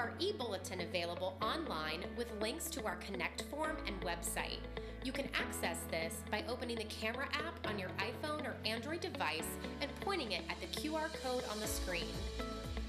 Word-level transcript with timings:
our 0.00 0.12
e 0.18 0.32
bulletin 0.32 0.80
available 0.80 1.36
online 1.42 2.02
with 2.16 2.26
links 2.40 2.70
to 2.70 2.82
our 2.86 2.96
Connect 2.96 3.42
form 3.50 3.76
and 3.86 4.00
website. 4.00 4.60
You 5.04 5.12
can 5.12 5.28
access 5.34 5.76
this 5.90 6.22
by 6.30 6.42
opening 6.48 6.76
the 6.76 6.84
camera 6.84 7.28
app 7.34 7.68
on 7.68 7.78
your 7.78 7.90
iPhone 7.98 8.46
or 8.46 8.56
Android 8.64 9.00
device 9.00 9.58
and 9.82 9.90
pointing 10.00 10.32
it 10.32 10.40
at 10.48 10.58
the 10.58 10.68
QR 10.68 11.10
code 11.22 11.44
on 11.50 11.60
the 11.60 11.66
screen. 11.66 12.14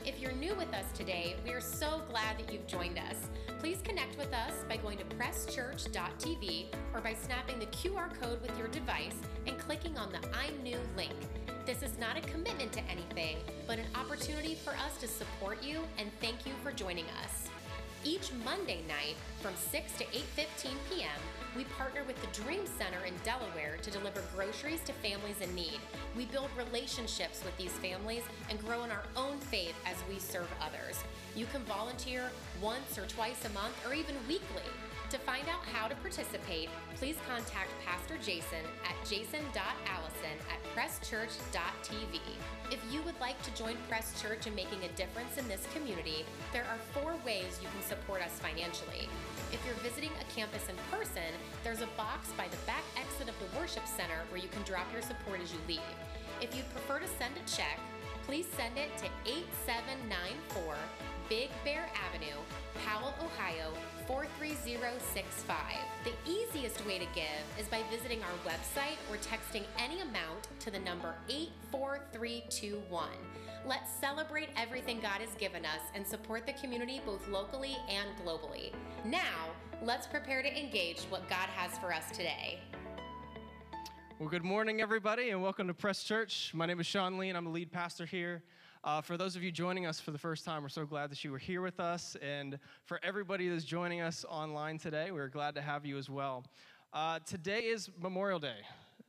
If 0.06 0.22
you're 0.22 0.32
new 0.32 0.56
with 0.56 0.74
us 0.74 0.86
today, 0.94 1.36
we 1.46 1.52
are 1.52 1.60
so 1.60 2.02
glad 2.10 2.40
that 2.40 2.52
you've 2.52 2.66
joined 2.66 2.98
us. 2.98 3.28
Please 3.60 3.82
connect 3.84 4.18
with 4.18 4.34
us 4.34 4.54
by 4.70 4.78
going 4.78 4.98
to 4.98 5.04
presschurch.tv 5.04 6.68
or 6.94 7.02
by 7.02 7.14
snapping 7.14 7.60
the 7.60 7.66
QR 7.66 8.10
code 8.22 8.42
with 8.42 8.58
your 8.58 8.70
device 8.70 9.18
and 9.48 9.58
clicking 9.58 9.98
on 9.98 10.14
the 10.14 10.26
I'm 10.34 10.64
New 10.64 10.80
link. 10.96 11.12
This 11.66 11.84
is 11.84 12.00
not 12.00 12.18
a 12.18 12.22
commitment 12.22 12.72
to 12.74 12.82
anything, 12.90 13.38
but 13.68 13.78
an 13.78 13.86
opportunity 13.96 14.56
for 14.56 14.72
us 14.72 14.98
to 15.00 15.08
support 15.08 15.62
you 15.64 15.82
and 16.00 16.10
thank 16.20 16.46
you 16.46 16.54
for 16.64 16.72
joining 16.72 17.06
us. 17.24 17.50
Each 18.04 18.32
Monday 18.44 18.82
night 18.88 19.16
from 19.42 19.54
6 19.56 19.94
to 20.00 20.06
8:15 20.06 20.72
p.m., 20.90 21.22
we 21.56 21.66
partner 21.66 22.04
with 22.08 22.20
the 22.20 22.42
Dream 22.42 22.66
Center 22.66 23.06
in 23.06 23.14
Delaware 23.24 23.78
to 23.84 23.92
deliver 23.92 24.24
groceries 24.36 24.82
to 24.86 24.94
families 24.94 25.40
in 25.40 25.54
need. 25.54 25.80
We 26.18 26.26
build 26.26 26.50
relationships 26.58 27.44
with 27.46 27.56
these 27.58 27.74
families 27.74 28.24
and 28.50 28.60
grow 28.66 28.84
in 28.84 28.90
our 28.90 29.04
own 29.16 29.38
faith 29.38 29.76
as 29.86 29.98
we 30.10 30.18
serve 30.18 30.50
others. 30.60 31.04
You 31.36 31.46
can 31.46 31.62
volunteer 31.66 32.32
once 32.60 32.98
or 32.98 33.06
twice 33.06 33.46
a 33.46 33.50
month 33.50 33.76
or 33.86 33.94
even 33.94 34.16
weekly. 34.28 34.70
To 35.12 35.18
find 35.18 35.44
out 35.50 35.66
how 35.66 35.90
to 35.90 35.96
participate, 35.96 36.70
please 36.96 37.18
contact 37.28 37.68
Pastor 37.84 38.16
Jason 38.24 38.64
at 38.88 38.96
jason.allison 39.06 40.36
at 40.48 40.60
presschurch.tv. 40.72 42.22
If 42.72 42.80
you 42.90 43.02
would 43.02 43.20
like 43.20 43.36
to 43.44 43.54
join 43.54 43.76
Press 43.90 44.22
Church 44.22 44.48
in 44.48 44.56
making 44.56 44.80
a 44.86 44.96
difference 44.96 45.38
in 45.38 45.50
this 45.50 45.68
community, 45.74 46.24
there 46.54 46.64
are 46.64 46.80
four 46.96 47.20
ways 47.26 47.60
you 47.62 47.68
can 47.76 47.84
support 47.84 48.22
us 48.22 48.40
financially. 48.40 49.10
If 49.52 49.60
you're 49.66 49.76
visiting 49.84 50.12
a 50.16 50.32
campus 50.34 50.70
in 50.70 50.80
person, 50.90 51.36
there's 51.66 51.82
a 51.82 51.92
box 52.00 52.32
by 52.38 52.48
the 52.48 52.64
back 52.66 52.88
exit 52.96 53.28
of 53.28 53.36
the 53.44 53.60
worship 53.60 53.84
center 53.86 54.24
where 54.30 54.40
you 54.40 54.48
can 54.48 54.64
drop 54.64 54.88
your 54.94 55.02
support 55.02 55.42
as 55.44 55.52
you 55.52 55.60
leave. 55.68 55.92
If 56.40 56.56
you'd 56.56 56.72
prefer 56.72 57.00
to 57.00 57.08
send 57.20 57.36
a 57.36 57.44
check, 57.52 57.84
please 58.24 58.48
send 58.56 58.78
it 58.78 58.96
to 59.04 59.12
8794 59.28 60.76
Big 61.28 61.50
Bear 61.66 61.92
Avenue, 62.00 62.40
Powell, 62.86 63.14
Ohio 63.20 63.76
43065. 64.64 65.58
The 66.04 66.14
easiest 66.30 66.86
way 66.86 67.00
to 67.00 67.06
give 67.16 67.26
is 67.60 67.68
by 67.68 67.82
visiting 67.90 68.20
our 68.22 68.52
website 68.52 68.98
or 69.10 69.18
texting 69.18 69.64
any 69.80 70.02
amount 70.02 70.50
to 70.60 70.70
the 70.70 70.78
number 70.80 71.16
84321. 71.30 73.10
Let's 73.66 73.92
celebrate 74.00 74.50
everything 74.56 75.00
God 75.02 75.20
has 75.22 75.34
given 75.40 75.66
us 75.66 75.82
and 75.96 76.06
support 76.06 76.46
the 76.46 76.54
community 76.54 77.02
both 77.04 77.28
locally 77.28 77.76
and 77.90 78.10
globally. 78.24 78.72
Now, 79.04 79.50
let's 79.82 80.06
prepare 80.06 80.44
to 80.44 80.60
engage 80.60 81.00
what 81.10 81.28
God 81.28 81.50
has 81.56 81.80
for 81.80 81.92
us 81.92 82.10
today. 82.12 82.60
Well, 84.20 84.30
good 84.30 84.44
morning, 84.44 84.80
everybody, 84.80 85.32
and 85.32 85.42
welcome 85.42 85.66
to 85.68 85.74
Press 85.74 86.04
Church. 86.04 86.52
My 86.54 86.68
name 86.68 86.80
is 86.80 86.86
Sean 86.86 87.18
Lee, 87.18 87.30
and 87.30 87.38
I'm 87.38 87.46
the 87.46 87.52
lead 87.52 87.72
pastor 87.72 88.06
here. 88.06 88.44
Uh, 88.84 89.00
for 89.00 89.16
those 89.16 89.36
of 89.36 89.44
you 89.44 89.52
joining 89.52 89.86
us 89.86 90.00
for 90.00 90.10
the 90.10 90.18
first 90.18 90.44
time, 90.44 90.64
we're 90.64 90.70
so 90.70 90.88
glad 90.88 91.12
that 91.12 91.24
you 91.24 91.32
were 91.32 91.38
here 91.38 91.62
with 91.62 91.80
us. 91.80 92.18
And 92.20 92.58
for 92.84 93.00
everybody 93.04 93.48
that's 93.48 93.64
joining 93.64 94.02
us 94.02 94.26
online 94.28 94.80
today, 94.80 95.12
we're 95.12 95.28
glad 95.28 95.54
to 95.54 95.62
have 95.62 95.86
you 95.86 96.00
as 96.00 96.10
well. 96.10 96.44
Uh, 96.92 97.20
today 97.24 97.60
is 97.60 97.92
Memorial 98.02 98.40
Day. 98.40 98.58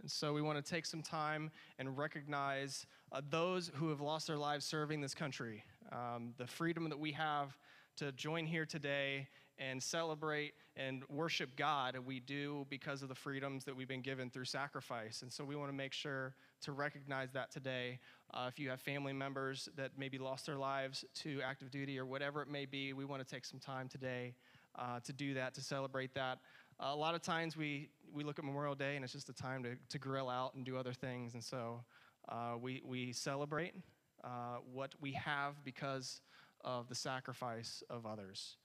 And 0.02 0.10
so 0.10 0.34
we 0.34 0.42
want 0.42 0.62
to 0.62 0.70
take 0.70 0.84
some 0.84 1.00
time 1.00 1.50
and 1.78 1.96
recognize 1.96 2.86
uh, 3.12 3.22
those 3.30 3.70
who 3.76 3.88
have 3.88 4.02
lost 4.02 4.26
their 4.26 4.36
lives 4.36 4.66
serving 4.66 5.00
this 5.00 5.14
country. 5.14 5.64
Um, 5.90 6.34
the 6.36 6.46
freedom 6.46 6.90
that 6.90 6.98
we 6.98 7.12
have 7.12 7.56
to 7.96 8.12
join 8.12 8.44
here 8.44 8.66
today 8.66 9.26
and 9.58 9.82
celebrate 9.82 10.54
and 10.76 11.02
worship 11.08 11.56
God, 11.56 11.96
we 12.04 12.20
do 12.20 12.66
because 12.68 13.02
of 13.02 13.08
the 13.08 13.14
freedoms 13.14 13.64
that 13.64 13.76
we've 13.76 13.88
been 13.88 14.02
given 14.02 14.30
through 14.30 14.46
sacrifice. 14.46 15.22
And 15.22 15.32
so 15.32 15.44
we 15.44 15.56
want 15.56 15.70
to 15.70 15.76
make 15.76 15.92
sure 15.92 16.34
to 16.62 16.72
recognize 16.72 17.32
that 17.32 17.50
today. 17.50 17.98
Uh, 18.34 18.46
if 18.48 18.58
you 18.58 18.70
have 18.70 18.80
family 18.80 19.12
members 19.12 19.68
that 19.76 19.90
maybe 19.98 20.16
lost 20.16 20.46
their 20.46 20.56
lives 20.56 21.04
to 21.14 21.40
active 21.44 21.70
duty 21.70 21.98
or 21.98 22.06
whatever 22.06 22.40
it 22.40 22.48
may 22.48 22.64
be, 22.64 22.92
we 22.92 23.04
want 23.04 23.26
to 23.26 23.34
take 23.34 23.44
some 23.44 23.60
time 23.60 23.88
today 23.88 24.34
uh, 24.78 24.98
to 25.00 25.12
do 25.12 25.34
that, 25.34 25.52
to 25.54 25.60
celebrate 25.60 26.14
that. 26.14 26.38
Uh, 26.80 26.90
a 26.92 26.96
lot 26.96 27.14
of 27.14 27.20
times 27.20 27.56
we, 27.56 27.90
we 28.12 28.24
look 28.24 28.38
at 28.38 28.44
Memorial 28.44 28.74
Day 28.74 28.96
and 28.96 29.04
it's 29.04 29.12
just 29.12 29.28
a 29.28 29.34
time 29.34 29.62
to, 29.62 29.76
to 29.90 29.98
grill 29.98 30.30
out 30.30 30.54
and 30.54 30.64
do 30.64 30.78
other 30.78 30.94
things. 30.94 31.34
And 31.34 31.44
so 31.44 31.84
uh, 32.28 32.54
we, 32.58 32.80
we 32.84 33.12
celebrate 33.12 33.74
uh, 34.24 34.58
what 34.72 34.94
we 35.00 35.12
have 35.12 35.62
because 35.64 36.22
of 36.64 36.88
the 36.88 36.94
sacrifice 36.94 37.82
of 37.90 38.06
others. 38.06 38.56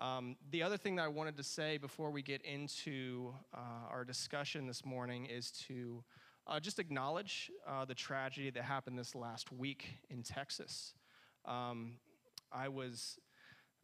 Um, 0.00 0.36
the 0.50 0.62
other 0.62 0.76
thing 0.76 0.96
that 0.96 1.02
I 1.02 1.08
wanted 1.08 1.36
to 1.36 1.44
say 1.44 1.76
before 1.76 2.10
we 2.10 2.22
get 2.22 2.42
into 2.42 3.32
uh, 3.54 3.88
our 3.90 4.04
discussion 4.04 4.66
this 4.66 4.84
morning 4.84 5.26
is 5.26 5.52
to 5.68 6.02
uh, 6.46 6.60
just 6.60 6.78
acknowledge 6.78 7.50
uh, 7.66 7.84
the 7.84 7.94
tragedy 7.94 8.50
that 8.50 8.62
happened 8.62 8.98
this 8.98 9.14
last 9.14 9.52
week 9.52 9.98
in 10.10 10.22
Texas. 10.22 10.94
Um, 11.44 11.94
I 12.52 12.68
was, 12.68 13.18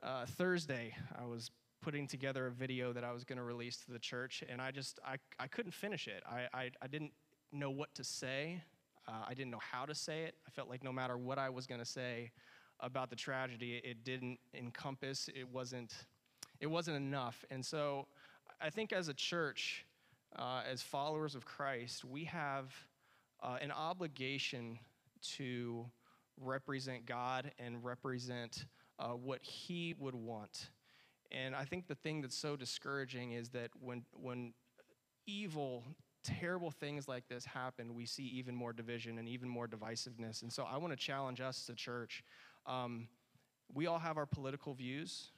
uh, 0.02 0.26
Thursday, 0.26 0.94
I 1.18 1.24
was 1.24 1.50
putting 1.80 2.06
together 2.06 2.46
a 2.48 2.50
video 2.50 2.92
that 2.92 3.04
I 3.04 3.12
was 3.12 3.24
going 3.24 3.38
to 3.38 3.44
release 3.44 3.76
to 3.86 3.92
the 3.92 3.98
church, 3.98 4.42
and 4.48 4.60
I 4.60 4.70
just, 4.70 4.98
I, 5.06 5.16
I 5.38 5.46
couldn't 5.46 5.72
finish 5.72 6.08
it. 6.08 6.22
I, 6.28 6.46
I, 6.52 6.70
I 6.82 6.86
didn't 6.88 7.12
know 7.52 7.70
what 7.70 7.94
to 7.94 8.04
say. 8.04 8.62
Uh, 9.06 9.24
I 9.26 9.34
didn't 9.34 9.50
know 9.50 9.60
how 9.60 9.86
to 9.86 9.94
say 9.94 10.24
it. 10.24 10.34
I 10.46 10.50
felt 10.50 10.68
like 10.68 10.84
no 10.84 10.92
matter 10.92 11.16
what 11.16 11.38
I 11.38 11.48
was 11.48 11.66
going 11.66 11.80
to 11.80 11.86
say 11.86 12.30
about 12.80 13.10
the 13.10 13.16
tragedy, 13.16 13.80
it 13.84 14.04
didn't 14.04 14.38
encompass, 14.54 15.28
it 15.34 15.48
wasn't, 15.48 15.92
it 16.60 16.66
wasn't 16.66 16.96
enough. 16.96 17.44
And 17.50 17.64
so 17.64 18.06
I 18.60 18.70
think 18.70 18.92
as 18.92 19.08
a 19.08 19.14
church, 19.14 19.84
uh, 20.36 20.62
as 20.70 20.82
followers 20.82 21.34
of 21.34 21.44
Christ, 21.44 22.04
we 22.04 22.24
have 22.24 22.72
uh, 23.42 23.58
an 23.60 23.70
obligation 23.70 24.78
to 25.36 25.86
represent 26.40 27.06
God 27.06 27.52
and 27.58 27.84
represent 27.84 28.66
uh, 28.98 29.08
what 29.08 29.42
He 29.42 29.94
would 29.98 30.14
want. 30.14 30.70
And 31.30 31.54
I 31.54 31.64
think 31.64 31.86
the 31.86 31.94
thing 31.94 32.22
that's 32.22 32.36
so 32.36 32.56
discouraging 32.56 33.32
is 33.32 33.50
that 33.50 33.70
when, 33.80 34.04
when 34.12 34.54
evil, 35.26 35.84
terrible 36.24 36.70
things 36.70 37.06
like 37.06 37.28
this 37.28 37.44
happen, 37.44 37.94
we 37.94 38.06
see 38.06 38.24
even 38.24 38.54
more 38.54 38.72
division 38.72 39.18
and 39.18 39.28
even 39.28 39.48
more 39.48 39.68
divisiveness. 39.68 40.42
And 40.42 40.52
so 40.52 40.64
I 40.64 40.78
want 40.78 40.92
to 40.92 40.96
challenge 40.96 41.40
us 41.40 41.64
as 41.64 41.72
a 41.72 41.76
church. 41.76 42.24
Um, 42.66 43.08
we 43.72 43.86
all 43.86 43.98
have 43.98 44.16
our 44.16 44.26
political 44.26 44.72
views, 44.72 45.30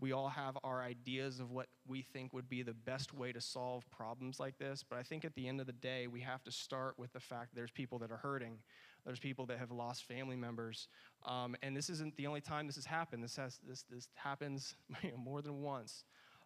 we 0.00 0.12
all 0.12 0.28
have 0.28 0.56
our 0.62 0.82
ideas 0.82 1.40
of 1.40 1.50
what 1.50 1.66
we 1.86 2.02
think 2.02 2.32
would 2.32 2.48
be 2.48 2.62
the 2.62 2.74
best 2.74 3.12
way 3.12 3.32
to 3.32 3.40
solve 3.40 3.84
problems 3.90 4.38
like 4.38 4.56
this, 4.58 4.84
but 4.88 4.98
I 4.98 5.02
think 5.02 5.24
at 5.24 5.34
the 5.34 5.48
end 5.48 5.60
of 5.60 5.66
the 5.66 5.72
day, 5.72 6.06
we 6.06 6.20
have 6.20 6.44
to 6.44 6.52
start 6.52 6.98
with 6.98 7.12
the 7.12 7.20
fact 7.20 7.50
that 7.50 7.56
there's 7.56 7.72
people 7.72 7.98
that 7.98 8.12
are 8.12 8.16
hurting. 8.16 8.58
There's 9.04 9.18
people 9.18 9.46
that 9.46 9.58
have 9.58 9.70
lost 9.70 10.04
family 10.04 10.36
members. 10.36 10.88
Um, 11.24 11.56
and 11.62 11.76
this 11.76 11.90
isn't 11.90 12.16
the 12.16 12.26
only 12.26 12.40
time 12.40 12.66
this 12.66 12.76
has 12.76 12.84
happened. 12.84 13.24
This, 13.24 13.36
has, 13.36 13.58
this, 13.66 13.84
this 13.90 14.08
happens 14.14 14.74
you 15.02 15.10
know, 15.10 15.16
more 15.16 15.42
than 15.42 15.62
once. 15.62 16.04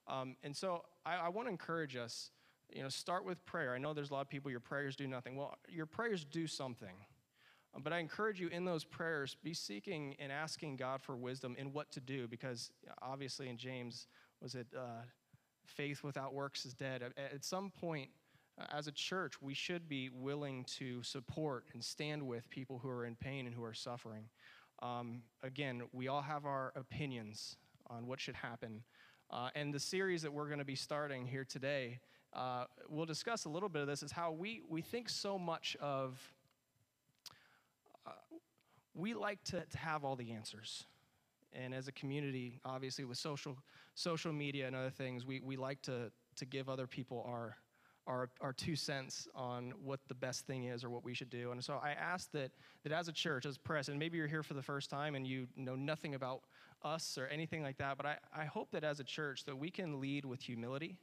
Um, 0.08 0.36
and 0.42 0.56
so 0.56 0.84
I, 1.04 1.16
I 1.16 1.28
want 1.28 1.46
to 1.46 1.50
encourage 1.50 1.96
us, 1.96 2.30
you 2.74 2.82
know, 2.82 2.88
start 2.88 3.24
with 3.24 3.44
prayer. 3.44 3.74
I 3.74 3.78
know 3.78 3.92
there's 3.92 4.10
a 4.10 4.14
lot 4.14 4.22
of 4.22 4.30
people, 4.30 4.50
your 4.50 4.60
prayers 4.60 4.96
do 4.96 5.06
nothing. 5.06 5.36
Well, 5.36 5.56
your 5.68 5.86
prayers 5.86 6.24
do 6.24 6.46
something. 6.46 6.94
But 7.78 7.92
I 7.92 8.00
encourage 8.00 8.38
you 8.38 8.48
in 8.48 8.64
those 8.64 8.84
prayers, 8.84 9.36
be 9.42 9.54
seeking 9.54 10.14
and 10.18 10.30
asking 10.30 10.76
God 10.76 11.00
for 11.00 11.16
wisdom 11.16 11.56
in 11.58 11.72
what 11.72 11.90
to 11.92 12.00
do, 12.00 12.28
because 12.28 12.70
obviously 13.00 13.48
in 13.48 13.56
James, 13.56 14.08
was 14.42 14.54
it 14.54 14.66
uh, 14.76 15.02
faith 15.64 16.04
without 16.04 16.34
works 16.34 16.66
is 16.66 16.74
dead? 16.74 17.02
At 17.16 17.44
some 17.44 17.70
point, 17.70 18.10
uh, 18.60 18.66
as 18.70 18.88
a 18.88 18.92
church, 18.92 19.40
we 19.40 19.54
should 19.54 19.88
be 19.88 20.10
willing 20.10 20.64
to 20.78 21.02
support 21.02 21.64
and 21.72 21.82
stand 21.82 22.22
with 22.22 22.48
people 22.50 22.78
who 22.78 22.90
are 22.90 23.06
in 23.06 23.16
pain 23.16 23.46
and 23.46 23.54
who 23.54 23.64
are 23.64 23.72
suffering. 23.72 24.24
Um, 24.82 25.22
again, 25.42 25.82
we 25.92 26.08
all 26.08 26.22
have 26.22 26.44
our 26.44 26.72
opinions 26.76 27.56
on 27.88 28.06
what 28.06 28.20
should 28.20 28.34
happen. 28.34 28.82
Uh, 29.30 29.48
and 29.54 29.72
the 29.72 29.80
series 29.80 30.20
that 30.22 30.32
we're 30.32 30.48
going 30.48 30.58
to 30.58 30.64
be 30.64 30.76
starting 30.76 31.26
here 31.26 31.44
today, 31.44 32.00
uh, 32.34 32.64
we'll 32.90 33.06
discuss 33.06 33.46
a 33.46 33.48
little 33.48 33.70
bit 33.70 33.80
of 33.80 33.88
this, 33.88 34.02
is 34.02 34.12
how 34.12 34.30
we, 34.30 34.60
we 34.68 34.82
think 34.82 35.08
so 35.08 35.38
much 35.38 35.74
of 35.80 36.20
we 38.94 39.14
like 39.14 39.42
to, 39.44 39.64
to 39.64 39.78
have 39.78 40.04
all 40.04 40.16
the 40.16 40.32
answers. 40.32 40.84
And 41.52 41.74
as 41.74 41.88
a 41.88 41.92
community, 41.92 42.60
obviously 42.64 43.04
with 43.04 43.18
social, 43.18 43.56
social 43.94 44.32
media 44.32 44.66
and 44.66 44.74
other 44.74 44.90
things, 44.90 45.26
we, 45.26 45.40
we 45.40 45.56
like 45.56 45.82
to, 45.82 46.10
to 46.36 46.44
give 46.46 46.68
other 46.68 46.86
people 46.86 47.24
our, 47.26 47.56
our, 48.06 48.30
our 48.40 48.52
two 48.52 48.74
cents 48.74 49.28
on 49.34 49.72
what 49.82 50.00
the 50.08 50.14
best 50.14 50.46
thing 50.46 50.64
is 50.64 50.82
or 50.82 50.90
what 50.90 51.04
we 51.04 51.14
should 51.14 51.30
do. 51.30 51.52
And 51.52 51.62
so 51.62 51.78
I 51.82 51.90
ask 51.90 52.30
that, 52.32 52.52
that 52.84 52.92
as 52.92 53.08
a 53.08 53.12
church, 53.12 53.44
as 53.44 53.58
press, 53.58 53.88
and 53.88 53.98
maybe 53.98 54.16
you're 54.16 54.26
here 54.26 54.42
for 54.42 54.54
the 54.54 54.62
first 54.62 54.90
time 54.90 55.14
and 55.14 55.26
you 55.26 55.46
know 55.56 55.74
nothing 55.74 56.14
about 56.14 56.42
us 56.82 57.16
or 57.18 57.26
anything 57.26 57.62
like 57.62 57.78
that, 57.78 57.96
but 57.96 58.06
I, 58.06 58.16
I 58.36 58.44
hope 58.44 58.70
that 58.72 58.82
as 58.82 58.98
a 58.98 59.04
church 59.04 59.44
that 59.44 59.56
we 59.56 59.70
can 59.70 60.00
lead 60.00 60.24
with 60.24 60.40
humility 60.40 60.96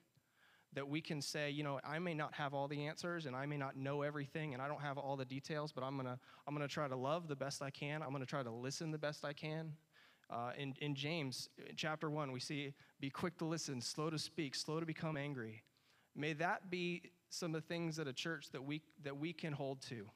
that 0.73 0.87
we 0.87 1.01
can 1.01 1.21
say, 1.21 1.49
you 1.49 1.63
know, 1.63 1.79
I 1.83 1.99
may 1.99 2.13
not 2.13 2.33
have 2.35 2.53
all 2.53 2.67
the 2.67 2.85
answers 2.85 3.25
and 3.25 3.35
I 3.35 3.45
may 3.45 3.57
not 3.57 3.75
know 3.75 4.03
everything 4.03 4.53
and 4.53 4.61
I 4.61 4.67
don't 4.67 4.81
have 4.81 4.97
all 4.97 5.15
the 5.15 5.25
details, 5.25 5.71
but 5.71 5.83
I'm 5.83 5.97
gonna, 5.97 6.19
I'm 6.47 6.53
gonna 6.53 6.67
try 6.67 6.87
to 6.87 6.95
love 6.95 7.27
the 7.27 7.35
best 7.35 7.61
I 7.61 7.71
can. 7.71 8.03
I'm 8.03 8.11
gonna 8.11 8.25
try 8.25 8.43
to 8.43 8.51
listen 8.51 8.91
the 8.91 8.97
best 8.97 9.25
I 9.25 9.33
can. 9.33 9.73
Uh, 10.29 10.51
in, 10.57 10.75
in 10.79 10.93
James 10.93 11.49
chapter 11.75 12.09
1, 12.09 12.31
we 12.31 12.39
see 12.39 12.73
be 12.99 13.09
quick 13.09 13.37
to 13.39 13.45
listen, 13.45 13.81
slow 13.81 14.11
to 14.11 14.19
speak, 14.19 14.53
slow 14.53 14.79
to 14.79 14.85
become 14.85 15.17
angry. 15.17 15.63
May 16.15 16.33
that 16.33 16.69
be 16.69 17.01
some 17.29 17.55
of 17.55 17.61
the 17.61 17.67
things 17.67 17.97
at 17.97 18.07
a 18.07 18.13
church 18.13 18.51
that 18.51 18.63
we, 18.63 18.81
that 19.03 19.17
we 19.17 19.33
can 19.33 19.53
hold 19.53 19.81
to. 19.83 20.07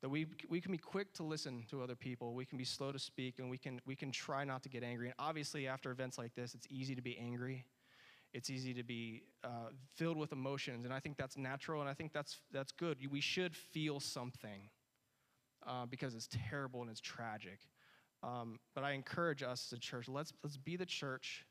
That 0.00 0.08
we, 0.08 0.26
we 0.48 0.60
can 0.60 0.72
be 0.72 0.78
quick 0.78 1.12
to 1.14 1.22
listen 1.22 1.64
to 1.70 1.82
other 1.82 1.94
people, 1.94 2.34
we 2.34 2.44
can 2.44 2.58
be 2.58 2.64
slow 2.64 2.90
to 2.92 2.98
speak, 2.98 3.38
and 3.38 3.48
we 3.48 3.56
can, 3.56 3.80
we 3.86 3.94
can 3.94 4.10
try 4.10 4.44
not 4.44 4.62
to 4.64 4.68
get 4.68 4.82
angry. 4.82 5.06
And 5.06 5.14
obviously, 5.18 5.68
after 5.68 5.90
events 5.90 6.18
like 6.18 6.34
this, 6.34 6.54
it's 6.54 6.66
easy 6.70 6.94
to 6.96 7.02
be 7.02 7.16
angry. 7.18 7.64
It's 8.32 8.48
easy 8.48 8.72
to 8.74 8.82
be 8.82 9.24
uh, 9.44 9.70
filled 9.94 10.16
with 10.16 10.32
emotions, 10.32 10.84
and 10.84 10.94
I 10.94 11.00
think 11.00 11.16
that's 11.16 11.36
natural, 11.36 11.80
and 11.80 11.90
I 11.90 11.94
think 11.94 12.12
that's, 12.12 12.38
that's 12.50 12.72
good. 12.72 12.98
We 13.10 13.20
should 13.20 13.54
feel 13.54 14.00
something 14.00 14.70
uh, 15.66 15.86
because 15.86 16.14
it's 16.14 16.28
terrible 16.48 16.80
and 16.80 16.90
it's 16.90 17.00
tragic. 17.00 17.60
Um, 18.22 18.58
but 18.74 18.84
I 18.84 18.92
encourage 18.92 19.42
us 19.42 19.68
as 19.70 19.78
a 19.78 19.80
church, 19.80 20.08
let's, 20.08 20.32
let's 20.42 20.56
be 20.56 20.76
the 20.76 20.86
church. 20.86 21.44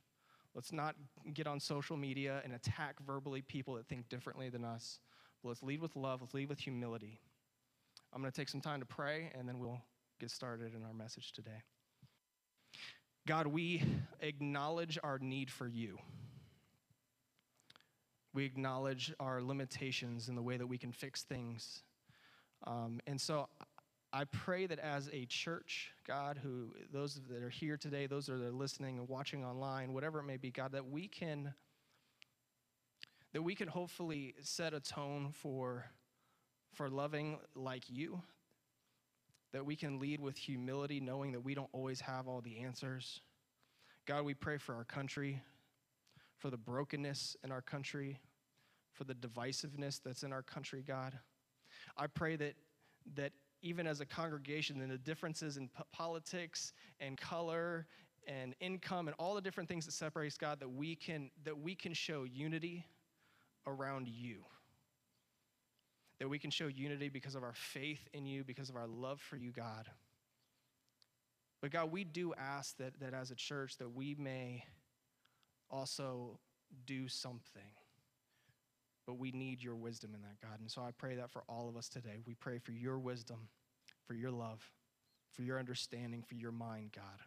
Let's 0.55 0.73
not 0.73 0.95
get 1.33 1.47
on 1.47 1.59
social 1.59 1.95
media 1.95 2.41
and 2.43 2.53
attack 2.53 2.95
verbally 3.05 3.41
people 3.41 3.75
that 3.75 3.87
think 3.87 4.09
differently 4.09 4.49
than 4.49 4.65
us. 4.65 4.99
But 5.41 5.49
let's 5.49 5.63
lead 5.63 5.81
with 5.81 5.95
love, 5.95 6.21
let's 6.21 6.33
lead 6.33 6.49
with 6.49 6.59
humility. 6.59 7.19
I'm 8.13 8.21
going 8.21 8.31
to 8.31 8.35
take 8.35 8.49
some 8.49 8.59
time 8.61 8.79
to 8.79 8.85
pray, 8.85 9.31
and 9.37 9.47
then 9.47 9.59
we'll 9.59 9.79
get 10.19 10.31
started 10.31 10.73
in 10.75 10.83
our 10.83 10.93
message 10.93 11.31
today. 11.31 11.63
God, 13.27 13.47
we 13.47 13.83
acknowledge 14.19 14.97
our 15.03 15.19
need 15.19 15.49
for 15.49 15.67
you. 15.67 15.97
We 18.33 18.45
acknowledge 18.45 19.13
our 19.19 19.41
limitations 19.41 20.29
in 20.29 20.35
the 20.35 20.41
way 20.41 20.57
that 20.57 20.67
we 20.67 20.77
can 20.77 20.91
fix 20.91 21.23
things. 21.23 21.83
Um, 22.65 22.99
and 23.07 23.19
so 23.19 23.49
I 24.13 24.25
pray 24.25 24.67
that 24.67 24.79
as 24.79 25.09
a 25.13 25.25
church, 25.25 25.91
God, 26.05 26.37
who 26.41 26.73
those 26.91 27.19
that 27.29 27.43
are 27.43 27.49
here 27.49 27.77
today, 27.77 28.07
those 28.07 28.25
that 28.27 28.33
are 28.33 28.51
listening 28.51 28.99
and 28.99 29.07
watching 29.07 29.45
online, 29.45 29.93
whatever 29.93 30.19
it 30.19 30.23
may 30.23 30.37
be, 30.37 30.51
God, 30.51 30.73
that 30.73 30.89
we 30.89 31.07
can 31.07 31.53
that 33.33 33.41
we 33.41 33.55
can 33.55 33.69
hopefully 33.69 34.35
set 34.41 34.73
a 34.73 34.81
tone 34.81 35.31
for 35.31 35.85
for 36.73 36.89
loving 36.89 37.39
like 37.55 37.83
you. 37.89 38.21
That 39.53 39.65
we 39.65 39.75
can 39.75 39.99
lead 39.99 40.21
with 40.21 40.37
humility, 40.37 41.01
knowing 41.01 41.33
that 41.33 41.41
we 41.41 41.53
don't 41.55 41.69
always 41.73 41.99
have 42.01 42.27
all 42.27 42.39
the 42.41 42.59
answers. 42.59 43.19
God, 44.05 44.23
we 44.23 44.33
pray 44.33 44.57
for 44.57 44.75
our 44.75 44.85
country, 44.85 45.41
for 46.41 46.49
the 46.49 46.57
brokenness 46.57 47.37
in 47.43 47.51
our 47.51 47.61
country, 47.61 48.19
for 48.91 49.03
the 49.03 49.13
divisiveness 49.13 50.01
that's 50.03 50.23
in 50.23 50.33
our 50.33 50.41
country, 50.41 50.83
God. 50.85 51.17
I 51.95 52.07
pray 52.07 52.35
that 52.35 52.55
that 53.15 53.31
even 53.61 53.85
as 53.85 54.01
a 54.01 54.05
congregation, 54.05 54.81
and 54.81 54.91
the 54.91 54.97
differences 54.97 55.57
in 55.57 55.69
politics 55.91 56.73
and 56.99 57.15
color 57.15 57.85
and 58.27 58.55
income 58.59 59.07
and 59.07 59.15
all 59.19 59.35
the 59.35 59.41
different 59.41 59.69
things 59.69 59.85
that 59.85 59.93
separates 59.93 60.37
God, 60.37 60.59
that 60.59 60.69
we 60.69 60.95
can 60.95 61.29
that 61.45 61.57
we 61.57 61.75
can 61.75 61.93
show 61.93 62.23
unity 62.23 62.85
around 63.67 64.07
you. 64.07 64.43
That 66.19 66.27
we 66.27 66.39
can 66.39 66.49
show 66.49 66.67
unity 66.67 67.09
because 67.09 67.35
of 67.35 67.43
our 67.43 67.53
faith 67.53 68.07
in 68.13 68.25
you, 68.25 68.43
because 68.43 68.69
of 68.69 68.75
our 68.75 68.87
love 68.87 69.21
for 69.21 69.37
you, 69.37 69.51
God. 69.51 69.87
But 71.61 71.71
God, 71.71 71.91
we 71.91 72.03
do 72.03 72.33
ask 72.33 72.77
that, 72.77 72.99
that 72.99 73.13
as 73.13 73.29
a 73.29 73.35
church 73.35 73.77
that 73.77 73.89
we 73.89 74.15
may 74.15 74.63
also 75.71 76.39
do 76.85 77.07
something. 77.07 77.71
But 79.07 79.17
we 79.17 79.31
need 79.31 79.63
your 79.63 79.75
wisdom 79.75 80.11
in 80.13 80.21
that, 80.21 80.39
God. 80.41 80.59
And 80.59 80.69
so 80.69 80.81
I 80.81 80.91
pray 80.91 81.15
that 81.15 81.31
for 81.31 81.43
all 81.49 81.67
of 81.67 81.75
us 81.75 81.89
today. 81.89 82.21
We 82.25 82.35
pray 82.35 82.59
for 82.59 82.71
your 82.71 82.99
wisdom, 82.99 83.47
for 84.05 84.13
your 84.13 84.31
love, 84.31 84.61
for 85.31 85.41
your 85.41 85.57
understanding, 85.59 86.23
for 86.23 86.35
your 86.35 86.51
mind, 86.51 86.91
God. 86.95 87.19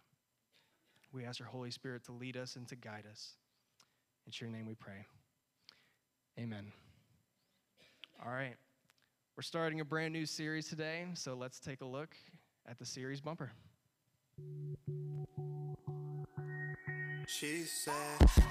We 1.13 1.25
ask 1.25 1.39
your 1.39 1.49
Holy 1.49 1.71
Spirit 1.71 2.05
to 2.05 2.13
lead 2.13 2.37
us 2.37 2.57
and 2.57 2.69
to 2.69 2.77
guide 2.77 3.05
us. 3.11 3.35
It's 4.27 4.41
your 4.41 4.51
name 4.51 4.67
we 4.67 4.75
pray. 4.75 5.05
Amen. 6.39 6.73
All 8.25 8.33
right. 8.33 8.55
We're 9.37 9.43
starting 9.43 9.81
a 9.81 9.85
brand 9.85 10.13
new 10.13 10.27
series 10.27 10.69
today, 10.69 11.07
so 11.15 11.35
let's 11.35 11.59
take 11.59 11.81
a 11.81 11.87
look 11.87 12.17
at 12.69 12.79
the 12.79 12.87
series 12.87 13.21
bumper. 13.21 13.53
She 17.27 17.65
said, 17.65 17.95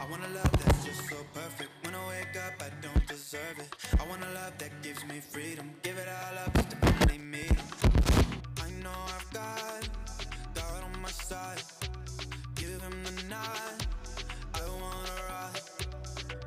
I 0.02 0.10
want 0.10 0.24
a 0.24 0.28
love 0.30 0.52
that's 0.52 0.84
just 0.84 1.08
so 1.08 1.16
perfect. 1.34 1.70
When 1.84 1.94
I 1.94 2.08
wake 2.08 2.36
up, 2.36 2.54
I 2.60 2.70
don't 2.81 3.08
deserve 3.08 3.60
it. 3.60 3.70
I 4.00 4.08
want 4.08 4.24
a 4.24 4.34
love 4.34 4.58
that 4.58 4.81
gives 4.81 5.06
me 5.06 5.20
freedom. 5.20 5.70
Give 5.84 5.96
it 5.98 6.08
all 6.08 6.38
up, 6.40 6.54
to 6.54 7.04
only 7.04 7.20
me. 7.20 7.46
I 8.62 8.70
know 8.81 8.92
I've 8.92 9.31
got 9.31 9.90
God 10.56 10.84
on 10.84 11.02
my 11.02 11.10
side. 11.10 11.62
Give 12.56 12.81
him 12.81 13.04
the 13.04 13.24
nod. 13.30 13.86
I 14.56 14.62
wanna 14.62 15.18
ride, 15.30 15.62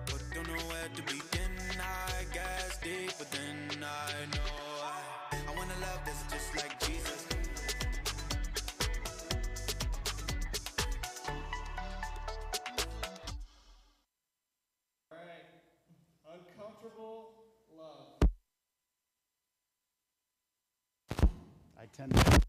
but 0.06 0.22
don't 0.34 0.48
know 0.48 0.62
where 0.66 0.88
to 0.96 1.02
begin. 1.02 1.52
I 1.80 2.24
guess 2.34 2.78
deep 2.82 3.12
within, 3.18 3.82
I 3.82 4.26
know 4.34 4.56
I, 4.82 5.36
I 5.48 5.56
want 5.56 5.70
a 5.70 5.80
love 5.80 6.00
that's 6.04 6.24
just 6.32 6.56
like 6.56 6.80
Jesus. 6.80 7.35
I 21.86 21.96
tend 21.96 22.14
to. 22.14 22.40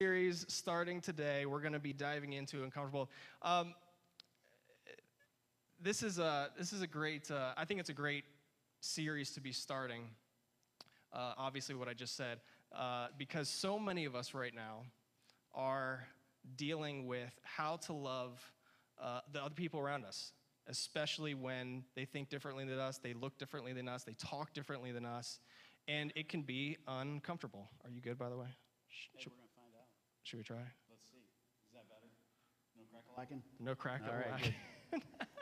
series 0.00 0.46
starting 0.48 0.98
today. 0.98 1.44
We're 1.44 1.60
going 1.60 1.74
to 1.74 1.78
be 1.78 1.92
diving 1.92 2.32
into 2.32 2.64
uncomfortable. 2.64 3.10
Um, 3.42 3.74
this 5.82 6.02
is 6.02 6.18
a 6.18 6.50
this 6.58 6.72
is 6.72 6.82
a 6.82 6.86
great. 6.86 7.30
Uh, 7.30 7.52
I 7.56 7.64
think 7.64 7.80
it's 7.80 7.90
a 7.90 7.94
great 7.94 8.24
series 8.80 9.30
to 9.32 9.40
be 9.40 9.52
starting. 9.52 10.02
Uh, 11.12 11.32
obviously, 11.36 11.74
what 11.74 11.88
I 11.88 11.94
just 11.94 12.16
said, 12.16 12.40
uh, 12.76 13.08
because 13.18 13.48
so 13.48 13.78
many 13.78 14.04
of 14.04 14.14
us 14.14 14.34
right 14.34 14.54
now 14.54 14.82
are 15.54 16.06
dealing 16.56 17.06
with 17.06 17.32
how 17.42 17.76
to 17.76 17.92
love 17.92 18.40
uh, 19.02 19.20
the 19.32 19.42
other 19.42 19.54
people 19.54 19.80
around 19.80 20.04
us, 20.04 20.32
especially 20.68 21.34
when 21.34 21.82
they 21.96 22.04
think 22.04 22.28
differently 22.28 22.64
than 22.64 22.78
us, 22.78 22.98
they 22.98 23.12
look 23.12 23.38
differently 23.38 23.72
than 23.72 23.88
us, 23.88 24.04
they 24.04 24.14
talk 24.14 24.52
differently 24.52 24.92
than 24.92 25.04
us, 25.04 25.40
and 25.88 26.12
it 26.14 26.28
can 26.28 26.42
be 26.42 26.76
uncomfortable. 26.86 27.68
Are 27.84 27.90
you 27.90 28.00
good, 28.00 28.18
by 28.18 28.28
the 28.28 28.36
way? 28.36 28.46
Hey, 28.46 29.22
should, 29.22 29.32
we're 29.32 29.36
gonna 29.36 29.48
find 29.56 29.74
out. 29.76 29.86
should 30.22 30.38
we 30.38 30.44
try? 30.44 30.56
Let's 30.88 31.10
see. 31.10 31.16
Is 31.68 31.74
that 31.74 31.88
better? 31.88 32.06
No 32.78 32.84
crackle-lacking? 32.92 33.42
No 33.58 33.74
crack. 33.74 34.02
All 34.08 34.32
right. 34.32 34.54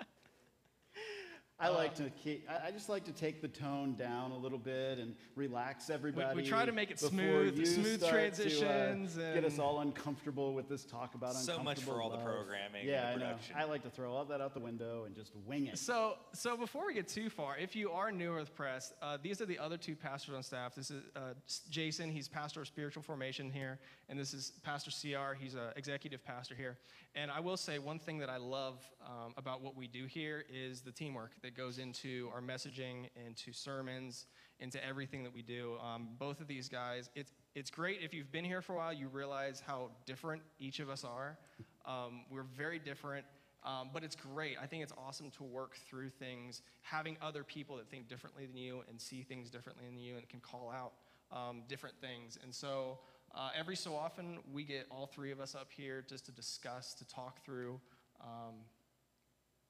I 1.61 1.71
like 1.71 1.97
to 1.97 2.09
keep, 2.11 2.49
I, 2.49 2.69
I 2.69 2.71
just 2.71 2.89
like 2.89 3.05
to 3.07 3.13
take 3.13 3.43
the 3.43 3.49
tone 3.49 3.95
down 3.97 4.31
a 4.31 4.37
little 4.37 4.59
bit 4.59 4.99
and 4.99 5.17
relax 5.35 5.91
everybody. 5.91 6.37
We 6.37 6.49
try 6.49 6.65
to 6.65 6.71
make 6.71 6.93
it 6.93 7.01
before 7.01 7.11
smooth- 7.11 7.59
you 7.59 7.67
smooth 7.67 7.99
start 7.99 8.13
transitions 8.15 9.17
To, 9.17 9.31
uh, 9.31 9.35
get 9.35 9.45
us 9.45 9.59
all 9.59 9.81
uncomfortable 9.81 10.55
with 10.55 10.69
this 10.69 10.85
talk 10.85 11.17
about 11.17 11.31
uncomfortable 11.31 11.59
So 11.59 11.63
much 11.65 11.79
for 11.81 11.91
uncomfortable 12.01 12.03
all 12.03 12.11
the 12.11 12.17
love. 12.17 12.25
programming 12.25 12.81
and 12.83 12.89
Yeah, 12.89 13.01
the 13.01 13.09
I 13.09 13.15
know. 13.15 13.19
production. 13.27 13.57
I 13.59 13.65
like 13.65 13.83
to 13.83 13.91
throw 13.91 14.13
all 14.13 14.25
that 14.27 14.41
out 14.41 14.55
the 14.55 14.61
window 14.61 15.03
and 15.05 15.17
just 15.17 15.33
wing 15.47 15.67
it. 15.67 15.79
So, 15.79 16.15
so 16.33 16.57
before 16.57 16.87
we 16.87 16.95
get 16.95 17.09
too 17.09 17.29
far, 17.29 17.59
if 17.59 17.75
you 17.75 17.91
are 17.91 18.13
new 18.13 18.37
with 18.37 18.55
Press, 18.55 18.93
uh, 19.03 19.19
these 19.21 19.41
are 19.41 19.47
the 19.47 19.59
other 19.59 19.77
two 19.77 19.97
pastors 19.97 20.37
on 20.37 20.45
staff. 20.45 20.77
This 20.77 20.93
is 20.93 21.03
uh, 21.17 21.35
Jason, 21.71 22.09
he's 22.13 22.29
pastor 22.29 22.61
of 22.61 22.69
spiritual 22.69 23.03
formation 23.03 23.51
here, 23.51 23.81
and 24.09 24.19
this 24.19 24.33
is 24.33 24.53
Pastor 24.63 24.91
CR, 24.91 25.35
he's 25.35 25.55
an 25.55 25.71
executive 25.77 26.25
pastor 26.25 26.55
here. 26.55 26.79
And 27.15 27.31
I 27.31 27.41
will 27.41 27.59
say 27.59 27.79
one 27.79 27.99
thing 27.99 28.19
that 28.19 28.31
I 28.31 28.39
love 28.39 28.79
um, 29.05 29.35
about 29.37 29.61
what 29.63 29.77
we 29.77 29.87
do 29.87 30.07
here 30.07 30.45
is 30.53 30.81
the 30.81 30.93
teamwork 30.93 31.33
that 31.43 31.55
goes 31.55 31.79
into 31.79 32.31
our 32.35 32.41
messaging, 32.41 33.11
into 33.27 33.53
sermons, 33.53 34.27
into 34.61 34.83
everything 34.85 35.23
that 35.25 35.35
we 35.35 35.43
do. 35.43 35.77
Um, 35.85 36.09
both 36.19 36.41
of 36.41 36.47
these 36.47 36.69
guys, 36.69 37.11
it's 37.15 37.33
it's 37.55 37.71
great 37.71 38.01
if 38.03 38.15
you've 38.15 38.33
been 38.33 38.45
here 38.45 38.63
for 38.63 38.75
a 38.75 38.77
while, 38.77 38.93
you 38.93 39.09
realize 39.09 39.63
how 39.67 39.91
different 40.07 40.43
each 40.59 40.81
of 40.81 40.89
us 40.89 41.05
are. 41.05 41.37
Um, 41.85 42.23
we're 42.31 42.43
very 42.57 42.79
different. 42.79 43.27
Um, 43.65 43.91
but 43.93 44.05
it's 44.05 44.15
great. 44.15 44.57
I 44.63 44.67
think 44.67 44.85
it's 44.85 44.93
awesome 44.97 45.33
to 45.33 45.43
work 45.43 45.75
through 45.91 46.11
things, 46.11 46.63
having 46.83 47.17
other 47.21 47.43
people 47.43 47.77
that 47.77 47.91
think 47.91 48.09
differently 48.09 48.47
than 48.47 48.57
you 48.57 48.85
and 48.89 49.01
see 49.01 49.23
things 49.23 49.51
differently 49.51 49.85
than 49.85 49.99
you 49.99 50.17
and 50.17 50.29
can 50.29 50.39
call 50.39 50.71
out 50.71 50.93
um, 51.37 51.63
different 51.69 51.97
things. 52.01 52.39
And 52.43 52.55
so 52.55 52.99
uh, 53.39 53.51
every 53.57 53.77
so 53.77 53.95
often, 53.95 54.39
we 54.53 54.65
get 54.65 54.87
all 54.91 55.07
three 55.07 55.31
of 55.31 55.39
us 55.39 55.55
up 55.55 55.69
here 55.71 56.05
just 56.09 56.27
to 56.27 56.33
discuss, 56.33 56.93
to 56.95 57.07
talk 57.07 57.45
through 57.45 57.81
um, 58.21 58.55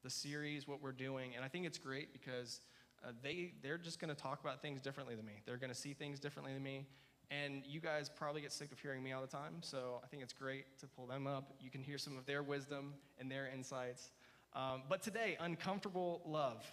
the 0.03 0.09
series, 0.09 0.67
what 0.67 0.83
we're 0.83 0.91
doing. 0.91 1.33
And 1.37 1.45
I 1.45 1.49
think 1.49 1.67
it's 1.67 1.77
great 1.77 2.15
because 2.15 2.63
uh, 3.05 3.11
they, 3.23 3.53
they're 3.63 3.77
just 3.77 4.01
going 4.01 4.15
to 4.15 4.21
talk 4.21 4.41
about 4.41 4.63
things 4.63 4.81
differently 4.81 5.15
than 5.15 5.27
me. 5.27 5.43
They're 5.45 5.59
going 5.59 5.73
to 5.73 5.79
see 5.79 5.93
things 5.93 6.19
differently 6.19 6.55
than 6.55 6.63
me. 6.63 6.87
And 7.31 7.63
you 7.67 7.79
guys 7.81 8.09
probably 8.09 8.41
get 8.41 8.53
sick 8.53 8.73
of 8.73 8.81
hearing 8.81 9.03
me 9.03 9.13
all 9.13 9.21
the 9.21 9.27
time, 9.27 9.57
so 9.61 10.01
I 10.03 10.07
think 10.07 10.23
it's 10.23 10.33
great 10.33 10.79
to 10.79 10.87
pull 10.87 11.07
them 11.07 11.27
up. 11.27 11.53
You 11.61 11.69
can 11.71 11.83
hear 11.83 11.99
some 11.99 12.17
of 12.17 12.25
their 12.25 12.43
wisdom 12.43 12.95
and 13.21 13.31
their 13.31 13.51
insights. 13.55 14.13
Um, 14.55 14.85
but 14.89 15.03
today, 15.03 15.37
uncomfortable 15.39 16.23
love. 16.25 16.65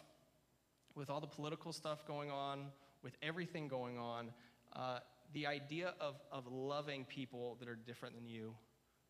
With 0.95 1.09
all 1.09 1.19
the 1.19 1.27
political 1.27 1.73
stuff 1.73 2.07
going 2.07 2.31
on, 2.31 2.67
with 3.03 3.17
everything 3.21 3.67
going 3.67 3.97
on, 3.97 4.31
uh, 4.73 4.99
the 5.33 5.47
idea 5.47 5.93
of, 5.99 6.15
of 6.31 6.47
loving 6.47 7.05
people 7.05 7.57
that 7.59 7.67
are 7.67 7.75
different 7.75 8.15
than 8.15 8.27
you 8.27 8.53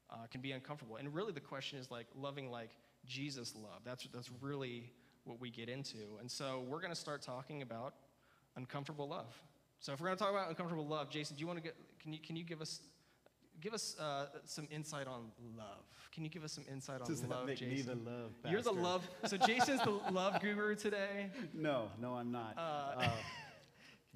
uh, 0.10 0.28
can 0.32 0.42
be 0.42 0.52
uncomfortable. 0.52 0.98
And 0.98 1.14
really, 1.14 1.32
the 1.32 1.40
question 1.40 1.80
is 1.80 1.90
like 1.92 2.08
loving 2.16 2.50
like 2.52 2.72
Jesus 3.06 3.54
love. 3.56 3.82
That's, 3.84 4.08
that's 4.14 4.30
really 4.42 4.92
what 5.24 5.40
we 5.40 5.50
get 5.50 5.70
into. 5.70 6.18
And 6.20 6.30
so, 6.30 6.64
we're 6.68 6.80
going 6.82 6.94
to 6.94 7.00
start 7.00 7.22
talking 7.22 7.62
about 7.62 7.94
uncomfortable 8.56 9.08
love. 9.08 9.34
So 9.80 9.94
if 9.94 10.00
we're 10.00 10.08
going 10.08 10.18
to 10.18 10.24
talk 10.24 10.32
about 10.32 10.50
uncomfortable 10.50 10.88
love, 10.88 11.10
Jason, 11.10 11.36
do 11.36 11.42
you 11.42 11.48
want 11.48 11.58
to 11.60 11.64
get? 11.64 11.76
Can 12.02 12.14
you 12.14 12.20
can 12.20 12.36
you 12.36 12.44
give 12.44 12.62
us 12.62 12.80
give 13.62 13.74
us 13.74 13.96
uh, 14.00 14.28
some 14.46 14.68
insight 14.72 15.06
on 15.08 15.32
love? 15.58 15.84
Can 16.14 16.24
you 16.24 16.30
give 16.30 16.44
us 16.44 16.54
some 16.54 16.64
insight 16.72 17.02
on 17.02 17.08
Does 17.08 17.24
love, 17.26 17.46
make 17.46 17.58
Jason? 17.58 17.76
me 17.76 17.82
the 18.04 18.10
love 18.10 18.32
You're 18.50 18.62
the 18.62 18.72
love. 18.72 19.08
So 19.26 19.38
Jason's 19.38 19.82
the 19.84 19.92
love 20.12 20.42
guru 20.42 20.76
today. 20.76 21.30
No, 21.54 21.90
no, 22.02 22.14
I'm 22.16 22.32
not. 22.32 22.56
Uh, 22.58 23.02
Uh, 23.02 23.10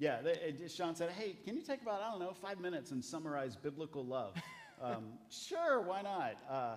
yeah, 0.00 0.20
they, 0.22 0.54
Sean 0.66 0.96
said, 0.96 1.10
hey, 1.10 1.36
can 1.44 1.54
you 1.54 1.62
take 1.62 1.82
about, 1.82 2.00
I 2.02 2.10
don't 2.10 2.18
know, 2.20 2.32
five 2.32 2.58
minutes 2.58 2.90
and 2.90 3.04
summarize 3.04 3.54
biblical 3.56 4.04
love? 4.04 4.34
Um, 4.82 5.08
sure, 5.28 5.82
why 5.82 6.00
not? 6.00 6.36
Uh, 6.50 6.76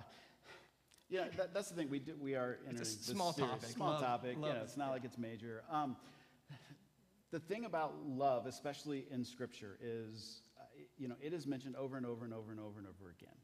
yeah, 1.10 1.24
that, 1.38 1.54
that's 1.54 1.70
the 1.70 1.76
thing. 1.78 1.90
We, 1.90 2.00
do, 2.00 2.14
we 2.20 2.36
are 2.36 2.58
in 2.70 2.76
It's 2.76 2.82
a 2.82 3.14
small 3.14 3.32
series- 3.32 3.50
topic. 3.52 3.70
Small 3.70 3.92
Love- 3.92 4.02
topic. 4.02 4.36
love 4.38 4.54
yeah, 4.54 4.62
it's 4.62 4.76
not 4.76 4.92
like 4.92 5.06
it's 5.06 5.18
major. 5.18 5.64
Um, 5.72 5.96
the 7.32 7.40
thing 7.40 7.64
about 7.64 7.94
love, 8.06 8.46
especially 8.46 9.06
in 9.10 9.24
Scripture, 9.24 9.78
is 9.82 10.42
uh, 10.60 10.64
you 10.98 11.08
know 11.08 11.16
it 11.22 11.32
is 11.32 11.48
mentioned 11.48 11.78
over 11.78 11.96
and 11.96 12.06
over 12.06 12.26
and 12.26 12.34
over 12.34 12.52
and 12.52 12.60
over 12.60 12.78
and 12.78 12.88
over 12.90 13.10
again. 13.18 13.38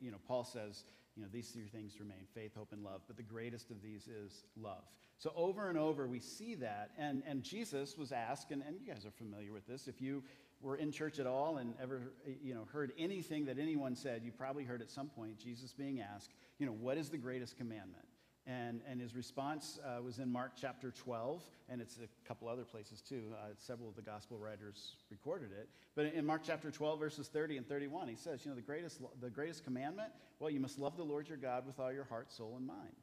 You 0.00 0.10
know, 0.10 0.18
Paul 0.26 0.44
says, 0.44 0.84
you 1.16 1.22
know, 1.22 1.28
these 1.32 1.48
three 1.48 1.68
things 1.68 1.98
remain: 1.98 2.26
faith, 2.34 2.52
hope, 2.56 2.72
and 2.72 2.82
love. 2.82 3.02
But 3.06 3.16
the 3.16 3.22
greatest 3.22 3.70
of 3.70 3.82
these 3.82 4.08
is 4.08 4.44
love. 4.60 4.84
So 5.18 5.32
over 5.36 5.68
and 5.68 5.78
over 5.78 6.06
we 6.06 6.20
see 6.20 6.54
that, 6.56 6.90
and 6.98 7.22
and 7.26 7.42
Jesus 7.42 7.96
was 7.96 8.12
asked, 8.12 8.50
and, 8.50 8.62
and 8.66 8.76
you 8.78 8.86
guys 8.92 9.06
are 9.06 9.10
familiar 9.10 9.52
with 9.52 9.66
this. 9.66 9.88
If 9.88 10.00
you 10.00 10.22
were 10.60 10.76
in 10.76 10.90
church 10.90 11.18
at 11.18 11.26
all 11.26 11.58
and 11.58 11.74
ever 11.80 12.12
you 12.42 12.54
know 12.54 12.66
heard 12.72 12.92
anything 12.98 13.44
that 13.46 13.58
anyone 13.58 13.94
said, 13.94 14.22
you 14.24 14.32
probably 14.32 14.64
heard 14.64 14.82
at 14.82 14.90
some 14.90 15.08
point 15.08 15.38
Jesus 15.38 15.72
being 15.72 16.00
asked, 16.00 16.32
you 16.58 16.66
know, 16.66 16.72
what 16.72 16.98
is 16.98 17.08
the 17.08 17.18
greatest 17.18 17.56
commandment? 17.56 18.04
And, 18.46 18.82
and 18.86 19.00
his 19.00 19.16
response 19.16 19.78
uh, 19.82 20.02
was 20.02 20.18
in 20.18 20.30
Mark 20.30 20.52
chapter 20.60 20.90
12, 20.90 21.42
and 21.70 21.80
it's 21.80 21.96
a 21.96 22.28
couple 22.28 22.46
other 22.46 22.64
places 22.64 23.00
too. 23.00 23.22
Uh, 23.32 23.54
several 23.56 23.88
of 23.88 23.96
the 23.96 24.02
gospel 24.02 24.36
writers 24.38 24.96
recorded 25.10 25.50
it. 25.50 25.70
But 25.94 26.12
in 26.12 26.26
Mark 26.26 26.42
chapter 26.44 26.70
12, 26.70 26.98
verses 26.98 27.28
30 27.28 27.56
and 27.56 27.66
31, 27.66 28.08
he 28.08 28.16
says, 28.16 28.44
You 28.44 28.50
know, 28.50 28.54
the 28.54 28.62
greatest, 28.62 29.00
the 29.22 29.30
greatest 29.30 29.64
commandment, 29.64 30.12
well, 30.40 30.50
you 30.50 30.60
must 30.60 30.78
love 30.78 30.98
the 30.98 31.04
Lord 31.04 31.26
your 31.26 31.38
God 31.38 31.66
with 31.66 31.80
all 31.80 31.90
your 31.90 32.04
heart, 32.04 32.30
soul, 32.30 32.54
and 32.58 32.66
mind, 32.66 32.96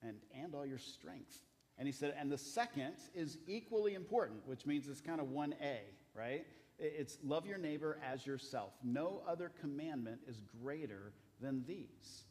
and, 0.00 0.16
and 0.40 0.54
all 0.54 0.64
your 0.64 0.78
strength. 0.78 1.38
And 1.76 1.88
he 1.88 1.92
said, 1.92 2.14
And 2.16 2.30
the 2.30 2.38
second 2.38 2.94
is 3.16 3.38
equally 3.48 3.94
important, 3.94 4.46
which 4.46 4.64
means 4.64 4.86
it's 4.86 5.00
kind 5.00 5.20
of 5.20 5.26
1A, 5.26 5.78
right? 6.14 6.46
It's 6.78 7.18
love 7.24 7.46
your 7.46 7.58
neighbor 7.58 7.98
as 8.08 8.24
yourself. 8.26 8.74
No 8.84 9.22
other 9.26 9.50
commandment 9.60 10.20
is 10.28 10.40
greater 10.62 11.12
than 11.40 11.64
these. 11.66 12.24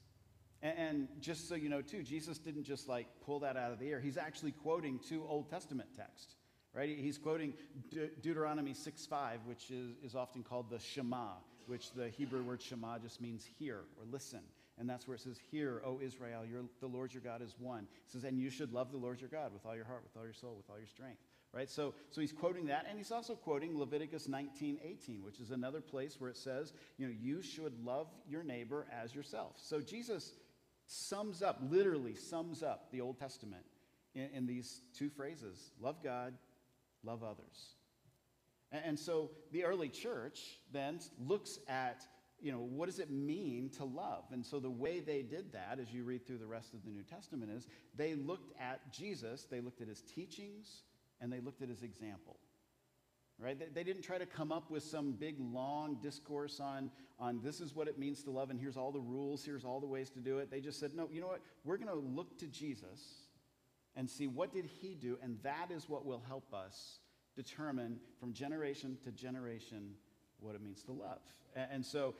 And, 0.61 1.07
just 1.19 1.47
so 1.47 1.55
you 1.55 1.69
know, 1.69 1.81
too, 1.81 2.01
Jesus 2.01 2.37
didn't 2.37 2.63
just 2.63 2.87
like 2.87 3.07
pull 3.25 3.39
that 3.39 3.55
out 3.55 3.71
of 3.71 3.79
the 3.79 3.89
air. 3.89 3.99
He's 3.99 4.17
actually 4.17 4.51
quoting 4.51 4.99
two 5.07 5.23
Old 5.27 5.49
Testament 5.49 5.89
texts, 5.95 6.35
right? 6.73 6.89
He's 6.97 7.17
quoting 7.17 7.53
De- 7.91 8.07
Deuteronomy 8.21 8.73
6:5, 8.73 9.45
which 9.45 9.69
is, 9.69 9.95
is 10.03 10.15
often 10.15 10.43
called 10.43 10.69
the 10.69 10.79
Shema, 10.79 11.33
which 11.67 11.91
the 11.91 12.09
Hebrew 12.09 12.41
word 12.41 12.61
Shema 12.61 12.97
just 12.99 13.21
means 13.21 13.45
hear 13.59 13.81
or 13.97 14.05
listen. 14.11 14.41
And 14.77 14.89
that's 14.89 15.07
where 15.07 15.15
it 15.15 15.21
says, 15.21 15.37
Hear, 15.51 15.81
O 15.85 15.99
Israel, 16.01 16.45
your, 16.45 16.63
the 16.81 16.87
Lord 16.87 17.13
your 17.13 17.21
God 17.21 17.41
is 17.41 17.55
one. 17.59 17.83
It 18.05 18.11
says, 18.11 18.23
And 18.23 18.37
you 18.37 18.49
should 18.49 18.73
love 18.73 18.91
the 18.91 18.97
Lord 18.97 19.21
your 19.21 19.29
God 19.29 19.53
with 19.53 19.65
all 19.65 19.75
your 19.75 19.85
heart, 19.85 20.03
with 20.03 20.17
all 20.17 20.25
your 20.25 20.33
soul, 20.33 20.55
with 20.57 20.69
all 20.69 20.77
your 20.77 20.87
strength. 20.87 21.21
Right? 21.53 21.69
So, 21.69 21.93
so 22.11 22.19
he's 22.19 22.33
quoting 22.33 22.65
that, 22.65 22.85
and 22.89 22.97
he's 22.97 23.13
also 23.13 23.33
quoting 23.33 23.79
Leviticus 23.79 24.27
19, 24.27 24.79
18, 24.83 25.23
which 25.23 25.39
is 25.39 25.51
another 25.51 25.79
place 25.79 26.19
where 26.19 26.29
it 26.29 26.35
says, 26.35 26.73
you 26.97 27.07
know, 27.07 27.13
you 27.17 27.41
should 27.41 27.73
love 27.85 28.07
your 28.27 28.43
neighbor 28.43 28.85
as 28.91 29.15
yourself. 29.15 29.53
So 29.55 29.79
Jesus 29.79 30.33
sums 30.87 31.41
up, 31.41 31.59
literally 31.69 32.15
sums 32.15 32.63
up 32.63 32.91
the 32.91 33.01
Old 33.01 33.17
Testament 33.17 33.65
in, 34.13 34.29
in 34.33 34.45
these 34.45 34.81
two 34.97 35.09
phrases 35.09 35.71
love 35.81 36.03
God, 36.03 36.33
love 37.03 37.23
others. 37.23 37.75
And, 38.71 38.81
and 38.85 38.99
so 38.99 39.31
the 39.51 39.63
early 39.63 39.89
church 39.89 40.59
then 40.71 40.99
looks 41.19 41.59
at, 41.67 42.05
you 42.39 42.51
know, 42.51 42.59
what 42.59 42.87
does 42.87 42.99
it 42.99 43.09
mean 43.09 43.69
to 43.77 43.85
love? 43.85 44.25
And 44.31 44.45
so 44.45 44.59
the 44.59 44.69
way 44.69 44.99
they 44.99 45.21
did 45.21 45.53
that, 45.53 45.79
as 45.79 45.93
you 45.93 46.03
read 46.03 46.25
through 46.25 46.39
the 46.39 46.47
rest 46.47 46.73
of 46.73 46.83
the 46.83 46.91
New 46.91 47.03
Testament, 47.03 47.51
is 47.51 47.67
they 47.95 48.15
looked 48.15 48.53
at 48.59 48.91
Jesus, 48.91 49.47
they 49.49 49.61
looked 49.61 49.81
at 49.81 49.87
his 49.87 50.01
teachings, 50.01 50.83
and 51.21 51.31
they 51.31 51.39
looked 51.39 51.61
at 51.61 51.69
his 51.69 51.83
example 51.83 52.37
right? 53.39 53.57
They, 53.59 53.67
they 53.73 53.83
didn't 53.83 54.03
try 54.03 54.17
to 54.17 54.25
come 54.25 54.51
up 54.51 54.71
with 54.71 54.83
some 54.83 55.11
big 55.11 55.35
long 55.39 55.97
discourse 56.01 56.59
on, 56.59 56.89
on 57.19 57.41
this 57.43 57.59
is 57.59 57.75
what 57.75 57.87
it 57.87 57.97
means 57.97 58.23
to 58.23 58.31
love 58.31 58.49
and 58.49 58.59
here's 58.59 58.77
all 58.77 58.91
the 58.91 58.99
rules 58.99 59.43
here's 59.43 59.65
all 59.65 59.79
the 59.79 59.87
ways 59.87 60.09
to 60.11 60.19
do 60.19 60.39
it. 60.39 60.49
They 60.49 60.61
just 60.61 60.79
said 60.79 60.91
no 60.95 61.09
you 61.11 61.21
know 61.21 61.27
what? 61.27 61.41
We're 61.63 61.77
going 61.77 61.89
to 61.89 61.95
look 61.95 62.37
to 62.39 62.47
jesus 62.47 63.01
and 63.95 64.09
see 64.09 64.27
what 64.27 64.53
did 64.53 64.65
he 64.65 64.95
do 64.95 65.17
and 65.21 65.37
that 65.43 65.69
is 65.71 65.89
what 65.89 66.05
will 66.05 66.23
help 66.27 66.53
us 66.53 66.99
determine 67.35 67.97
from 68.19 68.33
generation 68.33 68.97
to 69.03 69.11
generation 69.11 69.91
what 70.39 70.55
it 70.55 70.61
means 70.61 70.83
to 70.83 70.91
love. 70.91 71.19
A- 71.55 71.71
and 71.71 71.85
so 71.85 72.15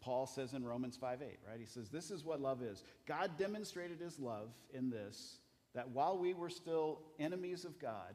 paul 0.00 0.26
says 0.26 0.54
in 0.54 0.64
romans 0.64 0.96
5 0.96 1.22
8 1.22 1.38
right? 1.48 1.58
He 1.58 1.66
says 1.66 1.88
this 1.88 2.10
is 2.10 2.24
what 2.24 2.40
love 2.40 2.62
is. 2.62 2.84
God 3.06 3.32
demonstrated 3.38 4.00
his 4.00 4.18
love 4.20 4.50
in 4.72 4.90
this 4.90 5.38
that 5.74 5.88
while 5.90 6.18
we 6.18 6.34
were 6.34 6.50
still 6.50 7.00
enemies 7.18 7.64
of 7.64 7.78
god 7.80 8.14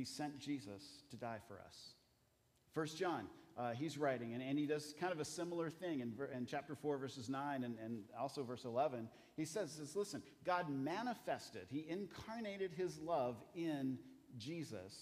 he 0.00 0.06
sent 0.06 0.38
Jesus 0.38 1.02
to 1.10 1.16
die 1.16 1.40
for 1.46 1.60
us. 1.60 1.94
First 2.72 2.96
John, 2.96 3.26
uh, 3.58 3.72
he's 3.72 3.98
writing, 3.98 4.32
and, 4.32 4.42
and 4.42 4.58
he 4.58 4.64
does 4.64 4.94
kind 4.98 5.12
of 5.12 5.20
a 5.20 5.26
similar 5.26 5.68
thing 5.68 6.00
in, 6.00 6.14
in 6.34 6.46
chapter 6.46 6.74
4, 6.74 6.96
verses 6.96 7.28
9, 7.28 7.64
and, 7.64 7.76
and 7.84 8.04
also 8.18 8.42
verse 8.42 8.64
11. 8.64 9.10
He 9.36 9.44
says, 9.44 9.72
says, 9.72 9.94
Listen, 9.94 10.22
God 10.42 10.70
manifested, 10.70 11.66
he 11.68 11.84
incarnated 11.86 12.72
his 12.72 12.98
love 12.98 13.36
in 13.54 13.98
Jesus 14.38 14.94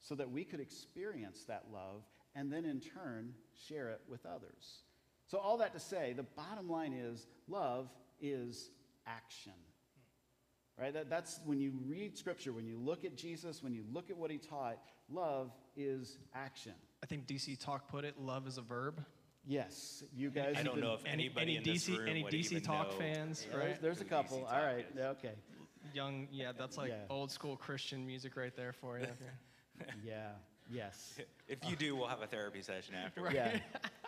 so 0.00 0.14
that 0.14 0.30
we 0.30 0.44
could 0.44 0.60
experience 0.60 1.44
that 1.48 1.64
love 1.72 2.04
and 2.36 2.52
then 2.52 2.64
in 2.64 2.78
turn 2.78 3.34
share 3.68 3.88
it 3.88 4.02
with 4.08 4.24
others. 4.26 4.82
So, 5.26 5.38
all 5.38 5.58
that 5.58 5.72
to 5.72 5.80
say, 5.80 6.12
the 6.12 6.22
bottom 6.22 6.68
line 6.68 6.92
is 6.92 7.26
love 7.48 7.88
is 8.20 8.70
action 9.08 9.54
right? 10.78 10.92
That, 10.92 11.10
that's 11.10 11.40
when 11.44 11.60
you 11.60 11.72
read 11.86 12.16
scripture, 12.16 12.52
when 12.52 12.66
you 12.66 12.78
look 12.78 13.04
at 13.04 13.16
Jesus, 13.16 13.62
when 13.62 13.72
you 13.74 13.84
look 13.92 14.10
at 14.10 14.16
what 14.16 14.30
he 14.30 14.38
taught, 14.38 14.78
love 15.10 15.50
is 15.76 16.18
action. 16.34 16.72
I 17.02 17.06
think 17.06 17.26
DC 17.26 17.58
Talk 17.58 17.88
put 17.88 18.04
it, 18.04 18.18
love 18.18 18.46
is 18.46 18.58
a 18.58 18.62
verb. 18.62 19.04
Yes, 19.46 20.02
you 20.16 20.30
guys. 20.30 20.54
I 20.58 20.62
don't 20.62 20.76
been- 20.76 20.84
know 20.84 20.94
if 20.94 21.04
Any, 21.04 21.24
anybody 21.24 21.42
any 21.42 21.56
in 21.56 21.62
this 21.74 21.86
DC, 21.88 21.98
room 21.98 22.08
any 22.08 22.22
would 22.22 22.32
DC 22.32 22.52
even 22.52 22.62
Talk 22.62 22.90
know 22.92 22.96
fans, 22.98 23.42
There's, 23.50 23.54
right? 23.54 23.82
there's 23.82 24.00
a 24.00 24.04
couple. 24.04 24.38
DC 24.38 24.52
All 24.52 24.62
is. 24.64 24.84
Okay. 24.98 25.32
Young, 25.92 26.28
yeah, 26.32 26.52
that's 26.56 26.78
like 26.78 26.90
Yeah. 26.90 27.04
old 27.10 27.30
school 27.30 27.56
Christian 27.56 28.06
music 28.06 28.36
right 28.36 28.54
there 28.56 28.72
for 28.72 28.98
you. 28.98 29.06
Yeah. 30.04 30.30
Yes. 30.70 31.18
If 31.48 31.58
you 31.68 31.76
do, 31.76 31.94
we'll 31.96 32.06
have 32.06 32.22
a 32.22 32.26
therapy 32.26 32.62
session 32.62 32.94
after. 32.94 33.28
Yeah. 33.32 33.58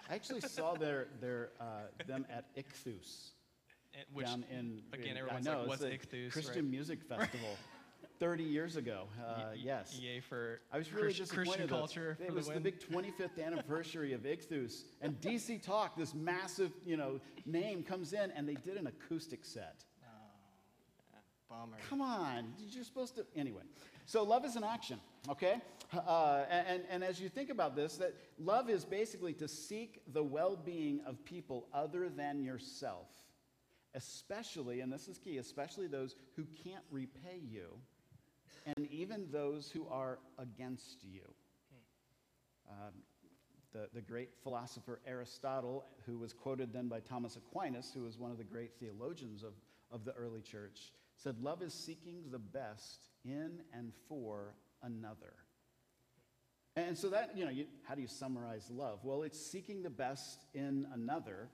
I 0.09 0.15
actually 0.15 0.41
saw 0.41 0.75
their, 0.75 1.09
their, 1.21 1.51
uh, 1.61 1.89
them 2.07 2.25
at 2.31 2.45
Ichthus 2.57 3.31
And 3.35 3.36
Which, 4.13 4.27
down 4.27 4.45
in. 4.51 4.83
again, 4.93 5.11
in- 5.11 5.17
I 5.17 5.21
everyone's 5.21 5.47
know, 5.47 5.59
like, 5.61 5.69
what's 5.69 5.83
Ichthus, 5.85 6.33
Christian 6.33 6.55
right? 6.65 6.71
Music 6.71 7.03
Festival. 7.09 7.51
30 8.19 8.45
years 8.45 8.77
ago. 8.77 9.09
Uh, 9.21 9.35
y- 9.49 9.57
yes. 9.63 9.99
Yay 10.01 10.21
for 10.21 10.61
I 10.73 10.79
was 10.79 10.91
really 10.91 11.13
Christ-. 11.13 11.31
Christian 11.33 11.69
culture 11.69 12.17
It 12.19 12.33
was 12.33 12.47
the 12.47 12.55
the, 12.55 12.61
big 12.61 12.81
25th 12.81 13.39
anniversary 13.45 14.15
of 14.15 14.23
Ichthus, 14.23 14.85
and 15.03 15.21
DC 15.21 15.63
Talk, 15.63 15.97
this 15.99 16.15
massive, 16.15 16.73
you 16.87 16.97
know, 16.97 17.21
name 17.45 17.83
comes 17.83 18.15
in, 18.15 18.31
and 18.31 18.49
they 18.49 18.55
did 18.55 18.79
an 18.79 18.87
acoustic 18.87 19.45
set. 19.45 19.85
Bummer. 21.49 21.77
Come 21.89 22.01
on, 22.01 22.53
you're 22.59 22.83
supposed 22.85 23.15
to. 23.17 23.27
Anyway, 23.37 23.63
so 24.05 24.25
love 24.25 24.45
is 24.45 24.57
an 24.57 24.65
action, 24.65 24.99
okay? 25.29 25.61
Uh, 25.95 26.45
and, 26.51 26.83
and 26.91 27.05
as 27.05 27.21
you 27.21 27.29
think 27.29 27.51
about 27.51 27.77
this, 27.77 27.97
that 27.99 28.15
love 28.39 28.69
is 28.69 28.85
basically 28.85 29.33
to 29.35 29.47
seek 29.47 30.01
the 30.13 30.23
well 30.23 30.57
being 30.57 31.01
of 31.07 31.25
people 31.25 31.69
other 31.73 32.09
than 32.09 32.43
yourself, 32.43 33.07
especially, 33.97 34.81
and 34.81 34.93
this 34.93 35.09
is 35.09 35.19
key, 35.19 35.39
especially 35.39 35.89
those 35.89 36.15
who 36.37 36.45
can't 36.63 36.85
repay 36.91 37.41
you, 37.43 37.67
and 38.77 38.87
even 38.91 39.27
those 39.33 39.71
who 39.71 39.87
are 39.89 40.19
against 40.39 41.03
you. 41.03 41.23
Um, 42.71 42.93
the, 43.73 43.89
the 43.95 44.01
great 44.01 44.31
philosopher 44.43 45.01
Aristotle, 45.07 45.85
who 46.07 46.19
was 46.19 46.33
quoted 46.33 46.73
then 46.73 46.89
by 46.89 47.01
Thomas 47.01 47.37
Aquinas, 47.37 47.91
who 47.95 48.03
was 48.05 48.19
one 48.19 48.31
of 48.31 48.39
the 48.39 48.45
great 48.45 48.73
theologians 48.79 49.43
of, 49.43 49.53
of 49.91 50.05
the 50.05 50.13
early 50.13 50.41
church, 50.41 50.93
said, 51.17 51.39
Love 51.41 51.63
is 51.63 51.75
seeking 51.75 52.23
the 52.31 52.39
best 52.39 53.09
in 53.25 53.61
and 53.73 53.93
for 54.09 54.55
another. 54.83 55.35
And 56.77 56.97
so 56.97 57.09
that, 57.09 57.33
you 57.35 57.45
know, 57.45 57.51
you, 57.51 57.67
how 57.85 57.95
do 57.95 58.03
you 58.03 58.09
summarize 58.09 58.71
love? 58.71 59.01
Well, 59.03 59.23
it's 59.23 59.41
seeking 59.41 59.83
the 59.83 59.91
best 59.91 60.45
in 60.55 60.87
another, 60.93 61.49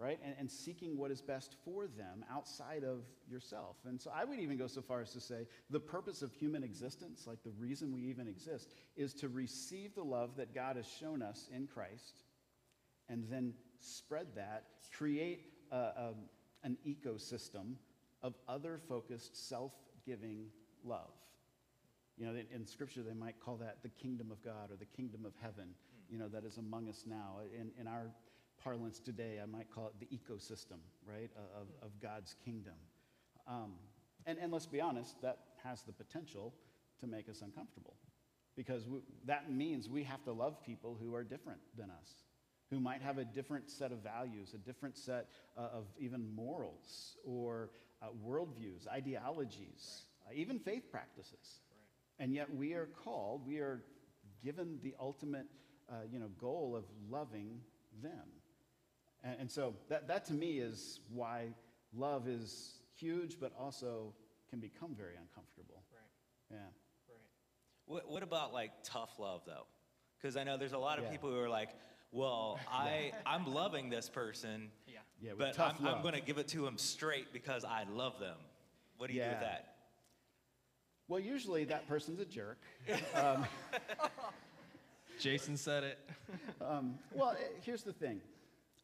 right? 0.00 0.18
And, 0.24 0.34
and 0.38 0.50
seeking 0.50 0.96
what 0.96 1.10
is 1.10 1.20
best 1.20 1.56
for 1.62 1.86
them 1.86 2.24
outside 2.32 2.84
of 2.84 3.04
yourself. 3.30 3.76
And 3.86 4.00
so 4.00 4.10
I 4.14 4.24
would 4.24 4.38
even 4.38 4.56
go 4.56 4.66
so 4.66 4.80
far 4.80 5.02
as 5.02 5.12
to 5.12 5.20
say 5.20 5.46
the 5.68 5.78
purpose 5.78 6.22
of 6.22 6.32
human 6.32 6.64
existence, 6.64 7.26
like 7.26 7.42
the 7.44 7.52
reason 7.58 7.92
we 7.92 8.00
even 8.02 8.26
exist, 8.26 8.72
is 8.96 9.12
to 9.14 9.28
receive 9.28 9.94
the 9.94 10.02
love 10.02 10.36
that 10.38 10.54
God 10.54 10.76
has 10.76 10.86
shown 10.88 11.22
us 11.22 11.50
in 11.54 11.66
Christ 11.66 12.24
and 13.10 13.24
then 13.30 13.52
spread 13.80 14.28
that, 14.36 14.64
create 14.96 15.52
a, 15.70 15.76
a, 15.76 16.14
an 16.64 16.78
ecosystem 16.86 17.74
of 18.22 18.34
other 18.48 18.78
focused, 18.88 19.48
self 19.48 19.72
giving 20.06 20.46
love. 20.82 21.10
You 22.16 22.26
know, 22.26 22.34
in 22.54 22.66
Scripture, 22.66 23.02
they 23.02 23.14
might 23.14 23.40
call 23.40 23.56
that 23.56 23.78
the 23.82 23.88
kingdom 23.88 24.30
of 24.30 24.42
God 24.42 24.70
or 24.70 24.76
the 24.76 24.84
kingdom 24.84 25.24
of 25.24 25.32
heaven, 25.40 25.68
hmm. 25.68 26.12
you 26.12 26.18
know, 26.18 26.28
that 26.28 26.44
is 26.44 26.56
among 26.56 26.88
us 26.88 27.04
now. 27.06 27.38
In, 27.58 27.70
in 27.78 27.86
our 27.86 28.10
parlance 28.62 29.00
today, 29.00 29.40
I 29.42 29.46
might 29.46 29.70
call 29.70 29.88
it 29.88 29.94
the 30.00 30.06
ecosystem, 30.16 30.78
right, 31.06 31.30
of, 31.56 31.68
of 31.82 31.90
God's 32.00 32.34
kingdom. 32.44 32.74
Um, 33.46 33.72
and, 34.26 34.38
and 34.38 34.52
let's 34.52 34.66
be 34.66 34.80
honest, 34.80 35.20
that 35.22 35.38
has 35.64 35.82
the 35.82 35.92
potential 35.92 36.54
to 37.00 37.06
make 37.06 37.28
us 37.28 37.42
uncomfortable 37.42 37.96
because 38.56 38.88
we, 38.88 39.00
that 39.26 39.50
means 39.50 39.88
we 39.88 40.04
have 40.04 40.22
to 40.24 40.32
love 40.32 40.62
people 40.62 40.96
who 41.00 41.14
are 41.14 41.24
different 41.24 41.60
than 41.78 41.90
us, 41.90 42.24
who 42.70 42.78
might 42.78 43.00
have 43.00 43.18
a 43.18 43.24
different 43.24 43.70
set 43.70 43.92
of 43.92 43.98
values, 43.98 44.54
a 44.54 44.58
different 44.58 44.96
set 44.96 45.28
uh, 45.56 45.68
of 45.72 45.86
even 45.98 46.34
morals 46.34 47.16
or 47.24 47.70
uh, 48.02 48.06
worldviews, 48.26 48.86
ideologies, 48.88 50.02
right. 50.26 50.36
uh, 50.36 50.40
even 50.40 50.58
faith 50.58 50.90
practices. 50.90 51.60
And 52.18 52.34
yet 52.34 52.54
we 52.54 52.74
are 52.74 52.88
called, 53.02 53.46
we 53.46 53.58
are 53.58 53.82
given 54.44 54.78
the 54.82 54.94
ultimate 55.00 55.46
uh, 55.90 55.94
you 56.12 56.18
know, 56.18 56.28
goal 56.38 56.76
of 56.76 56.84
loving 57.10 57.60
them. 58.02 58.28
And, 59.24 59.36
and 59.40 59.50
so 59.50 59.74
that, 59.88 60.08
that 60.08 60.24
to 60.26 60.32
me 60.32 60.58
is 60.58 61.00
why 61.12 61.48
love 61.96 62.28
is 62.28 62.74
huge, 62.96 63.38
but 63.40 63.52
also 63.58 64.12
can 64.48 64.60
become 64.60 64.94
very 64.96 65.14
uncomfortable. 65.20 65.82
Right. 65.92 66.02
Yeah. 66.50 66.56
Right. 67.08 67.18
What, 67.86 68.10
what 68.10 68.22
about 68.22 68.52
like 68.52 68.72
tough 68.84 69.18
love 69.18 69.42
though? 69.46 69.66
Because 70.20 70.36
I 70.36 70.44
know 70.44 70.56
there's 70.56 70.72
a 70.72 70.78
lot 70.78 70.98
of 70.98 71.04
Yeah. 71.04 71.10
people 71.10 71.30
who 71.30 71.38
are 71.38 71.48
like, 71.48 71.70
well, 72.12 72.58
I, 72.72 73.12
I'm 73.26 73.52
loving 73.52 73.90
this 73.90 74.08
person, 74.08 74.70
Yeah. 74.86 74.98
Yeah, 75.22 75.32
but 75.36 75.58
I'm. 75.58 75.86
I'm 75.86 76.00
going 76.00 76.14
to 76.14 76.20
give 76.20 76.38
it 76.38 76.48
to 76.48 76.62
them 76.64 76.78
straight 76.78 77.30
because 77.30 77.62
I 77.62 77.84
love 77.92 78.18
them. 78.18 78.36
What 78.96 79.10
do 79.10 79.14
you 79.14 79.22
do 79.22 79.28
with 79.28 79.40
that? 79.40 79.74
Well, 81.08 81.20
usually 81.20 81.64
that 81.64 81.86
person's 81.88 82.20
a 82.20 82.24
jerk. 82.24 82.58
Um, 83.14 83.44
Jason 85.18 85.56
said 85.58 85.84
it. 85.84 85.98
um, 86.62 86.94
well, 87.12 87.32
eh, 87.32 87.44
here's 87.62 87.82
the 87.82 87.92
thing. 87.92 88.20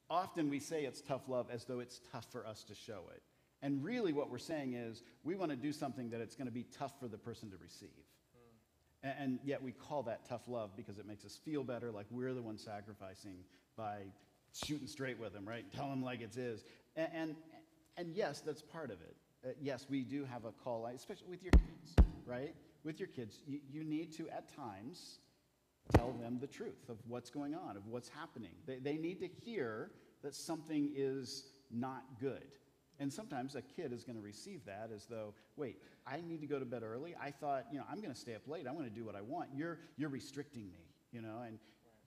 Often 0.09 0.51
we 0.51 0.61
say 0.61 0.85
it's 0.85 1.01
tough 1.01 1.29
love 1.29 1.49
as 1.51 1.65
though 1.65 1.81
it's 1.81 2.01
tough 2.13 2.27
for 2.31 2.47
us 2.47 2.63
to 2.65 2.75
show 2.75 3.01
it. 3.15 3.23
And 3.63 3.83
really, 3.83 4.13
what 4.13 4.31
we're 4.31 4.39
saying 4.39 4.75
is 4.75 5.03
we 5.25 5.35
want 5.35 5.51
to 5.51 5.57
do 5.57 5.73
something 5.73 6.11
that 6.11 6.21
it's 6.21 6.37
going 6.37 6.47
to 6.47 6.53
be 6.53 6.65
tough 6.79 6.93
for 7.01 7.09
the 7.09 7.19
person 7.19 7.51
to 7.51 7.57
receive. 7.57 7.89
A- 9.03 9.07
And, 9.21 9.39
yet 9.45 9.63
we 9.63 9.73
call 9.73 10.03
that 10.05 10.29
tough 10.29 10.43
love 10.47 10.77
because 10.77 10.99
it 10.99 11.07
makes 11.07 11.25
us 11.25 11.37
feel 11.37 11.65
better, 11.65 11.91
like 11.91 12.07
we're 12.11 12.35
the 12.35 12.43
ones 12.43 12.63
sacrificing 12.63 13.39
by 13.77 14.03
shooting 14.53 14.87
straight 14.87 15.19
with 15.19 15.33
them, 15.33 15.47
right? 15.49 15.65
Tell 15.75 15.89
them 15.89 16.03
like 16.03 16.21
it 16.21 16.37
is. 16.37 16.65
And, 16.97 17.09
and, 17.15 17.37
and 17.97 18.15
yes, 18.15 18.41
that's 18.41 18.63
part 18.63 18.91
of 18.91 19.01
it. 19.01 19.17
Uh, 19.45 19.49
yes, 19.61 19.87
we 19.89 20.03
do 20.03 20.25
have 20.25 20.45
a 20.45 20.53
call, 20.53 20.87
especially 20.87 21.29
with 21.29 21.43
your 21.43 21.53
kids, 21.53 21.95
right? 22.27 22.55
With 22.85 23.01
your 23.01 23.09
kids, 23.09 23.41
you, 23.47 23.61
you 23.71 23.85
need 23.85 24.13
to, 24.17 24.29
at 24.29 24.55
times, 24.55 25.19
tell 25.95 26.13
them 26.13 26.39
the 26.41 26.47
truth 26.47 26.89
of 26.89 26.97
what's 27.07 27.31
going 27.31 27.55
on, 27.55 27.77
of 27.77 27.87
what's 27.87 28.09
happening. 28.09 28.53
They, 28.67 28.79
they 28.79 28.97
need 28.97 29.21
to 29.21 29.29
hear 29.29 29.91
that 30.23 30.35
something 30.35 30.91
is 30.95 31.47
not 31.71 32.03
good. 32.21 32.47
And 32.99 33.13
sometimes 33.13 33.55
a 33.55 33.63
kid 33.63 33.93
is 33.93 34.05
going 34.05 34.17
to 34.17 34.23
receive 34.23 34.65
that 34.65 34.91
as 34.95 35.07
though, 35.07 35.35
wait, 35.57 35.77
I 36.07 36.21
need 36.27 36.41
to 36.41 36.47
go 36.47 36.59
to 36.59 36.65
bed 36.65 36.83
early. 36.83 37.15
I 37.21 37.31
thought, 37.31 37.67
you 37.71 37.79
know, 37.79 37.85
I'm 37.91 38.01
going 38.01 38.13
to 38.13 38.19
stay 38.19 38.35
up 38.35 38.49
late. 38.49 38.67
I'm 38.67 38.75
going 38.75 38.89
to 38.89 38.95
do 38.95 39.05
what 39.05 39.15
I 39.15 39.21
want. 39.21 39.51
You're, 39.55 39.79
you're 39.97 40.09
restricting 40.09 40.71
me, 40.73 40.87
you 41.13 41.21
know, 41.21 41.43
and 41.47 41.59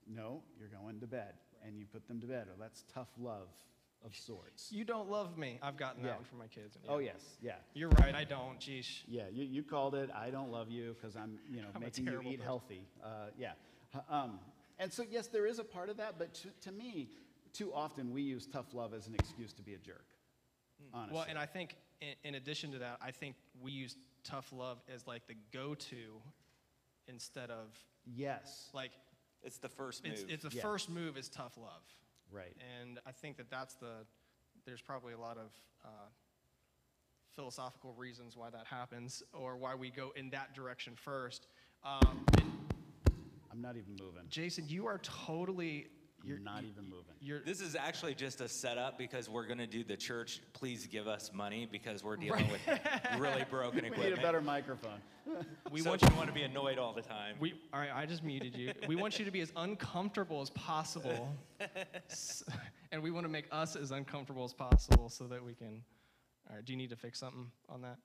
no, 0.08 0.42
you're 0.58 0.70
going 0.70 1.00
to 1.00 1.08
bed. 1.08 1.34
And 1.64 1.78
you 1.78 1.86
put 1.86 2.08
them 2.08 2.22
to 2.22 2.28
bed. 2.28 2.48
Oh, 2.50 2.56
that's 2.60 2.86
tough 2.94 3.10
love 3.20 3.50
of 4.06 4.16
sorts. 4.16 4.72
You 4.72 4.86
don't 4.86 5.10
love 5.10 5.38
me. 5.38 5.60
I've 5.62 5.78
gotten 5.78 6.02
Yeah. 6.04 6.12
that 6.12 6.16
one 6.18 6.26
from 6.26 6.38
my 6.40 6.48
kids. 6.48 6.78
Oh, 6.88 7.00
yes, 7.00 7.38
yeah. 7.42 7.56
You're 7.74 7.90
right. 7.90 8.16
I 8.16 8.24
don't. 8.24 8.60
Jeesh. 8.60 9.04
Yeah, 9.08 9.28
you, 9.32 9.44
you 9.44 9.64
called 9.64 9.96
it. 9.96 10.10
I 10.16 10.30
don't 10.30 10.52
love 10.52 10.70
you 10.70 10.96
because 11.00 11.16
I'm, 11.16 11.38
you 11.50 11.62
know, 11.62 11.68
I'm 11.76 11.82
a 11.82 11.86
making 11.86 12.06
you 12.06 12.12
terrible 12.12 12.32
eat 12.32 12.38
person. 12.38 12.46
healthy. 12.46 12.88
Uh, 13.04 13.08
yeah. 13.38 13.52
H- 13.96 14.02
Um, 14.10 14.40
and 14.78 14.92
so, 14.94 15.04
yes, 15.10 15.28
there 15.28 15.46
is 15.46 15.60
a 15.60 15.64
part 15.64 15.90
of 15.90 15.98
that, 15.98 16.18
but 16.18 16.34
to, 16.36 16.48
to 16.62 16.72
me, 16.72 17.10
too 17.52 17.74
often 17.74 18.14
we 18.14 18.22
use 18.22 18.48
tough 18.48 18.74
love 18.74 18.94
as 18.94 19.08
an 19.08 19.16
excuse 19.16 19.52
to 19.54 19.62
be 19.62 19.74
a 19.74 19.78
jerk. 19.78 20.06
Honestly. 20.94 21.16
Well, 21.18 21.26
and 21.28 21.38
I 21.38 21.46
think 21.46 21.76
in, 22.00 22.14
in 22.24 22.36
addition 22.36 22.72
to 22.72 22.80
that, 22.80 23.00
I 23.02 23.12
think 23.12 23.36
we 23.62 23.72
use 23.74 23.98
tough 24.24 24.54
love 24.54 24.78
as 24.94 25.06
like 25.08 25.28
the 25.28 25.36
go-to 25.52 26.22
instead 27.08 27.50
of 27.50 27.68
yes, 28.06 28.70
like 28.74 28.92
It's 29.44 29.58
the 29.58 29.68
first 29.68 30.04
move. 30.06 30.14
it's, 30.14 30.24
it's 30.30 30.44
the 30.44 30.56
Yeah. 30.56 30.62
first 30.62 30.90
move 30.90 31.18
is 31.18 31.28
tough 31.28 31.58
love. 31.58 31.84
Right. 32.32 32.56
And 32.82 33.00
I 33.06 33.12
think 33.12 33.38
that 33.38 33.50
that's 33.50 33.76
the, 33.76 34.06
there's 34.66 34.82
probably 34.82 35.14
a 35.14 35.20
lot 35.20 35.38
of 35.38 35.52
uh, 35.84 35.88
philosophical 37.36 37.94
reasons 37.94 38.36
why 38.36 38.50
that 38.50 38.66
happens 38.66 39.24
or 39.34 39.58
why 39.58 39.76
we 39.76 39.90
go 39.90 40.12
in 40.16 40.30
that 40.32 40.54
direction 40.54 40.94
first. 40.96 41.48
Um, 41.84 42.26
I'm 43.52 43.62
not 43.62 43.76
even 43.78 43.96
moving. 44.00 44.24
Jason, 44.30 44.66
you 44.68 44.88
are 44.88 45.00
totally, 45.00 45.88
you're 46.24 46.38
You're 46.38 46.44
not 46.44 46.64
even 46.64 46.84
moving. 46.84 47.14
You're, 47.22 47.40
This 47.42 47.62
is 47.62 47.76
actually 47.76 48.14
just 48.14 48.42
a 48.42 48.48
setup 48.48 48.98
because 48.98 49.30
we're 49.30 49.46
going 49.46 49.60
to 49.60 49.68
do 49.68 49.84
the 49.84 49.98
church, 49.98 50.42
please 50.54 50.86
give 50.88 51.08
us 51.08 51.32
money 51.34 51.68
because 51.72 52.04
we're 52.04 52.18
dealing 52.18 52.50
with 52.50 52.62
really 53.18 53.44
broken 53.50 53.80
We 53.84 53.88
equipment. 53.88 54.10
need 54.12 54.20
a 54.20 54.22
better 54.22 54.42
microphone. 54.42 55.00
we 55.72 55.82
so 55.82 55.90
want 55.90 56.02
you, 56.02 56.08
to 56.10 56.16
want 56.16 56.28
to 56.28 56.34
be 56.34 56.44
annoyed 56.44 56.78
all 56.78 56.94
the 56.94 57.02
time. 57.02 57.36
we, 57.40 57.54
all 57.74 57.80
right, 57.80 57.92
I 57.94 58.06
just 58.06 58.24
muted 58.24 58.56
you. 58.56 58.74
We 58.88 58.96
want 58.96 59.20
you 59.20 59.26
to 59.26 59.32
be 59.32 59.42
as 59.42 59.52
uncomfortable 59.56 60.42
as 60.42 60.50
possible. 60.52 61.36
And 62.92 63.04
we 63.04 63.12
want 63.12 63.24
to 63.26 63.30
make 63.32 63.46
us 63.52 63.76
as 63.76 63.92
uncomfortable 63.92 64.44
as 64.44 64.52
possible 64.52 65.10
so 65.10 65.26
that 65.26 65.46
we 65.46 65.54
can, 65.54 65.84
all 66.50 66.56
right, 66.56 66.66
do 66.66 66.74
you 66.74 66.78
need 66.78 66.90
to 66.90 66.96
fix 66.96 67.20
something 67.20 67.52
on 67.70 67.84
that? 67.84 67.98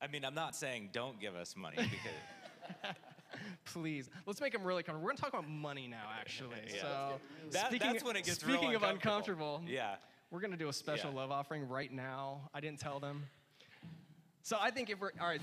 I 0.00 0.08
mean, 0.08 0.24
I'm 0.24 0.34
not 0.34 0.56
saying 0.56 0.90
don't 0.92 1.20
give 1.20 1.36
us 1.36 1.54
money 1.56 1.76
because 1.76 2.94
Please, 3.64 4.10
let's 4.26 4.40
make 4.40 4.52
them 4.52 4.64
really 4.64 4.82
comfortable. 4.82 5.04
We're 5.04 5.10
gonna 5.10 5.20
talk 5.20 5.30
about 5.30 5.48
money 5.48 5.86
now, 5.88 6.08
actually. 6.18 6.56
Yeah. 6.74 6.80
So, 6.80 7.20
That- 7.50 7.66
speaking, 7.68 7.92
that's 7.92 8.04
when 8.04 8.16
it 8.16 8.24
gets 8.24 8.42
real 8.44 8.56
speaking 8.56 8.74
of 8.74 8.82
uncomfortable. 8.82 9.56
uncomfortable, 9.56 9.72
yeah. 9.74 9.96
we're 10.30 10.40
gonna 10.40 10.56
do 10.56 10.68
a 10.68 10.72
special 10.72 11.10
Yeah. 11.10 11.16
love 11.16 11.30
offering 11.30 11.68
right 11.68 11.92
now. 11.92 12.48
I 12.54 12.60
didn't 12.60 12.80
tell 12.80 12.98
them. 13.00 13.24
So 14.42 14.56
I 14.60 14.70
think 14.70 14.90
if 14.90 15.00
we're 15.00 15.10
all 15.20 15.26
right, 15.28 15.40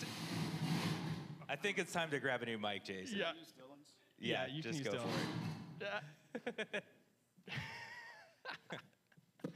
I 1.48 1.56
think 1.56 1.78
it's 1.80 1.94
time 1.94 2.10
to 2.12 2.20
grab 2.20 2.42
a 2.42 2.46
new 2.46 2.58
mic, 2.58 2.84
Jason. 2.84 3.18
yeah, 3.18 3.32
Yeah, 4.20 4.46
you 4.48 4.62
just 4.62 4.84
can 4.84 4.94
use 4.94 4.94
go 4.94 5.00
for 5.02 5.08
it. 5.86 6.74
Yeah. 6.76 6.80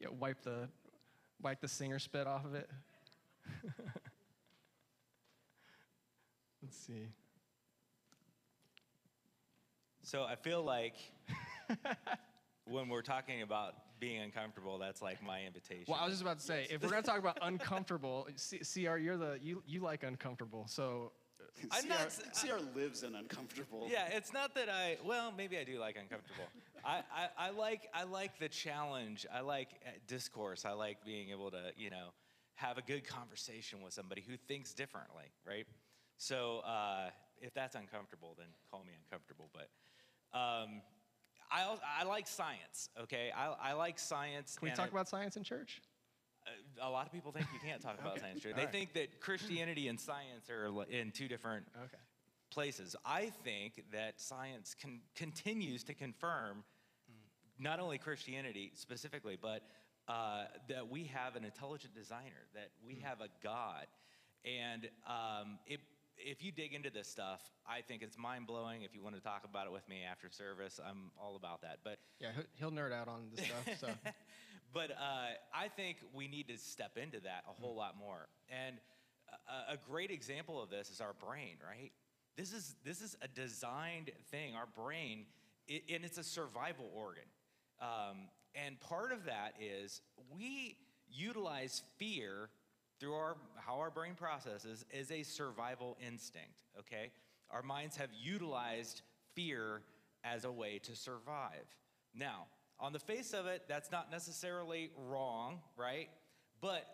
yeah, 0.00 0.08
wipe 0.18 0.42
the 0.42 0.68
wipe 1.40 1.60
the 1.60 1.68
singer 1.68 1.98
spit 1.98 2.26
off 2.26 2.44
of 2.44 2.54
it. 2.54 2.68
Let's 6.62 6.76
see. 6.76 7.08
So 10.12 10.24
I 10.24 10.34
feel 10.34 10.62
like 10.62 10.92
when 12.66 12.90
we're 12.90 13.00
talking 13.00 13.40
about 13.40 13.98
being 13.98 14.20
uncomfortable, 14.20 14.76
that's 14.76 15.00
like 15.00 15.22
my 15.22 15.44
invitation. 15.46 15.86
Well, 15.88 15.98
I 15.98 16.04
was 16.04 16.12
just 16.12 16.22
about 16.22 16.38
to 16.38 16.44
say, 16.44 16.66
if 16.68 16.82
we're 16.82 16.90
gonna 16.90 17.00
talk 17.00 17.18
about 17.18 17.38
uncomfortable, 17.40 18.28
C- 18.36 18.58
CR, 18.58 18.98
you're 18.98 19.16
the 19.16 19.38
you 19.40 19.62
you 19.66 19.80
like 19.80 20.02
uncomfortable, 20.02 20.66
so 20.68 21.12
I'm 21.70 21.84
CR, 21.84 21.88
not 21.88 22.00
s- 22.08 22.20
CR 22.42 22.78
lives 22.78 23.04
in 23.04 23.14
uncomfortable. 23.14 23.88
Yeah, 23.90 24.08
it's 24.08 24.34
not 24.34 24.54
that 24.56 24.68
I. 24.68 24.98
Well, 25.02 25.32
maybe 25.34 25.56
I 25.56 25.64
do 25.64 25.78
like 25.78 25.96
uncomfortable. 25.96 26.44
I, 26.84 26.98
I, 27.16 27.28
I 27.46 27.50
like 27.52 27.88
I 27.94 28.04
like 28.04 28.38
the 28.38 28.50
challenge. 28.50 29.24
I 29.32 29.40
like 29.40 29.68
uh, 29.86 29.92
discourse. 30.08 30.66
I 30.66 30.72
like 30.72 31.06
being 31.06 31.30
able 31.30 31.50
to 31.52 31.72
you 31.78 31.88
know 31.88 32.08
have 32.56 32.76
a 32.76 32.82
good 32.82 33.08
conversation 33.08 33.80
with 33.80 33.94
somebody 33.94 34.22
who 34.28 34.36
thinks 34.36 34.74
differently, 34.74 35.32
right? 35.48 35.66
So 36.18 36.58
uh, 36.66 37.08
if 37.40 37.54
that's 37.54 37.76
uncomfortable, 37.76 38.34
then 38.36 38.48
call 38.70 38.84
me 38.84 38.92
uncomfortable. 39.06 39.48
But 39.54 39.70
um, 40.34 40.80
I 41.50 41.76
I 42.00 42.04
like 42.04 42.26
science. 42.26 42.88
Okay, 43.02 43.30
I, 43.36 43.70
I 43.70 43.72
like 43.74 43.98
science. 43.98 44.56
can 44.58 44.68
we 44.68 44.74
talk 44.74 44.86
I- 44.86 44.88
about 44.88 45.08
science 45.08 45.36
in 45.36 45.44
church? 45.44 45.80
a 46.82 46.90
lot 46.90 47.06
of 47.06 47.12
people 47.12 47.30
think 47.30 47.46
you 47.54 47.60
can't 47.64 47.80
talk 47.80 48.00
about 48.00 48.18
science. 48.18 48.42
They 48.42 48.50
Alright. 48.50 48.72
think 48.72 48.94
that 48.94 49.20
Christianity 49.20 49.86
and 49.86 49.98
science 50.00 50.50
are 50.50 50.66
in 50.90 51.12
two 51.12 51.28
different 51.28 51.66
Okay. 51.76 52.02
places. 52.50 52.96
I 53.04 53.30
think 53.44 53.84
that 53.92 54.20
science 54.20 54.74
con- 54.80 55.02
continues 55.14 55.84
to 55.84 55.94
confirm 55.94 56.64
not 57.60 57.78
only 57.78 57.96
Christianity 57.96 58.72
specifically, 58.74 59.38
but 59.40 59.62
uh, 60.08 60.46
that 60.68 60.88
we 60.90 61.04
have 61.04 61.36
an 61.36 61.44
intelligent 61.44 61.94
designer, 61.94 62.48
that 62.54 62.70
we 62.84 62.96
have 62.96 63.20
a 63.20 63.28
God. 63.42 63.86
And 64.44 64.88
um, 65.06 65.60
it, 65.66 65.78
if 66.24 66.42
you 66.42 66.52
dig 66.52 66.74
into 66.74 66.90
this 66.90 67.08
stuff, 67.08 67.40
I 67.66 67.80
think 67.80 68.02
it's 68.02 68.16
mind 68.18 68.46
blowing. 68.46 68.82
If 68.82 68.94
you 68.94 69.02
want 69.02 69.14
to 69.16 69.20
talk 69.20 69.44
about 69.44 69.66
it 69.66 69.72
with 69.72 69.88
me 69.88 70.02
after 70.10 70.30
service, 70.30 70.80
I'm 70.84 71.10
all 71.20 71.36
about 71.36 71.62
that. 71.62 71.78
But 71.84 71.98
Yeah, 72.20 72.30
he'll- 72.58 72.70
nerd 72.70 72.92
out 72.92 73.08
on 73.08 73.30
this 73.34 73.46
stuff. 73.46 73.78
So 73.80 73.88
but 74.72 74.90
uh, 74.92 75.34
I 75.54 75.68
think 75.68 75.98
we 76.14 76.28
need 76.28 76.48
to 76.48 76.56
step 76.56 76.96
into 76.96 77.20
that 77.20 77.44
a 77.48 77.52
whole 77.60 77.74
lot 77.74 77.96
more. 77.98 78.28
And 78.48 78.76
a, 79.48 79.74
a 79.74 79.76
great 79.76 80.10
example 80.10 80.62
of 80.62 80.70
this 80.70 80.90
is 80.90 81.00
our 81.00 81.12
brain, 81.14 81.56
right? 81.66 81.92
This 82.36 82.52
is 82.52 82.74
this 82.84 83.02
is 83.02 83.16
a 83.22 83.28
designed 83.28 84.10
thing. 84.30 84.54
Our 84.54 84.66
brain, 84.66 85.26
i 85.70 85.82
and 85.92 86.04
it's 86.04 86.18
a 86.18 86.24
survival 86.24 86.90
organ. 86.94 87.24
Um, 87.80 88.28
and 88.54 88.80
part 88.80 89.12
of 89.12 89.24
that 89.24 89.54
is 89.60 90.00
we 90.34 90.76
utilize 91.10 91.82
fear 91.98 92.48
through 93.02 93.14
our 93.14 93.36
how 93.56 93.80
our 93.80 93.90
brain 93.90 94.14
processes 94.14 94.84
is 94.92 95.10
a 95.10 95.24
survival 95.24 95.96
instinct. 96.06 96.62
Okay, 96.78 97.10
our 97.50 97.62
minds 97.62 97.96
have 97.96 98.10
utilized 98.12 99.02
fear 99.34 99.82
as 100.22 100.44
a 100.44 100.52
way 100.52 100.78
to 100.78 100.94
survive. 100.94 101.66
Now, 102.14 102.46
on 102.78 102.92
the 102.92 103.00
face 103.00 103.32
of 103.32 103.46
it, 103.46 103.62
that's 103.68 103.90
not 103.90 104.10
necessarily 104.10 104.90
wrong, 104.96 105.58
right? 105.76 106.08
But 106.60 106.86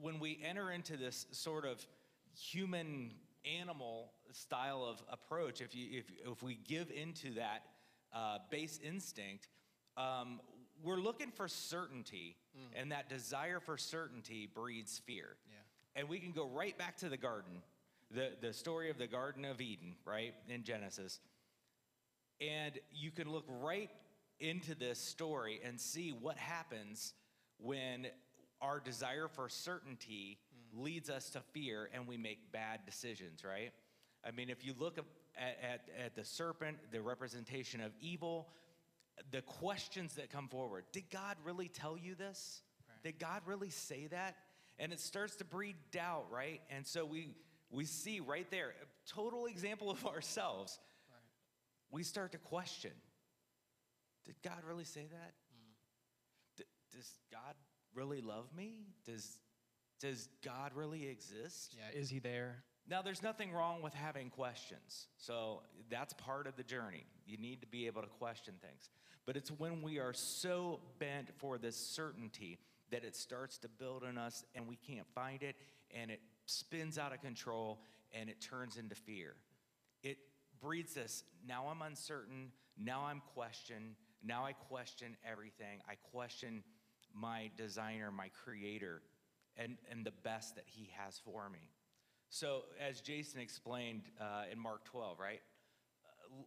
when 0.00 0.20
we 0.20 0.40
enter 0.44 0.70
into 0.70 0.96
this 0.96 1.26
sort 1.32 1.64
of 1.64 1.84
human 2.32 3.10
animal 3.44 4.12
style 4.30 4.84
of 4.84 5.02
approach, 5.10 5.60
if, 5.60 5.74
you, 5.74 5.98
if, 5.98 6.04
if 6.30 6.42
we 6.44 6.58
give 6.68 6.92
into 6.92 7.34
that 7.34 7.64
uh, 8.14 8.38
base 8.50 8.78
instinct, 8.84 9.48
um, 9.96 10.40
we're 10.82 11.00
looking 11.00 11.32
for 11.32 11.48
certainty, 11.48 12.36
Mm. 12.56 12.80
and 12.80 12.92
that 12.92 13.08
desire 13.08 13.60
for 13.60 13.78
certainty 13.78 14.48
breeds 14.52 15.00
fear. 15.06 15.36
Yeah. 15.48 16.00
And 16.00 16.08
we 16.08 16.18
can 16.18 16.32
go 16.32 16.46
right 16.48 16.76
back 16.76 16.96
to 16.98 17.08
the 17.08 17.16
garden, 17.16 17.62
the, 18.10 18.30
the 18.40 18.52
story 18.52 18.90
of 18.90 18.98
the 18.98 19.06
Garden 19.06 19.44
of 19.44 19.60
Eden, 19.60 19.94
right, 20.04 20.34
in 20.48 20.64
Genesis. 20.64 21.20
And 22.40 22.78
you 22.90 23.10
can 23.10 23.30
look 23.30 23.44
right 23.48 23.90
into 24.40 24.74
this 24.74 24.98
story 24.98 25.60
and 25.64 25.80
see 25.80 26.10
what 26.10 26.36
happens 26.38 27.14
when 27.58 28.08
our 28.60 28.80
desire 28.80 29.28
for 29.28 29.48
certainty 29.48 30.38
mm. 30.74 30.82
leads 30.82 31.10
us 31.10 31.30
to 31.30 31.40
fear 31.52 31.88
and 31.94 32.06
we 32.06 32.16
make 32.16 32.50
bad 32.52 32.80
decisions, 32.84 33.44
right? 33.44 33.72
I 34.24 34.30
mean, 34.32 34.50
if 34.50 34.64
you 34.64 34.74
look 34.78 34.98
at, 34.98 35.04
at, 35.38 35.88
at 36.04 36.16
the 36.16 36.24
serpent, 36.24 36.78
the 36.90 37.00
representation 37.00 37.80
of 37.80 37.92
evil, 38.00 38.48
the 39.30 39.42
questions 39.42 40.14
that 40.14 40.30
come 40.30 40.48
forward 40.48 40.84
did 40.92 41.10
God 41.10 41.36
really 41.44 41.68
tell 41.68 41.96
you 41.96 42.14
this? 42.14 42.62
Did 43.02 43.18
God 43.18 43.42
really 43.46 43.70
say 43.70 44.08
that? 44.08 44.36
And 44.78 44.92
it 44.92 45.00
starts 45.00 45.36
to 45.36 45.44
breed 45.44 45.76
doubt, 45.90 46.26
right? 46.30 46.60
And 46.70 46.86
so 46.86 47.04
we, 47.04 47.34
we 47.70 47.84
see 47.84 48.20
right 48.20 48.50
there, 48.50 48.68
a 48.68 49.10
total 49.10 49.46
example 49.46 49.90
of 49.90 50.04
ourselves. 50.06 50.78
Right. 51.10 51.18
We 51.90 52.02
start 52.02 52.32
to 52.32 52.38
question 52.38 52.92
Did 54.24 54.36
God 54.42 54.62
really 54.66 54.84
say 54.84 55.06
that? 55.10 55.32
Hmm. 55.52 55.72
D- 56.58 56.64
does 56.96 57.10
God 57.30 57.54
really 57.94 58.20
love 58.20 58.46
me? 58.56 58.86
Does, 59.04 59.38
does 60.00 60.28
God 60.44 60.72
really 60.74 61.06
exist? 61.06 61.76
yeah, 61.76 61.98
is 61.98 62.08
he 62.08 62.18
there? 62.18 62.64
Now, 62.88 63.02
there's 63.02 63.22
nothing 63.22 63.52
wrong 63.52 63.82
with 63.82 63.94
having 63.94 64.30
questions. 64.30 65.06
So 65.16 65.62
that's 65.90 66.12
part 66.14 66.46
of 66.46 66.56
the 66.56 66.64
journey. 66.64 67.04
You 67.24 67.36
need 67.36 67.60
to 67.60 67.66
be 67.66 67.86
able 67.86 68.02
to 68.02 68.08
question 68.08 68.54
things. 68.60 68.88
But 69.26 69.36
it's 69.36 69.50
when 69.50 69.82
we 69.82 69.98
are 69.98 70.12
so 70.12 70.80
bent 70.98 71.28
for 71.38 71.58
this 71.58 71.76
certainty 71.76 72.58
that 72.90 73.04
it 73.04 73.14
starts 73.14 73.58
to 73.58 73.68
build 73.68 74.02
in 74.02 74.18
us 74.18 74.44
and 74.54 74.66
we 74.66 74.76
can't 74.76 75.06
find 75.14 75.42
it 75.42 75.56
and 75.94 76.10
it 76.10 76.20
spins 76.46 76.98
out 76.98 77.12
of 77.12 77.20
control 77.20 77.80
and 78.12 78.28
it 78.28 78.40
turns 78.40 78.76
into 78.76 78.94
fear. 78.94 79.34
It 80.02 80.18
breeds 80.60 80.94
this 80.94 81.22
now 81.46 81.68
I'm 81.70 81.82
uncertain, 81.82 82.50
now 82.76 83.04
I'm 83.04 83.22
questioned, 83.34 83.94
now 84.22 84.44
I 84.44 84.52
question 84.52 85.16
everything. 85.28 85.80
I 85.88 85.94
question 86.12 86.62
my 87.14 87.50
designer, 87.56 88.10
my 88.10 88.30
creator, 88.44 89.02
and, 89.56 89.76
and 89.90 90.04
the 90.04 90.12
best 90.22 90.54
that 90.56 90.64
he 90.66 90.90
has 90.96 91.18
for 91.24 91.48
me. 91.48 91.70
So, 92.28 92.62
as 92.80 93.00
Jason 93.00 93.40
explained 93.40 94.02
uh, 94.20 94.44
in 94.52 94.58
Mark 94.58 94.84
12, 94.84 95.18
right? 95.18 95.40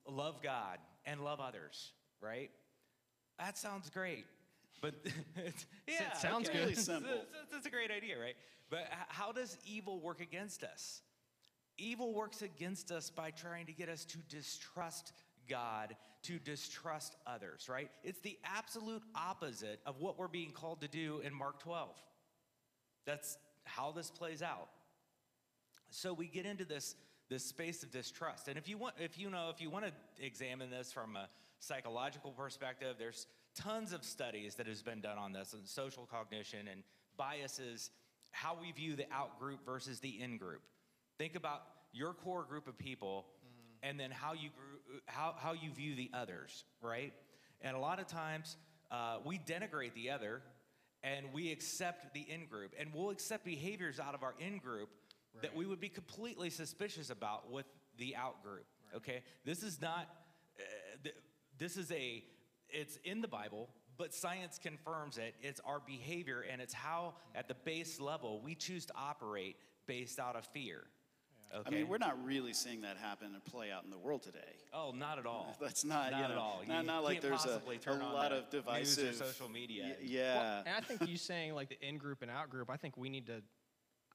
Love 0.07 0.41
God 0.41 0.77
and 1.05 1.21
love 1.21 1.41
others, 1.41 1.91
right? 2.21 2.51
That 3.39 3.57
sounds 3.57 3.89
great. 3.89 4.25
But 4.81 4.95
yeah, 5.87 6.13
sounds 6.13 6.49
okay. 6.49 6.59
good. 6.59 6.63
Really 6.65 6.75
simple. 6.75 7.25
That's 7.51 7.65
a 7.65 7.69
great 7.69 7.91
idea, 7.91 8.19
right? 8.19 8.35
But 8.69 8.87
how 9.07 9.31
does 9.31 9.57
evil 9.65 9.99
work 9.99 10.19
against 10.19 10.63
us? 10.63 11.01
Evil 11.77 12.13
works 12.13 12.41
against 12.41 12.91
us 12.91 13.09
by 13.09 13.31
trying 13.31 13.65
to 13.65 13.71
get 13.71 13.89
us 13.89 14.05
to 14.05 14.17
distrust 14.29 15.13
God, 15.49 15.95
to 16.23 16.39
distrust 16.39 17.15
others, 17.25 17.67
right? 17.69 17.89
It's 18.03 18.19
the 18.19 18.37
absolute 18.43 19.03
opposite 19.15 19.79
of 19.85 19.99
what 19.99 20.17
we're 20.17 20.27
being 20.27 20.51
called 20.51 20.81
to 20.81 20.87
do 20.87 21.21
in 21.23 21.33
Mark 21.33 21.59
12. 21.59 21.89
That's 23.05 23.37
how 23.65 23.91
this 23.91 24.09
plays 24.09 24.41
out. 24.41 24.69
So 25.89 26.13
we 26.13 26.27
get 26.27 26.45
into 26.45 26.65
this 26.65 26.95
this 27.29 27.45
space 27.45 27.83
of 27.83 27.91
distrust. 27.91 28.47
And 28.47 28.57
if 28.57 28.67
you 28.67 28.77
want 28.77 28.95
if 28.99 29.17
you 29.17 29.29
know 29.29 29.49
if 29.53 29.61
you 29.61 29.69
want 29.69 29.85
to 29.85 29.91
examine 30.23 30.69
this 30.69 30.91
from 30.91 31.15
a 31.15 31.29
psychological 31.63 32.31
perspective, 32.31 32.95
there's 32.99 33.27
tons 33.55 33.93
of 33.93 34.03
studies 34.03 34.55
that 34.55 34.67
has 34.67 34.81
been 34.81 35.01
done 35.01 35.17
on 35.17 35.31
this 35.31 35.53
and 35.53 35.65
social 35.67 36.05
cognition 36.05 36.67
and 36.69 36.83
biases, 37.17 37.91
how 38.31 38.57
we 38.59 38.71
view 38.71 38.95
the 38.95 39.05
out 39.11 39.39
group 39.39 39.65
versus 39.65 39.99
the 39.99 40.21
in 40.21 40.37
group. 40.37 40.61
Think 41.17 41.35
about 41.35 41.61
your 41.93 42.13
core 42.13 42.43
group 42.43 42.67
of 42.67 42.77
people 42.77 43.25
and 43.81 43.99
then 43.99 44.11
how 44.11 44.33
you 44.33 44.49
how, 45.05 45.35
how 45.37 45.53
you 45.53 45.71
view 45.71 45.95
the 45.95 46.09
others, 46.13 46.65
right? 46.81 47.13
And 47.61 47.75
a 47.75 47.79
lot 47.79 47.99
of 47.99 48.07
times 48.07 48.57
uh, 48.91 49.17
we 49.25 49.39
denigrate 49.39 49.93
the 49.93 50.09
other 50.09 50.41
and 51.03 51.27
we 51.33 51.51
accept 51.51 52.13
the 52.13 52.21
in 52.21 52.45
group 52.45 52.73
and 52.79 52.89
we'll 52.93 53.09
accept 53.09 53.45
behaviors 53.45 53.99
out 53.99 54.15
of 54.15 54.23
our 54.23 54.35
in 54.39 54.57
group 54.57 54.89
that 55.41 55.55
we 55.55 55.65
would 55.65 55.79
be 55.79 55.89
completely 55.89 56.49
suspicious 56.49 57.09
about 57.09 57.51
with 57.51 57.65
the 57.97 58.15
out 58.15 58.43
group 58.43 58.65
okay? 58.95 59.23
This 59.45 59.63
is 59.63 59.81
not 59.81 60.07
uh, 60.59 61.09
this 61.57 61.77
is 61.77 61.91
a 61.91 62.23
it's 62.69 62.97
in 63.03 63.21
the 63.21 63.27
bible 63.27 63.69
but 63.97 64.13
science 64.13 64.59
confirms 64.61 65.17
it 65.17 65.35
it's 65.41 65.59
our 65.65 65.79
behavior 65.85 66.43
and 66.51 66.61
it's 66.61 66.73
how 66.73 67.13
at 67.35 67.47
the 67.47 67.53
base 67.65 67.99
level 67.99 68.41
we 68.43 68.55
choose 68.55 68.85
to 68.85 68.93
operate 68.97 69.55
based 69.87 70.19
out 70.19 70.35
of 70.35 70.45
fear 70.47 70.83
okay 71.55 71.67
I 71.67 71.69
mean, 71.69 71.87
we're 71.87 71.99
not 71.99 72.17
really 72.25 72.53
seeing 72.53 72.81
that 72.81 72.97
happen 72.97 73.27
and 73.33 73.45
play 73.45 73.71
out 73.71 73.83
in 73.83 73.91
the 73.91 73.97
world 73.97 74.23
today. 74.23 74.39
oh 74.73 74.91
not 74.95 75.19
at 75.19 75.27
all 75.27 75.55
That's 75.61 75.85
not, 75.85 76.11
not 76.11 76.17
you 76.17 76.25
at 76.25 76.37
all 76.37 76.61
not, 76.67 76.85
not 76.85 77.03
like 77.03 77.21
there's 77.21 77.45
a, 77.45 77.61
a 77.87 77.93
lot 78.11 78.31
of 78.31 78.49
divisive 78.49 79.03
news 79.05 79.21
or 79.21 79.25
social 79.25 79.49
media 79.49 79.83
Y- 79.83 79.95
and- 80.01 80.09
yeah. 80.09 80.63
And 80.65 80.75
I 80.75 80.79
think 80.81 81.07
you 81.07 81.17
saying 81.17 81.53
like 81.53 81.69
the 81.69 81.77
in 81.87 81.97
group 81.97 82.23
and 82.23 82.31
out 82.31 82.49
group, 82.49 82.69
I 82.71 82.77
think 82.77 82.97
we 82.97 83.09
need 83.09 83.27
to, 83.27 83.43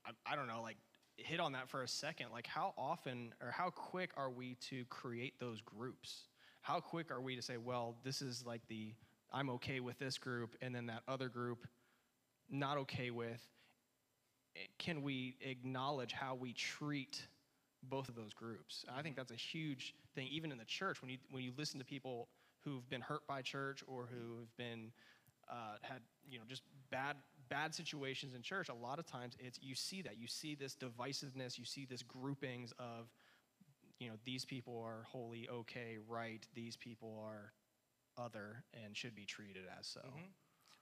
I, 0.04 0.32
I 0.32 0.34
don't 0.36 0.48
know, 0.48 0.62
like 0.62 0.78
hit 1.16 1.38
on 1.40 1.52
that 1.52 1.68
for 1.68 1.82
a 1.82 1.88
second. 1.88 2.26
Like 2.32 2.46
how 2.48 2.74
often 2.76 3.32
or 3.40 3.50
how 3.52 3.70
quick 3.70 4.10
are 4.16 4.30
we 4.30 4.54
to 4.70 4.84
create 4.86 5.38
those 5.38 5.60
groups? 5.60 6.24
How 6.68 6.80
quick 6.80 7.10
are 7.10 7.22
we 7.22 7.34
to 7.34 7.40
say, 7.40 7.56
well, 7.56 7.96
this 8.04 8.20
is 8.20 8.44
like 8.44 8.60
the 8.68 8.92
I'm 9.32 9.48
okay 9.52 9.80
with 9.80 9.98
this 9.98 10.18
group, 10.18 10.54
and 10.60 10.74
then 10.74 10.84
that 10.88 11.02
other 11.08 11.30
group 11.30 11.66
not 12.50 12.76
okay 12.76 13.10
with? 13.10 13.40
Eh, 14.54 14.60
Can 14.76 15.00
we 15.00 15.38
acknowledge 15.40 16.12
how 16.12 16.34
we 16.34 16.52
treat 16.52 17.22
both 17.84 18.10
of 18.10 18.16
those 18.16 18.34
groups? 18.34 18.84
I 18.94 19.00
think 19.00 19.16
that's 19.16 19.32
a 19.32 19.36
huge 19.36 19.94
thing, 20.14 20.28
even 20.30 20.52
in 20.52 20.58
the 20.58 20.66
church. 20.66 21.00
When 21.00 21.10
you 21.10 21.16
when 21.30 21.42
you 21.42 21.52
listen 21.56 21.78
to 21.78 21.86
people 21.86 22.28
who've 22.64 22.86
been 22.90 23.00
hurt 23.00 23.26
by 23.26 23.40
church 23.40 23.82
or 23.86 24.06
who 24.06 24.38
have 24.40 24.54
been 24.58 24.92
uh, 25.50 25.76
had 25.80 26.02
you 26.30 26.38
know 26.38 26.44
just 26.46 26.64
bad 26.90 27.16
bad 27.48 27.74
situations 27.74 28.34
in 28.34 28.42
church, 28.42 28.68
a 28.68 28.74
lot 28.74 28.98
of 28.98 29.06
times 29.06 29.38
it's 29.40 29.58
you 29.62 29.74
see 29.74 30.02
that 30.02 30.18
you 30.18 30.26
see 30.26 30.54
this 30.54 30.76
divisiveness, 30.76 31.56
you 31.58 31.64
see 31.64 31.86
this 31.86 32.02
groupings 32.02 32.74
of 32.78 33.08
you 33.98 34.08
know 34.08 34.14
these 34.24 34.44
people 34.44 34.80
are 34.84 35.04
wholly 35.08 35.48
okay, 35.48 35.98
right? 36.08 36.46
These 36.54 36.76
people 36.76 37.20
are 37.24 37.52
other 38.16 38.64
and 38.84 38.96
should 38.96 39.14
be 39.14 39.24
treated 39.24 39.62
as 39.78 39.86
so. 39.86 40.00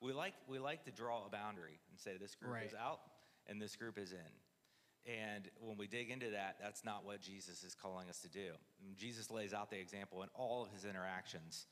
We 0.01 0.13
like 0.13 0.35
we 0.49 0.59
like 0.59 0.85
to 0.85 0.91
draw 0.91 1.27
a 1.27 1.31
boundary 1.31 1.81
and 1.91 1.99
say 1.99 2.17
this 2.21 2.35
group 2.35 2.53
is 2.67 2.75
out 2.75 3.01
and 3.47 3.61
this 3.61 3.77
group 3.77 3.99
is 3.99 4.13
in. 4.13 5.13
And 5.13 5.49
when 5.61 5.77
we 5.79 5.87
dig 5.87 6.11
into 6.11 6.31
that, 6.31 6.57
that's 6.61 6.85
not 6.85 7.05
what 7.05 7.21
Jesus 7.21 7.63
is 7.63 7.75
calling 7.75 8.09
us 8.09 8.19
to 8.23 8.29
do. 8.29 8.51
And 8.85 8.97
Jesus 8.97 9.31
lays 9.31 9.55
out 9.55 9.71
the 9.71 9.79
example 9.79 10.23
in 10.23 10.29
all 10.35 10.65
of 10.65 10.73
his 10.73 10.85
interactions, 10.85 11.67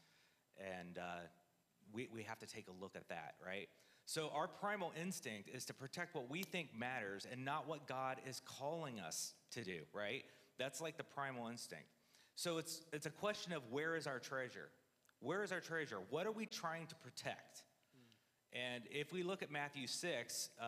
and 0.59 0.98
uh, 0.98 1.26
we 1.92 2.09
we 2.12 2.22
have 2.22 2.38
to 2.38 2.46
take 2.46 2.68
a 2.68 2.83
look 2.83 2.94
at 2.96 3.09
that, 3.09 3.35
right? 3.44 3.68
So 4.07 4.30
our 4.35 4.46
primal 4.46 4.92
instinct 5.00 5.48
is 5.48 5.64
to 5.66 5.74
protect 5.74 6.14
what 6.14 6.28
we 6.28 6.42
think 6.42 6.76
matters 6.76 7.26
and 7.30 7.44
not 7.44 7.66
what 7.66 7.88
God 7.88 8.18
is 8.26 8.40
calling 8.44 9.00
us 9.00 9.33
to 9.52 9.64
do, 9.64 9.80
right? 9.94 10.24
That's 10.58 10.80
like 10.80 10.96
the 10.96 11.04
primal 11.04 11.48
instinct. 11.48 11.86
So 12.36 12.58
it's 12.58 12.82
it's 12.92 13.06
a 13.06 13.10
question 13.10 13.52
of 13.52 13.62
where 13.70 13.96
is 13.96 14.06
our 14.06 14.18
treasure? 14.18 14.68
Where 15.20 15.42
is 15.42 15.52
our 15.52 15.60
treasure? 15.60 15.98
What 16.10 16.26
are 16.26 16.32
we 16.32 16.46
trying 16.46 16.86
to 16.88 16.94
protect? 16.96 17.64
And 18.52 18.84
if 18.90 19.12
we 19.12 19.24
look 19.24 19.42
at 19.42 19.50
Matthew 19.50 19.88
6, 19.88 20.50
uh, 20.60 20.64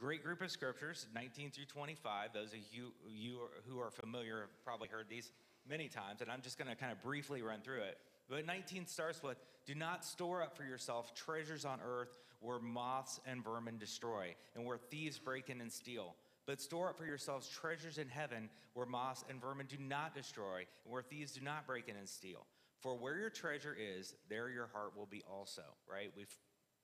great 0.00 0.24
group 0.24 0.40
of 0.42 0.50
scriptures, 0.50 1.06
19 1.14 1.52
through 1.52 1.66
25. 1.66 2.32
Those 2.32 2.48
of 2.48 2.58
you, 2.72 2.92
you 3.08 3.38
who 3.68 3.78
are 3.78 3.92
familiar 3.92 4.40
have 4.40 4.64
probably 4.64 4.88
heard 4.88 5.06
these 5.08 5.30
many 5.68 5.88
times, 5.88 6.20
and 6.20 6.30
I'm 6.32 6.40
just 6.40 6.58
going 6.58 6.68
to 6.68 6.74
kind 6.74 6.90
of 6.90 7.00
briefly 7.00 7.42
run 7.42 7.60
through 7.60 7.82
it. 7.82 7.98
But 8.28 8.44
19 8.44 8.86
starts 8.86 9.22
with 9.22 9.36
Do 9.66 9.74
not 9.74 10.04
store 10.04 10.42
up 10.42 10.56
for 10.56 10.64
yourself 10.64 11.14
treasures 11.14 11.64
on 11.64 11.78
earth 11.86 12.18
where 12.40 12.58
moths 12.58 13.20
and 13.26 13.42
vermin 13.42 13.78
destroy, 13.78 14.34
and 14.54 14.64
where 14.64 14.78
thieves 14.78 15.18
break 15.18 15.50
in 15.50 15.60
and 15.60 15.72
steal. 15.72 16.14
But 16.48 16.62
store 16.62 16.88
up 16.88 16.96
for 16.96 17.04
yourselves 17.04 17.46
treasures 17.46 17.98
in 17.98 18.08
heaven 18.08 18.48
where 18.72 18.86
moss 18.86 19.22
and 19.28 19.38
vermin 19.38 19.66
do 19.66 19.76
not 19.78 20.14
destroy, 20.14 20.60
and 20.84 20.90
where 20.92 21.02
thieves 21.02 21.32
do 21.32 21.42
not 21.42 21.66
break 21.66 21.88
in 21.88 21.96
and 21.96 22.08
steal. 22.08 22.46
For 22.80 22.96
where 22.96 23.18
your 23.18 23.28
treasure 23.28 23.76
is, 23.78 24.14
there 24.30 24.48
your 24.48 24.70
heart 24.72 24.96
will 24.96 25.06
be 25.06 25.22
also, 25.30 25.60
right? 25.86 26.10
We've 26.16 26.34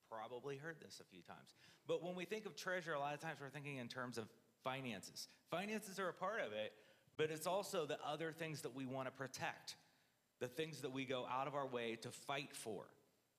probably 0.07 0.57
heard 0.57 0.75
this 0.79 1.01
a 1.01 1.03
few 1.03 1.23
times. 1.23 1.55
But 1.87 2.03
when 2.03 2.13
we 2.13 2.25
think 2.25 2.45
of 2.45 2.55
treasure, 2.55 2.93
a 2.93 2.99
lot 2.99 3.15
of 3.15 3.21
times 3.21 3.39
we're 3.41 3.49
thinking 3.49 3.77
in 3.77 3.87
terms 3.87 4.19
of 4.19 4.29
finances. 4.63 5.29
Finances 5.49 5.97
are 5.97 6.09
a 6.09 6.13
part 6.13 6.41
of 6.41 6.53
it, 6.53 6.73
but 7.17 7.31
it's 7.31 7.47
also 7.47 7.87
the 7.87 7.97
other 8.05 8.31
things 8.31 8.61
that 8.61 8.75
we 8.75 8.85
want 8.85 9.07
to 9.07 9.11
protect, 9.11 9.77
the 10.39 10.47
things 10.47 10.81
that 10.81 10.91
we 10.91 11.05
go 11.05 11.25
out 11.25 11.47
of 11.47 11.55
our 11.55 11.65
way 11.65 11.97
to 12.03 12.11
fight 12.11 12.55
for, 12.55 12.83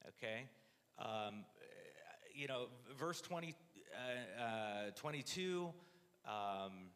okay? 0.08 0.48
Um, 0.98 1.44
you 2.34 2.48
know, 2.48 2.66
verse 2.98 3.20
20, 3.20 3.54
uh, 3.94 4.42
uh, 4.42 4.90
22, 4.96 5.72
um, 6.26 6.90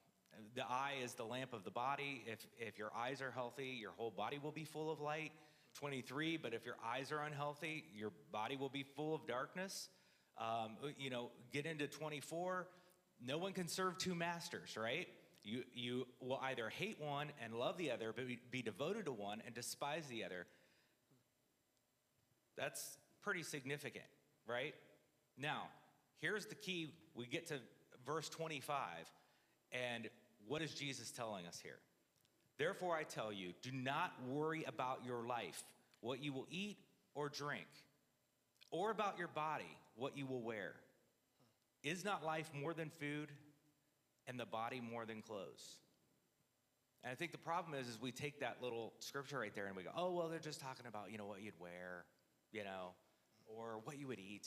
the 0.54 0.62
eye 0.62 0.94
is 1.02 1.14
the 1.14 1.24
lamp 1.24 1.52
of 1.52 1.64
the 1.64 1.70
body. 1.70 2.24
If, 2.26 2.46
if 2.58 2.78
your 2.78 2.90
eyes 2.96 3.20
are 3.20 3.30
healthy, 3.30 3.76
your 3.80 3.92
whole 3.96 4.10
body 4.10 4.38
will 4.42 4.52
be 4.52 4.64
full 4.64 4.90
of 4.90 5.00
light. 5.00 5.32
23, 5.74 6.36
but 6.36 6.52
if 6.52 6.64
your 6.64 6.76
eyes 6.84 7.12
are 7.12 7.22
unhealthy, 7.22 7.84
your 7.94 8.10
body 8.32 8.56
will 8.56 8.68
be 8.68 8.82
full 8.82 9.14
of 9.14 9.26
darkness. 9.26 9.88
Um, 10.38 10.76
you 10.98 11.10
know, 11.10 11.30
get 11.52 11.66
into 11.66 11.86
24, 11.86 12.66
no 13.24 13.38
one 13.38 13.52
can 13.52 13.68
serve 13.68 13.98
two 13.98 14.14
masters, 14.14 14.76
right? 14.76 15.06
You, 15.42 15.62
you 15.74 16.06
will 16.20 16.40
either 16.42 16.68
hate 16.68 17.00
one 17.00 17.28
and 17.42 17.54
love 17.54 17.76
the 17.78 17.90
other, 17.90 18.12
but 18.14 18.26
be, 18.26 18.38
be 18.50 18.62
devoted 18.62 19.06
to 19.06 19.12
one 19.12 19.42
and 19.46 19.54
despise 19.54 20.06
the 20.06 20.24
other. 20.24 20.46
That's 22.56 22.98
pretty 23.22 23.42
significant, 23.42 24.04
right? 24.46 24.74
Now, 25.38 25.68
here's 26.20 26.46
the 26.46 26.54
key. 26.54 26.94
We 27.14 27.26
get 27.26 27.46
to 27.48 27.58
verse 28.04 28.28
25, 28.28 28.76
and 29.72 30.08
what 30.46 30.62
is 30.62 30.72
Jesus 30.72 31.10
telling 31.10 31.46
us 31.46 31.60
here? 31.62 31.78
Therefore, 32.58 32.96
I 32.96 33.04
tell 33.04 33.32
you, 33.32 33.52
do 33.62 33.70
not 33.72 34.12
worry 34.28 34.64
about 34.66 35.04
your 35.04 35.24
life, 35.24 35.62
what 36.00 36.22
you 36.22 36.32
will 36.32 36.46
eat 36.50 36.76
or 37.14 37.28
drink, 37.28 37.66
or 38.70 38.90
about 38.90 39.18
your 39.18 39.28
body, 39.28 39.76
what 39.96 40.16
you 40.16 40.26
will 40.26 40.42
wear. 40.42 40.72
Is 41.82 42.04
not 42.04 42.24
life 42.24 42.50
more 42.54 42.74
than 42.74 42.90
food, 42.90 43.30
and 44.26 44.38
the 44.38 44.44
body 44.44 44.80
more 44.80 45.06
than 45.06 45.22
clothes? 45.22 45.78
And 47.02 47.10
I 47.10 47.14
think 47.14 47.32
the 47.32 47.38
problem 47.38 47.74
is, 47.74 47.88
is 47.88 48.00
we 48.00 48.12
take 48.12 48.40
that 48.40 48.58
little 48.62 48.92
scripture 48.98 49.38
right 49.38 49.54
there 49.54 49.66
and 49.66 49.76
we 49.76 49.82
go, 49.82 49.90
oh, 49.96 50.12
well, 50.12 50.28
they're 50.28 50.38
just 50.38 50.60
talking 50.60 50.86
about, 50.86 51.10
you 51.10 51.16
know, 51.16 51.24
what 51.24 51.42
you'd 51.42 51.58
wear, 51.58 52.04
you 52.52 52.62
know, 52.62 52.90
or 53.46 53.80
what 53.84 53.98
you 53.98 54.06
would 54.06 54.18
eat. 54.18 54.46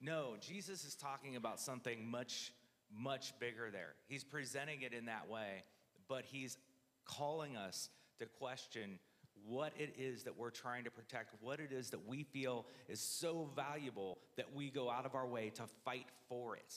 No, 0.00 0.36
Jesus 0.40 0.84
is 0.84 0.94
talking 0.94 1.36
about 1.36 1.60
something 1.60 2.10
much, 2.10 2.52
much 2.96 3.38
bigger 3.38 3.70
there. 3.70 3.94
He's 4.08 4.24
presenting 4.24 4.82
it 4.82 4.92
in 4.92 5.06
that 5.06 5.28
way, 5.28 5.64
but 6.08 6.24
he's 6.24 6.56
calling 7.04 7.56
us 7.56 7.88
to 8.18 8.26
question 8.26 8.98
what 9.46 9.72
it 9.78 9.94
is 9.98 10.22
that 10.24 10.38
we're 10.38 10.50
trying 10.50 10.84
to 10.84 10.90
protect, 10.90 11.34
what 11.40 11.58
it 11.58 11.72
is 11.72 11.90
that 11.90 12.06
we 12.06 12.22
feel 12.22 12.64
is 12.88 13.00
so 13.00 13.48
valuable 13.56 14.18
that 14.36 14.54
we 14.54 14.70
go 14.70 14.90
out 14.90 15.06
of 15.06 15.14
our 15.14 15.26
way 15.26 15.50
to 15.50 15.62
fight 15.84 16.06
for 16.28 16.56
it, 16.56 16.74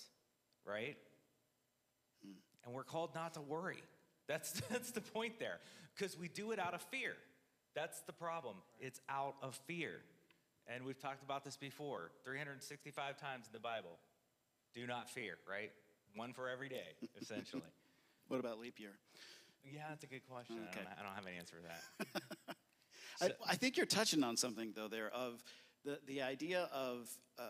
right? 0.65 0.97
And 2.65 2.73
we're 2.73 2.83
called 2.83 3.13
not 3.13 3.35
to 3.35 3.41
worry. 3.41 3.83
That's, 4.27 4.51
that's 4.71 4.91
the 4.91 5.01
point 5.01 5.39
there, 5.39 5.59
because 5.95 6.17
we 6.17 6.27
do 6.27 6.51
it 6.51 6.59
out 6.59 6.73
of 6.73 6.81
fear. 6.81 7.13
That's 7.75 8.01
the 8.01 8.13
problem. 8.13 8.55
It's 8.79 9.01
out 9.09 9.35
of 9.41 9.59
fear. 9.67 9.91
And 10.67 10.85
we've 10.85 10.99
talked 10.99 11.23
about 11.23 11.43
this 11.43 11.57
before 11.57 12.09
365 12.23 13.19
times 13.19 13.45
in 13.45 13.53
the 13.53 13.59
Bible. 13.59 13.99
Do 14.73 14.87
not 14.87 15.09
fear, 15.09 15.35
right? 15.47 15.71
One 16.15 16.33
for 16.33 16.49
every 16.49 16.69
day, 16.69 16.95
essentially. 17.21 17.61
What 18.27 18.39
about 18.39 18.59
leap 18.59 18.79
year? 18.79 18.91
yeah, 19.63 19.83
that's 19.89 20.03
a 20.03 20.07
good 20.07 20.27
question. 20.29 20.57
I, 20.71 20.75
don't, 20.75 20.87
I 20.99 21.03
don't 21.03 21.15
have 21.15 21.25
an 21.25 21.33
answer 21.37 21.55
for 21.57 22.05
that. 22.47 22.55
I, 23.47 23.51
I 23.51 23.55
think 23.55 23.77
you're 23.77 23.85
touching 23.85 24.23
on 24.23 24.37
something 24.37 24.73
though 24.75 24.87
there 24.87 25.09
of 25.09 25.43
the, 25.83 25.99
the 26.05 26.21
idea 26.21 26.69
of 26.73 27.09
uh, 27.39 27.43
uh, 27.43 27.49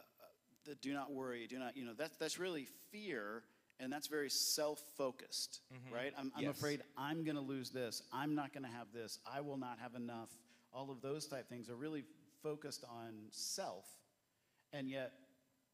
the 0.65 0.75
do 0.75 0.93
not 0.93 1.11
worry, 1.11 1.47
do 1.47 1.57
not, 1.59 1.75
you 1.75 1.83
know, 1.85 1.93
that's, 1.97 2.15
that's 2.17 2.39
really 2.39 2.67
fear 2.91 3.43
and 3.79 3.91
that's 3.91 4.07
very 4.07 4.29
self-focused, 4.29 5.59
right? 5.93 6.13
I'm, 6.17 6.31
I'm 6.37 6.43
Yes. 6.43 6.57
afraid 6.57 6.81
I'm 6.97 7.23
going 7.25 7.35
to 7.35 7.41
lose 7.41 7.69
this. 7.71 8.01
I'm 8.13 8.33
not 8.33 8.53
going 8.53 8.63
to 8.63 8.69
have 8.71 8.87
this. 8.93 9.19
I 9.25 9.41
will 9.41 9.57
not 9.57 9.79
have 9.79 9.95
enough. 9.95 10.29
All 10.73 10.89
of 10.91 11.01
those 11.01 11.27
type 11.27 11.49
things 11.49 11.69
are 11.69 11.75
really 11.75 12.05
focused 12.41 12.85
on 12.89 13.13
self. 13.31 13.85
And 14.71 14.89
yet, 14.89 15.11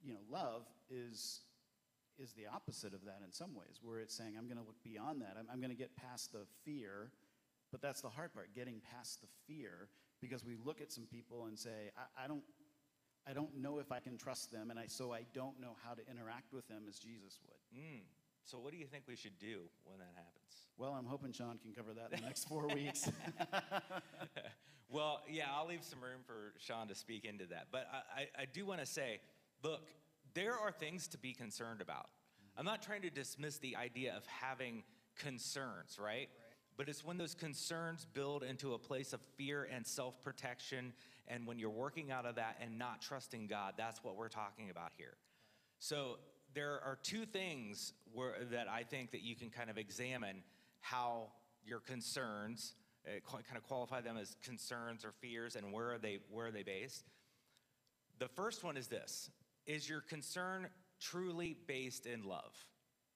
you 0.03 0.13
know, 0.13 0.19
love 0.31 0.65
is 0.89 1.41
is 2.21 2.33
the 2.33 2.45
opposite 2.47 2.93
of 2.93 3.03
that 3.05 3.21
in 3.25 3.31
some 3.31 3.55
ways, 3.55 3.79
where 3.81 3.99
it's 3.99 4.13
saying, 4.13 4.33
I'm 4.37 4.45
going 4.45 4.57
to 4.57 4.63
look 4.63 4.81
beyond 4.83 5.21
that. 5.21 5.35
I'm, 5.39 5.47
I'm 5.51 5.59
going 5.59 5.71
to 5.71 5.77
get 5.77 5.95
past 5.95 6.31
the 6.31 6.45
fear. 6.63 7.11
But 7.71 7.81
that's 7.81 8.01
the 8.01 8.09
hard 8.09 8.33
part, 8.33 8.53
getting 8.53 8.81
past 8.93 9.21
the 9.21 9.27
fear, 9.47 9.87
because 10.21 10.45
we 10.45 10.55
look 10.63 10.81
at 10.81 10.91
some 10.91 11.05
people 11.05 11.45
and 11.45 11.57
say, 11.57 11.91
I, 11.97 12.25
I 12.25 12.27
don't. 12.27 12.43
I 13.29 13.33
don't 13.33 13.55
know 13.61 13.77
if 13.77 13.91
I 13.91 13.99
can 13.99 14.17
trust 14.17 14.51
them, 14.51 14.71
and 14.71 14.79
I, 14.79 14.85
so 14.87 15.13
I 15.13 15.27
don't 15.31 15.61
know 15.61 15.75
how 15.85 15.93
to 15.93 16.01
interact 16.09 16.53
with 16.53 16.67
them 16.67 16.85
as 16.89 16.97
Jesus 16.97 17.37
would. 17.45 17.79
Mm. 17.79 18.01
So, 18.45 18.57
what 18.57 18.71
do 18.71 18.77
you 18.77 18.87
think 18.87 19.03
we 19.07 19.15
should 19.15 19.37
do 19.37 19.69
when 19.83 19.99
that 19.99 20.09
happens? 20.15 20.65
Well, 20.75 20.93
I'm 20.97 21.05
hoping 21.05 21.31
Sean 21.31 21.59
can 21.59 21.71
cover 21.71 21.93
that 21.93 22.11
in 22.11 22.19
the 22.19 22.25
next 22.25 22.47
four 22.47 22.67
weeks. 22.67 23.07
well, 24.89 25.21
yeah, 25.29 25.45
I'll 25.55 25.67
leave 25.67 25.83
some 25.83 26.01
room 26.01 26.21
for 26.25 26.53
Sean 26.57 26.87
to 26.87 26.95
speak 26.95 27.23
into 27.23 27.45
that. 27.45 27.67
But 27.71 27.87
I, 27.93 28.21
I, 28.21 28.41
I 28.41 28.45
do 28.51 28.65
want 28.65 28.79
to 28.79 28.87
say 28.87 29.19
look, 29.63 29.87
there 30.33 30.57
are 30.57 30.71
things 30.71 31.07
to 31.09 31.17
be 31.17 31.33
concerned 31.33 31.81
about. 31.81 32.09
I'm 32.57 32.65
not 32.65 32.81
trying 32.81 33.01
to 33.03 33.09
dismiss 33.09 33.57
the 33.57 33.75
idea 33.75 34.13
of 34.15 34.25
having 34.25 34.83
concerns, 35.17 35.97
right? 35.99 36.29
But 36.77 36.89
it's 36.89 37.03
when 37.03 37.17
those 37.17 37.33
concerns 37.33 38.05
build 38.13 38.43
into 38.43 38.73
a 38.73 38.79
place 38.79 39.13
of 39.13 39.21
fear 39.37 39.67
and 39.71 39.85
self 39.85 40.21
protection, 40.21 40.93
and 41.27 41.45
when 41.45 41.59
you're 41.59 41.69
working 41.69 42.11
out 42.11 42.25
of 42.25 42.35
that 42.35 42.57
and 42.61 42.77
not 42.77 43.01
trusting 43.01 43.47
God, 43.47 43.73
that's 43.77 44.03
what 44.03 44.15
we're 44.15 44.29
talking 44.29 44.69
about 44.69 44.91
here. 44.97 45.13
So 45.79 46.17
there 46.53 46.81
are 46.83 46.97
two 47.01 47.25
things 47.25 47.93
where, 48.13 48.35
that 48.51 48.67
I 48.67 48.83
think 48.83 49.11
that 49.11 49.21
you 49.21 49.35
can 49.35 49.49
kind 49.49 49.69
of 49.69 49.77
examine 49.77 50.43
how 50.79 51.27
your 51.65 51.79
concerns, 51.79 52.75
uh, 53.05 53.19
kind 53.31 53.57
of 53.57 53.63
qualify 53.63 54.01
them 54.01 54.17
as 54.17 54.35
concerns 54.43 55.05
or 55.05 55.11
fears, 55.11 55.55
and 55.55 55.71
where 55.71 55.91
are 55.91 55.97
they 55.97 56.19
where 56.29 56.47
are 56.47 56.51
they 56.51 56.63
based. 56.63 57.05
The 58.19 58.27
first 58.27 58.63
one 58.63 58.77
is 58.77 58.87
this: 58.87 59.29
Is 59.71 59.87
your 59.87 60.01
concern 60.01 60.67
truly 60.99 61.55
based 61.65 62.05
in 62.05 62.23
love? 62.23 62.53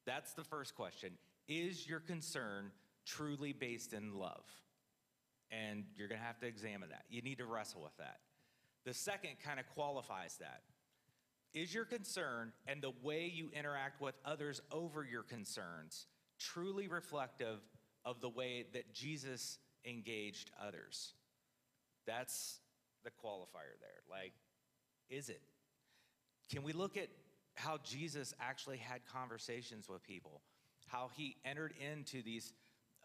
That's 0.06 0.32
the 0.32 0.44
first 0.46 0.74
question. 0.74 1.12
Is 1.50 1.86
your 1.86 2.00
concern 2.00 2.72
truly 3.06 3.52
based 3.52 3.91
in 3.91 4.18
love? 4.18 4.46
And 5.52 5.84
you're 5.98 6.08
going 6.08 6.22
to 6.22 6.26
have 6.26 6.39
to 6.39 6.48
examine 6.48 6.88
that. 6.91 7.04
You 7.10 7.22
need 7.22 7.39
to 7.39 7.46
wrestle 7.46 7.82
with 7.84 7.98
that. 7.98 8.20
The 8.86 8.94
second 8.94 9.32
kind 9.44 9.60
of 9.60 9.65
qualifies 9.76 10.38
that. 10.38 10.62
Is 11.54 11.74
your 11.74 11.84
concern 11.84 12.54
and 12.65 12.82
the 12.82 12.94
way 13.04 13.30
you 13.34 13.50
interact 13.54 14.00
with 14.00 14.15
others 14.24 14.62
over 14.72 15.04
your 15.04 15.24
concerns 15.24 16.08
truly 16.39 16.88
reflective 16.88 17.60
of 18.06 18.22
the 18.22 18.30
way 18.30 18.63
that 18.72 18.94
Jesus 18.94 19.58
engaged 19.84 20.52
others? 20.65 21.15
That's 22.08 22.62
the 23.04 23.10
qualifier 23.10 23.76
there. 23.82 24.04
Like, 24.10 24.32
is 25.10 25.28
it? 25.28 25.41
Can 26.49 26.63
we 26.63 26.73
look 26.73 26.97
at 26.97 27.08
how 27.55 27.77
Jesus 27.84 28.34
actually 28.39 28.77
had 28.77 29.01
conversations 29.12 29.89
with 29.89 30.03
people? 30.03 30.41
How 30.88 31.10
he 31.15 31.38
entered 31.43 31.73
into 31.79 32.21
these 32.21 32.53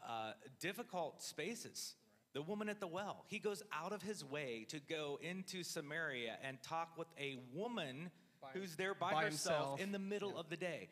uh, 0.07 0.33
difficult 0.61 1.23
spaces. 1.23 1.95
The 2.33 2.43
woman 2.43 2.69
at 2.69 2.79
the 2.79 2.87
well, 2.87 3.25
he 3.29 3.39
goes 3.39 3.63
out 3.73 3.93
of 3.93 4.03
his 4.03 4.25
way 4.25 4.67
to 4.69 4.79
go 4.79 5.19
into 5.21 5.65
Samaria 5.65 6.37
and 6.45 6.63
talk 6.63 6.97
with 6.97 7.09
a 7.19 7.39
woman 7.53 8.11
who's 8.55 8.77
there 8.77 8.95
by, 8.95 9.13
by 9.13 9.25
herself 9.25 9.79
himself. 9.79 9.81
in 9.81 9.93
the 9.93 9.99
middle 9.99 10.39
of 10.39 10.49
the 10.49 10.57
day. 10.57 10.89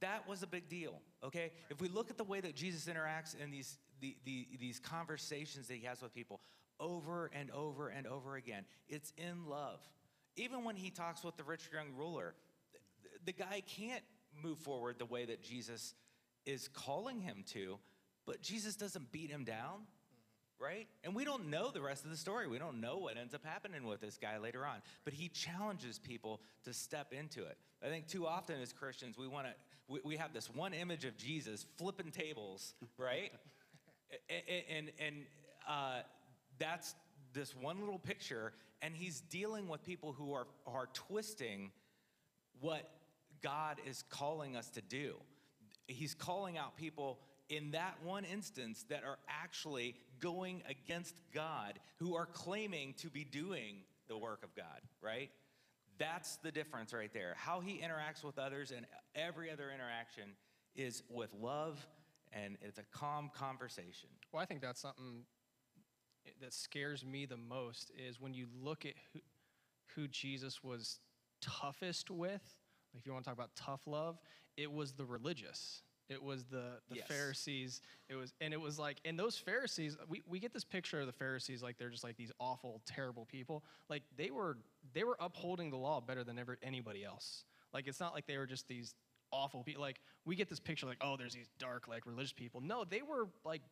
That 0.00 0.26
was 0.26 0.42
a 0.42 0.46
big 0.46 0.68
deal, 0.68 1.00
okay? 1.22 1.52
If 1.70 1.80
we 1.80 1.88
look 1.88 2.10
at 2.10 2.18
the 2.18 2.24
way 2.24 2.40
that 2.40 2.56
Jesus 2.56 2.92
interacts 2.92 3.36
in 3.38 3.50
these, 3.50 3.78
the, 4.00 4.16
the, 4.24 4.48
these 4.58 4.80
conversations 4.80 5.68
that 5.68 5.74
he 5.74 5.86
has 5.86 6.02
with 6.02 6.12
people 6.12 6.40
over 6.80 7.30
and 7.32 7.50
over 7.52 7.88
and 7.88 8.06
over 8.06 8.34
again, 8.34 8.64
it's 8.88 9.12
in 9.16 9.46
love. 9.46 9.78
Even 10.36 10.64
when 10.64 10.76
he 10.76 10.90
talks 10.90 11.22
with 11.24 11.36
the 11.36 11.44
rich 11.44 11.68
young 11.72 11.88
ruler, 11.96 12.34
th- 13.02 13.14
the 13.24 13.32
guy 13.32 13.62
can't 13.66 14.02
move 14.42 14.58
forward 14.58 14.96
the 14.98 15.06
way 15.06 15.24
that 15.26 15.42
Jesus 15.42 15.94
is 16.46 16.68
calling 16.68 17.20
him 17.20 17.44
to, 17.52 17.78
but 18.26 18.40
Jesus 18.40 18.74
doesn't 18.76 19.12
beat 19.12 19.30
him 19.30 19.44
down, 19.44 19.82
right? 20.58 20.86
And 21.04 21.14
we 21.14 21.24
don't 21.24 21.50
know 21.50 21.70
the 21.70 21.82
rest 21.82 22.04
of 22.04 22.10
the 22.10 22.16
story. 22.16 22.46
We 22.46 22.58
don't 22.58 22.80
know 22.80 22.98
what 22.98 23.16
ends 23.16 23.34
up 23.34 23.44
happening 23.44 23.84
with 23.84 24.00
this 24.00 24.16
guy 24.16 24.38
later 24.38 24.64
on. 24.64 24.76
But 25.04 25.12
he 25.12 25.28
challenges 25.28 25.98
people 25.98 26.40
to 26.64 26.72
step 26.72 27.12
into 27.12 27.42
it. 27.44 27.58
I 27.84 27.88
think 27.88 28.06
too 28.06 28.26
often 28.26 28.60
as 28.60 28.72
Christians, 28.72 29.18
we 29.18 29.28
want 29.28 29.46
to, 29.48 29.52
we, 29.88 30.00
we 30.04 30.16
have 30.16 30.32
this 30.32 30.48
one 30.48 30.72
image 30.72 31.04
of 31.04 31.16
Jesus 31.16 31.66
flipping 31.76 32.10
tables, 32.10 32.74
right? 32.96 33.32
A- 34.28 34.44
a- 34.52 34.66
and 34.76 34.90
and 35.00 35.16
uh, 35.66 36.00
that's 36.58 36.94
this 37.32 37.54
one 37.54 37.80
little 37.80 37.98
picture, 37.98 38.52
and 38.80 38.94
he's 38.94 39.20
dealing 39.20 39.68
with 39.68 39.84
people 39.84 40.12
who 40.12 40.32
are 40.34 40.46
are 40.66 40.88
twisting 40.92 41.70
what 42.60 42.90
God 43.42 43.78
is 43.86 44.04
calling 44.08 44.56
us 44.56 44.70
to 44.70 44.80
do. 44.80 45.16
He's 45.88 46.14
calling 46.14 46.56
out 46.56 46.76
people 46.76 47.18
in 47.48 47.72
that 47.72 47.96
one 48.02 48.24
instance 48.24 48.84
that 48.88 49.04
are 49.04 49.18
actually 49.28 49.96
going 50.20 50.62
against 50.68 51.20
God, 51.34 51.78
who 51.96 52.14
are 52.14 52.26
claiming 52.26 52.94
to 52.98 53.10
be 53.10 53.24
doing 53.24 53.78
the 54.08 54.16
work 54.16 54.42
of 54.44 54.54
God, 54.54 54.80
right? 55.02 55.30
That's 55.98 56.36
the 56.36 56.50
difference 56.50 56.92
right 56.92 57.12
there. 57.12 57.34
How 57.36 57.60
he 57.60 57.80
interacts 57.80 58.24
with 58.24 58.38
others 58.38 58.72
and 58.74 58.86
every 59.14 59.50
other 59.50 59.70
interaction 59.70 60.30
is 60.74 61.02
with 61.10 61.30
love 61.38 61.84
and 62.32 62.56
it's 62.62 62.78
a 62.78 62.84
calm 62.92 63.30
conversation. 63.34 64.08
Well, 64.32 64.42
I 64.42 64.46
think 64.46 64.62
that's 64.62 64.80
something 64.80 65.24
that 66.40 66.52
scares 66.52 67.04
me 67.04 67.26
the 67.26 67.36
most 67.36 67.90
is 67.96 68.20
when 68.20 68.34
you 68.34 68.46
look 68.62 68.84
at 68.86 68.94
who, 69.12 69.20
who 69.94 70.08
Jesus 70.08 70.62
was 70.62 71.00
toughest 71.40 72.10
with. 72.10 72.42
If 72.94 73.06
you 73.06 73.12
want 73.12 73.24
to 73.24 73.30
talk 73.30 73.36
about 73.38 73.54
tough 73.56 73.80
love, 73.86 74.18
it 74.56 74.70
was 74.70 74.92
the 74.92 75.04
religious. 75.04 75.82
It 76.08 76.22
was 76.22 76.44
the, 76.44 76.80
the 76.90 76.96
Yes. 76.96 77.06
Pharisees. 77.08 77.80
It 78.08 78.16
was, 78.16 78.34
and 78.40 78.52
it 78.52 78.60
was 78.60 78.78
like, 78.78 78.98
and 79.04 79.18
those 79.18 79.38
Pharisees, 79.38 79.96
we, 80.08 80.22
we 80.28 80.38
get 80.38 80.52
this 80.52 80.64
picture 80.64 81.00
of 81.00 81.06
the 81.06 81.12
Pharisees 81.12 81.62
like 81.62 81.78
they're 81.78 81.90
just 81.90 82.04
like 82.04 82.16
these 82.16 82.32
awful, 82.38 82.82
terrible 82.84 83.24
people. 83.24 83.64
Like 83.88 84.02
they 84.16 84.30
were, 84.30 84.58
they 84.92 85.04
were 85.04 85.16
upholding 85.20 85.70
the 85.70 85.78
law 85.78 86.00
better 86.00 86.22
than 86.22 86.38
ever 86.38 86.58
anybody 86.62 87.04
else. 87.04 87.44
Like 87.72 87.86
it's 87.86 88.00
not 88.00 88.12
like 88.14 88.26
they 88.26 88.36
were 88.36 88.46
just 88.46 88.68
these 88.68 88.94
awful 89.30 89.62
people. 89.62 89.80
Like 89.80 90.00
we 90.26 90.36
get 90.36 90.50
this 90.50 90.60
picture 90.60 90.86
like, 90.86 90.98
oh, 91.00 91.16
there's 91.16 91.34
these 91.34 91.48
dark, 91.58 91.88
like 91.88 92.04
religious 92.04 92.32
people. 92.32 92.60
No, 92.60 92.84
they 92.84 93.00
were 93.00 93.28
like, 93.44 93.62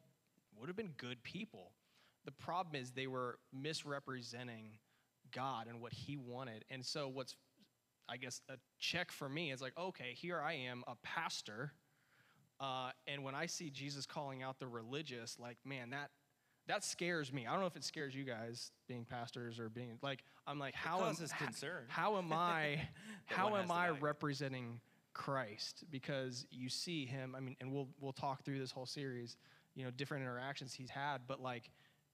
would 0.58 0.68
have 0.68 0.76
been 0.76 0.92
good 0.96 1.22
people. 1.22 1.72
The 2.24 2.32
problem 2.32 2.74
is 2.80 2.90
they 2.90 3.06
were 3.06 3.38
misrepresenting 3.52 4.78
God 5.32 5.66
and 5.68 5.80
what 5.80 5.92
He 5.92 6.16
wanted. 6.16 6.64
And 6.70 6.84
so 6.84 7.08
what's 7.08 7.36
I 8.08 8.16
guess 8.16 8.40
a 8.48 8.54
check 8.78 9.12
for 9.12 9.28
me 9.28 9.52
is 9.52 9.60
like, 9.60 9.72
okay, 9.78 10.14
here 10.14 10.40
I 10.40 10.54
am, 10.54 10.82
a 10.88 10.96
pastor, 11.02 11.72
uh, 12.60 12.90
and 13.06 13.24
when 13.24 13.34
I 13.34 13.46
see 13.46 13.70
Jesus 13.70 14.04
calling 14.04 14.42
out 14.42 14.58
the 14.58 14.66
religious, 14.66 15.38
like, 15.38 15.56
man, 15.64 15.90
that 15.90 16.10
that 16.66 16.84
scares 16.84 17.32
me. 17.32 17.46
I 17.46 17.52
don't 17.52 17.60
know 17.60 17.66
if 17.66 17.74
it 17.76 17.84
scares 17.84 18.14
you 18.14 18.22
guys 18.22 18.70
being 18.86 19.04
pastors 19.04 19.58
or 19.58 19.68
being 19.68 19.98
like, 20.02 20.22
I'm 20.46 20.58
like, 20.58 20.74
how 20.74 20.98
am, 21.08 21.14
ha- 21.32 21.38
how 21.88 22.16
am 22.18 22.32
I, 22.32 22.88
how 23.24 23.56
am 23.56 23.70
I 23.72 23.88
representing 23.90 24.80
Christ? 25.14 25.84
Because 25.90 26.46
you 26.50 26.68
see 26.68 27.06
him. 27.06 27.34
I 27.36 27.40
mean, 27.40 27.56
and 27.60 27.72
we'll 27.72 27.88
we'll 28.00 28.12
talk 28.12 28.44
through 28.44 28.58
this 28.58 28.70
whole 28.70 28.86
series, 28.86 29.36
you 29.74 29.84
know, 29.84 29.90
different 29.90 30.22
interactions 30.22 30.74
he's 30.74 30.90
had, 30.90 31.22
but 31.26 31.40
like, 31.40 31.70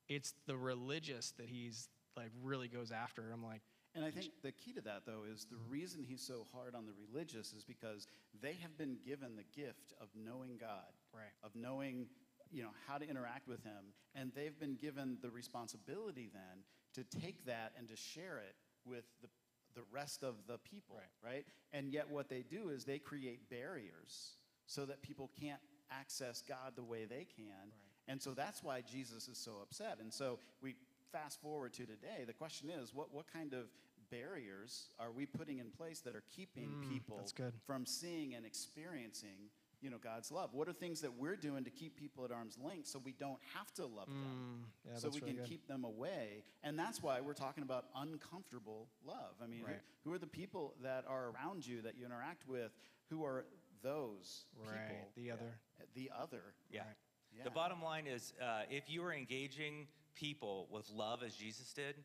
it's 0.08 0.34
the 0.46 0.56
religious 0.56 1.32
that 1.38 1.48
he's 1.48 1.88
like 2.16 2.30
really 2.42 2.68
goes 2.68 2.90
after. 2.92 3.30
I'm 3.32 3.44
like, 3.44 3.60
And 3.94 4.04
I 4.04 4.10
think 4.10 4.32
the 4.42 4.52
key 4.52 4.72
to 4.72 4.80
that, 4.82 5.02
though, 5.06 5.22
is 5.30 5.46
the 5.50 5.58
reason 5.68 6.02
he's 6.06 6.22
so 6.22 6.46
hard 6.52 6.74
on 6.74 6.86
the 6.86 6.92
religious 7.10 7.52
is 7.52 7.64
because 7.64 8.06
they 8.42 8.54
have 8.62 8.76
been 8.78 8.96
given 9.04 9.36
the 9.36 9.44
gift 9.60 9.92
of 10.00 10.08
knowing 10.14 10.56
God, 10.58 10.92
Right. 11.12 11.32
of 11.42 11.54
knowing, 11.54 12.06
you 12.50 12.62
know, 12.62 12.70
how 12.86 12.98
to 12.98 13.08
interact 13.08 13.48
with 13.48 13.62
Him, 13.64 13.92
and 14.14 14.32
they've 14.34 14.58
been 14.58 14.76
given 14.76 15.18
the 15.22 15.30
responsibility 15.30 16.30
then 16.32 16.64
to 16.94 17.18
take 17.20 17.44
that 17.46 17.72
and 17.78 17.88
to 17.88 17.96
share 17.96 18.38
it 18.38 18.54
with 18.84 19.04
the 19.22 19.28
the 19.74 19.82
rest 19.92 20.22
of 20.22 20.36
the 20.46 20.56
people, 20.56 20.96
right? 21.22 21.44
And 21.74 21.92
yet, 21.92 22.08
what 22.08 22.30
they 22.30 22.42
do 22.42 22.70
is 22.70 22.86
they 22.86 22.98
create 22.98 23.50
barriers 23.50 24.38
so 24.66 24.86
that 24.86 25.02
people 25.02 25.30
can't 25.38 25.60
access 25.90 26.40
God 26.40 26.72
the 26.76 26.82
way 26.82 27.04
they 27.04 27.26
can. 27.36 27.70
And 28.08 28.20
so 28.22 28.32
that's 28.34 28.62
why 28.62 28.82
Jesus 28.82 29.28
is 29.28 29.38
so 29.38 29.52
upset. 29.62 29.98
And 30.00 30.12
so 30.12 30.38
we 30.62 30.74
fast 31.12 31.40
forward 31.40 31.72
to 31.74 31.86
today. 31.86 32.24
The 32.26 32.32
question 32.32 32.70
is, 32.70 32.94
what, 32.94 33.12
what 33.12 33.26
kind 33.32 33.52
of 33.52 33.66
barriers 34.10 34.90
are 35.00 35.10
we 35.10 35.26
putting 35.26 35.58
in 35.58 35.70
place 35.70 36.00
that 36.00 36.14
are 36.14 36.22
keeping 36.34 36.76
people 36.88 37.20
Mm, 37.24 37.34
good. 37.34 37.52
from 37.66 37.84
seeing 37.86 38.34
and 38.34 38.46
experiencing, 38.46 39.50
you 39.80 39.90
know, 39.90 39.98
God's 39.98 40.30
love? 40.30 40.54
What 40.54 40.68
are 40.68 40.72
things 40.72 41.00
that 41.00 41.12
we're 41.18 41.36
doing 41.36 41.64
to 41.64 41.70
keep 41.70 41.96
people 41.96 42.24
at 42.24 42.30
arm's 42.30 42.56
length 42.62 42.86
so 42.86 43.00
we 43.04 43.12
don't 43.12 43.40
have 43.54 43.72
to 43.74 43.86
love 43.86 44.06
them? 44.06 44.64
Mm, 44.86 44.90
yeah, 44.92 44.98
so 44.98 45.08
we 45.08 45.20
really 45.20 45.32
can 45.32 45.36
good. 45.42 45.48
keep 45.48 45.66
them 45.66 45.84
away. 45.84 46.44
And 46.62 46.78
that's 46.78 47.02
why 47.02 47.20
we're 47.20 47.34
talking 47.34 47.64
about 47.64 47.86
uncomfortable 47.96 48.88
love. 49.04 49.34
I 49.42 49.46
mean, 49.46 49.60
who- 49.60 49.66
Right. 49.66 49.80
who, 50.04 50.12
are 50.12 50.18
the 50.18 50.26
people 50.28 50.74
that 50.82 51.04
are 51.08 51.30
around 51.30 51.66
you 51.66 51.82
that 51.82 51.96
you 51.96 52.04
interact 52.06 52.46
with? 52.46 52.72
Who 53.10 53.24
are 53.24 53.44
those 53.82 54.44
Right, 54.56 54.88
people? 54.88 55.10
the 55.16 55.30
other. 55.32 55.58
The 55.94 56.10
other. 56.16 56.54
Yeah. 56.70 56.82
Right. 56.86 56.96
Yeah. 57.36 57.44
The 57.44 57.50
bottom 57.50 57.82
line 57.82 58.06
is 58.06 58.32
uh, 58.40 58.62
if 58.70 58.88
you 58.88 59.04
are 59.04 59.12
engaging 59.12 59.86
people 60.14 60.68
with 60.70 60.90
love 60.90 61.22
as 61.22 61.34
Jesus 61.34 61.72
did, 61.72 61.96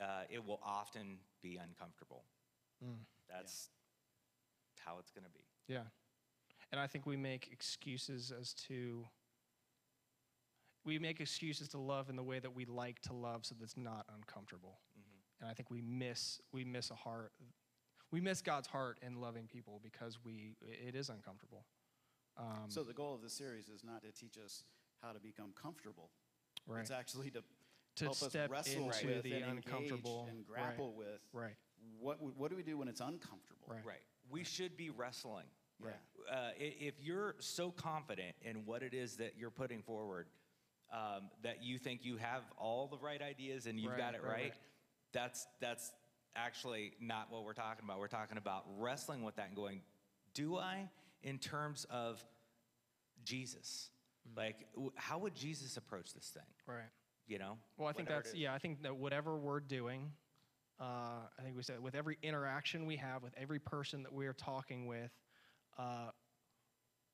uh, 0.00 0.22
it 0.28 0.44
will 0.44 0.60
often 0.64 1.18
be 1.42 1.58
uncomfortable. 1.62 2.24
Mm. 2.84 2.98
That's 3.30 3.70
how 4.84 4.96
it's 4.98 5.10
going 5.10 5.24
to 5.24 5.30
be. 5.30 5.44
Yeah. 5.68 5.80
And 6.72 6.80
I 6.80 6.86
think 6.86 7.06
we 7.06 7.16
make 7.16 7.48
excuses 7.52 8.32
as 8.38 8.52
to 8.68 9.04
we 10.84 10.98
make 10.98 11.20
excuses 11.20 11.68
to 11.68 11.78
love 11.78 12.08
in 12.10 12.16
the 12.16 12.22
way 12.22 12.38
that 12.38 12.54
we 12.54 12.64
like 12.64 13.00
to 13.02 13.12
love 13.12 13.44
so 13.44 13.56
that's 13.58 13.76
not 13.76 14.06
uncomfortable. 14.14 14.78
And 15.40 15.50
I 15.50 15.52
think 15.52 15.70
we 15.70 15.80
miss 15.80 16.40
we 16.52 16.64
miss 16.64 16.90
a 16.90 16.94
heart 16.94 17.32
we 18.12 18.20
miss 18.20 18.40
God's 18.40 18.68
heart 18.68 18.98
in 19.02 19.20
loving 19.20 19.46
people 19.46 19.80
because 19.82 20.18
we 20.24 20.54
it 20.62 20.94
is 20.94 21.08
uncomfortable. 21.08 21.64
Um, 22.38 22.68
So 22.68 22.82
the 22.82 22.92
goal 22.92 23.14
of 23.14 23.22
the 23.22 23.30
series 23.30 23.68
is 23.68 23.82
not 23.84 24.02
to 24.02 24.12
teach 24.12 24.36
us 24.38 24.64
how 25.02 25.12
to 25.12 25.18
become 25.20 25.52
comfortable. 25.60 26.10
right. 26.66 26.80
It's 26.80 26.90
actually 26.90 27.30
to, 27.30 27.42
To 27.96 28.04
help 28.04 28.22
us 28.22 28.34
wrestle 28.48 28.90
into 28.90 29.06
with 29.06 29.22
the 29.22 29.32
and 29.34 29.58
uncomfortable, 29.58 30.26
and 30.28 30.44
right. 30.48 30.62
grapple 30.62 30.94
with 30.94 31.20
right. 31.32 31.54
what, 31.98 32.20
what 32.20 32.50
do 32.50 32.56
we 32.56 32.62
do 32.62 32.78
when 32.78 32.88
it's 32.88 33.00
uncomfortable. 33.00 33.66
Right. 33.68 33.84
Right. 33.84 34.02
We 34.30 34.44
should 34.44 34.76
be 34.76 34.90
wrestling. 34.90 35.46
Yeah. 35.82 35.90
Uh, 36.30 36.50
if 36.58 36.94
you're 37.00 37.36
so 37.38 37.70
confident 37.70 38.34
in 38.42 38.64
what 38.64 38.82
it 38.82 38.94
is 38.94 39.16
that 39.16 39.34
you're 39.38 39.50
putting 39.50 39.82
forward, 39.82 40.26
um, 40.92 41.30
that 41.42 41.62
you 41.62 41.78
think 41.78 42.04
you 42.04 42.16
have 42.16 42.42
all 42.56 42.86
the 42.86 42.96
right 42.98 43.20
ideas 43.20 43.66
and 43.66 43.78
you've 43.78 43.92
Right, 43.92 43.98
got 43.98 44.14
it 44.14 44.22
right, 44.22 44.30
right, 44.30 44.42
right. 44.44 44.54
that's 45.12 45.46
that's 45.60 45.92
actually 46.34 46.94
not 47.00 47.30
what 47.30 47.44
we're 47.44 47.52
talking 47.52 47.84
about. 47.84 47.98
We're 47.98 48.08
talking 48.08 48.38
about 48.38 48.64
wrestling 48.78 49.22
with 49.22 49.36
that 49.36 49.48
and 49.48 49.56
going, 49.56 49.82
do 50.34 50.56
I, 50.56 50.88
in 51.26 51.38
terms 51.38 51.84
of 51.90 52.24
Jesus, 53.24 53.90
Mm. 54.26 54.36
like 54.36 54.72
w- 54.72 54.92
how 54.96 55.18
would 55.18 55.34
Jesus 55.34 55.76
approach 55.76 56.14
this 56.14 56.28
thing? 56.30 56.46
Right. 56.66 56.90
You 57.26 57.38
know? 57.38 57.58
Well, 57.76 57.88
I 57.88 57.92
think 57.92 58.08
Whatever 58.08 58.20
it 58.20 58.24
that's 58.24 58.34
yeah. 58.36 58.54
I 58.54 58.58
think 58.58 58.82
that 58.82 58.96
whatever 58.96 59.36
we're 59.36 59.60
doing, 59.60 60.12
uh, 60.80 61.28
I 61.38 61.42
think 61.42 61.56
we 61.56 61.62
said 61.62 61.80
with 61.80 61.94
every 61.94 62.18
interaction 62.22 62.86
we 62.86 62.96
have 62.96 63.22
with 63.22 63.34
every 63.36 63.58
person 63.58 64.02
that 64.04 64.12
we 64.12 64.26
are 64.26 64.32
talking 64.32 64.86
with, 64.86 65.12
uh, 65.78 66.10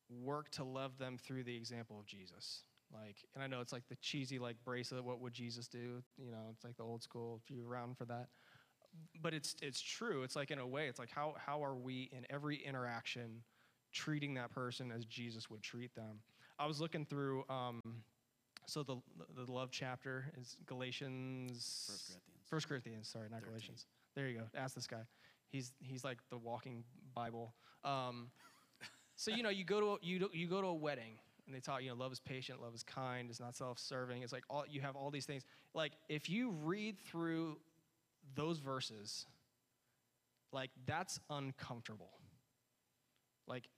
work 0.09 0.51
to 0.51 0.64
love 0.64 0.98
them 0.98 1.18
through 1.18 1.44
the 1.44 1.57
example 1.57 1.98
of 1.98 2.07
Jesus. 2.07 2.64
Like, 2.92 3.16
and 3.35 3.42
I 3.42 3.46
know 3.46 3.61
it's 3.62 3.72
like 3.72 3.88
the 3.88 3.96
cheesy 3.96 4.38
like 4.38 4.57
bracelet. 4.64 5.03
What 5.05 5.20
would 5.20 5.33
Jesus 5.33 5.66
do? 5.68 6.03
You 6.18 6.31
know, 6.31 6.51
it's 6.53 6.64
like 6.64 6.77
the 6.77 6.83
old 6.83 7.03
school. 7.03 7.40
If 7.42 7.51
you're 7.51 7.66
around 7.66 7.96
for 7.96 8.05
that, 8.07 8.29
but 9.22 9.33
it's 9.33 9.57
it's 9.62 9.81
true. 9.81 10.22
It's 10.25 10.37
like 10.37 10.51
in 10.51 10.59
a 10.59 10.66
way, 10.66 10.88
it's 10.88 10.98
like 10.98 11.11
how 11.11 11.35
how 11.38 11.62
are 11.64 11.75
we 11.75 12.11
in 12.12 12.27
every 12.29 12.57
interaction 12.57 13.42
treating 13.93 14.35
that 14.35 14.51
person 14.51 14.91
as 14.91 15.05
Jesus 15.05 15.51
would 15.51 15.63
treat 15.63 15.95
them? 15.95 16.21
I 16.59 16.67
was 16.67 16.81
looking 16.81 17.05
through. 17.05 17.45
Um, 17.49 17.81
so 18.67 18.83
the 18.83 18.97
the 19.35 19.51
love 19.51 19.71
chapter 19.71 20.33
is 20.41 20.57
Galatians. 20.67 21.57
First 21.87 22.07
Corinthians. 22.07 22.49
First 22.49 22.69
Corinthians. 22.69 23.09
Sorry, 23.09 23.29
not 23.31 23.41
13. 23.41 23.51
Galatians. 23.51 23.87
There 24.15 24.29
you 24.29 24.39
go. 24.39 24.45
Ask 24.57 24.75
this 24.75 24.87
guy. 24.87 25.03
He's 25.51 25.73
he's 25.81 26.05
like 26.05 26.19
the 26.31 26.39
walking 26.39 26.85
Bible. 27.15 27.55
Um, 27.85 28.31
so 29.17 29.31
you 29.31 29.43
know, 29.43 29.51
you 29.51 29.65
go 29.65 29.81
to 29.81 30.07
you 30.07 30.29
you 30.33 30.47
go 30.47 30.61
to 30.61 30.69
a 30.69 30.75
wedding 30.75 31.19
and 31.47 31.55
they 31.55 31.61
talk. 31.61 31.83
You 31.83 31.90
know, 31.90 31.97
love 31.97 32.13
is 32.13 32.21
patient, 32.21 32.63
love 32.63 32.75
is 32.75 32.83
kind, 32.83 33.29
it's 33.31 33.40
not 33.40 33.57
self-serving. 33.57 34.23
It's 34.23 34.33
like 34.33 34.45
all 34.49 34.65
you 34.69 34.81
have 34.81 34.97
all 34.97 35.11
these 35.11 35.27
things. 35.27 35.45
Like 35.75 35.93
if 36.09 36.31
you 36.31 36.51
read 36.51 36.99
through 36.99 37.59
those 38.35 38.59
verses, 38.59 39.27
like 40.53 40.71
that's 40.87 41.19
uncomfortable. 41.31 42.11
Like 43.47 43.69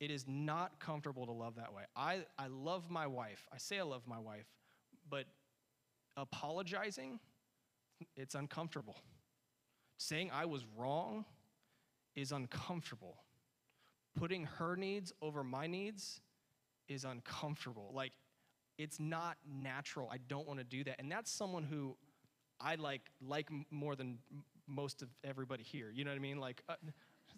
it 0.00 0.10
is 0.10 0.24
not 0.26 0.80
comfortable 0.80 1.26
to 1.26 1.32
love 1.32 1.56
that 1.56 1.72
way. 1.74 1.82
I, 1.94 2.24
I 2.38 2.46
love 2.48 2.90
my 2.90 3.06
wife. 3.06 3.46
I 3.52 3.58
say 3.58 3.78
I 3.78 3.82
love 3.82 4.02
my 4.06 4.18
wife, 4.18 4.46
but 5.08 5.26
apologizing, 6.16 7.20
it's 8.16 8.34
uncomfortable. 8.34 8.96
Saying 9.98 10.30
I 10.32 10.46
was 10.46 10.64
wrong 10.76 11.26
is 12.16 12.32
uncomfortable. 12.32 13.18
Putting 14.18 14.44
her 14.44 14.74
needs 14.74 15.12
over 15.20 15.44
my 15.44 15.66
needs 15.66 16.20
is 16.88 17.04
uncomfortable. 17.04 17.92
Like 17.94 18.12
it's 18.78 18.98
not 18.98 19.36
natural. 19.46 20.08
I 20.10 20.16
don't 20.28 20.48
want 20.48 20.58
to 20.58 20.64
do 20.64 20.82
that. 20.84 20.96
And 20.98 21.12
that's 21.12 21.30
someone 21.30 21.62
who 21.62 21.96
I 22.58 22.76
like 22.76 23.02
like 23.20 23.48
more 23.70 23.94
than 23.94 24.18
most 24.66 25.02
of 25.02 25.08
everybody 25.22 25.62
here. 25.62 25.90
You 25.92 26.04
know 26.04 26.10
what 26.10 26.16
I 26.16 26.20
mean? 26.20 26.38
Like 26.38 26.62
uh, 26.68 26.74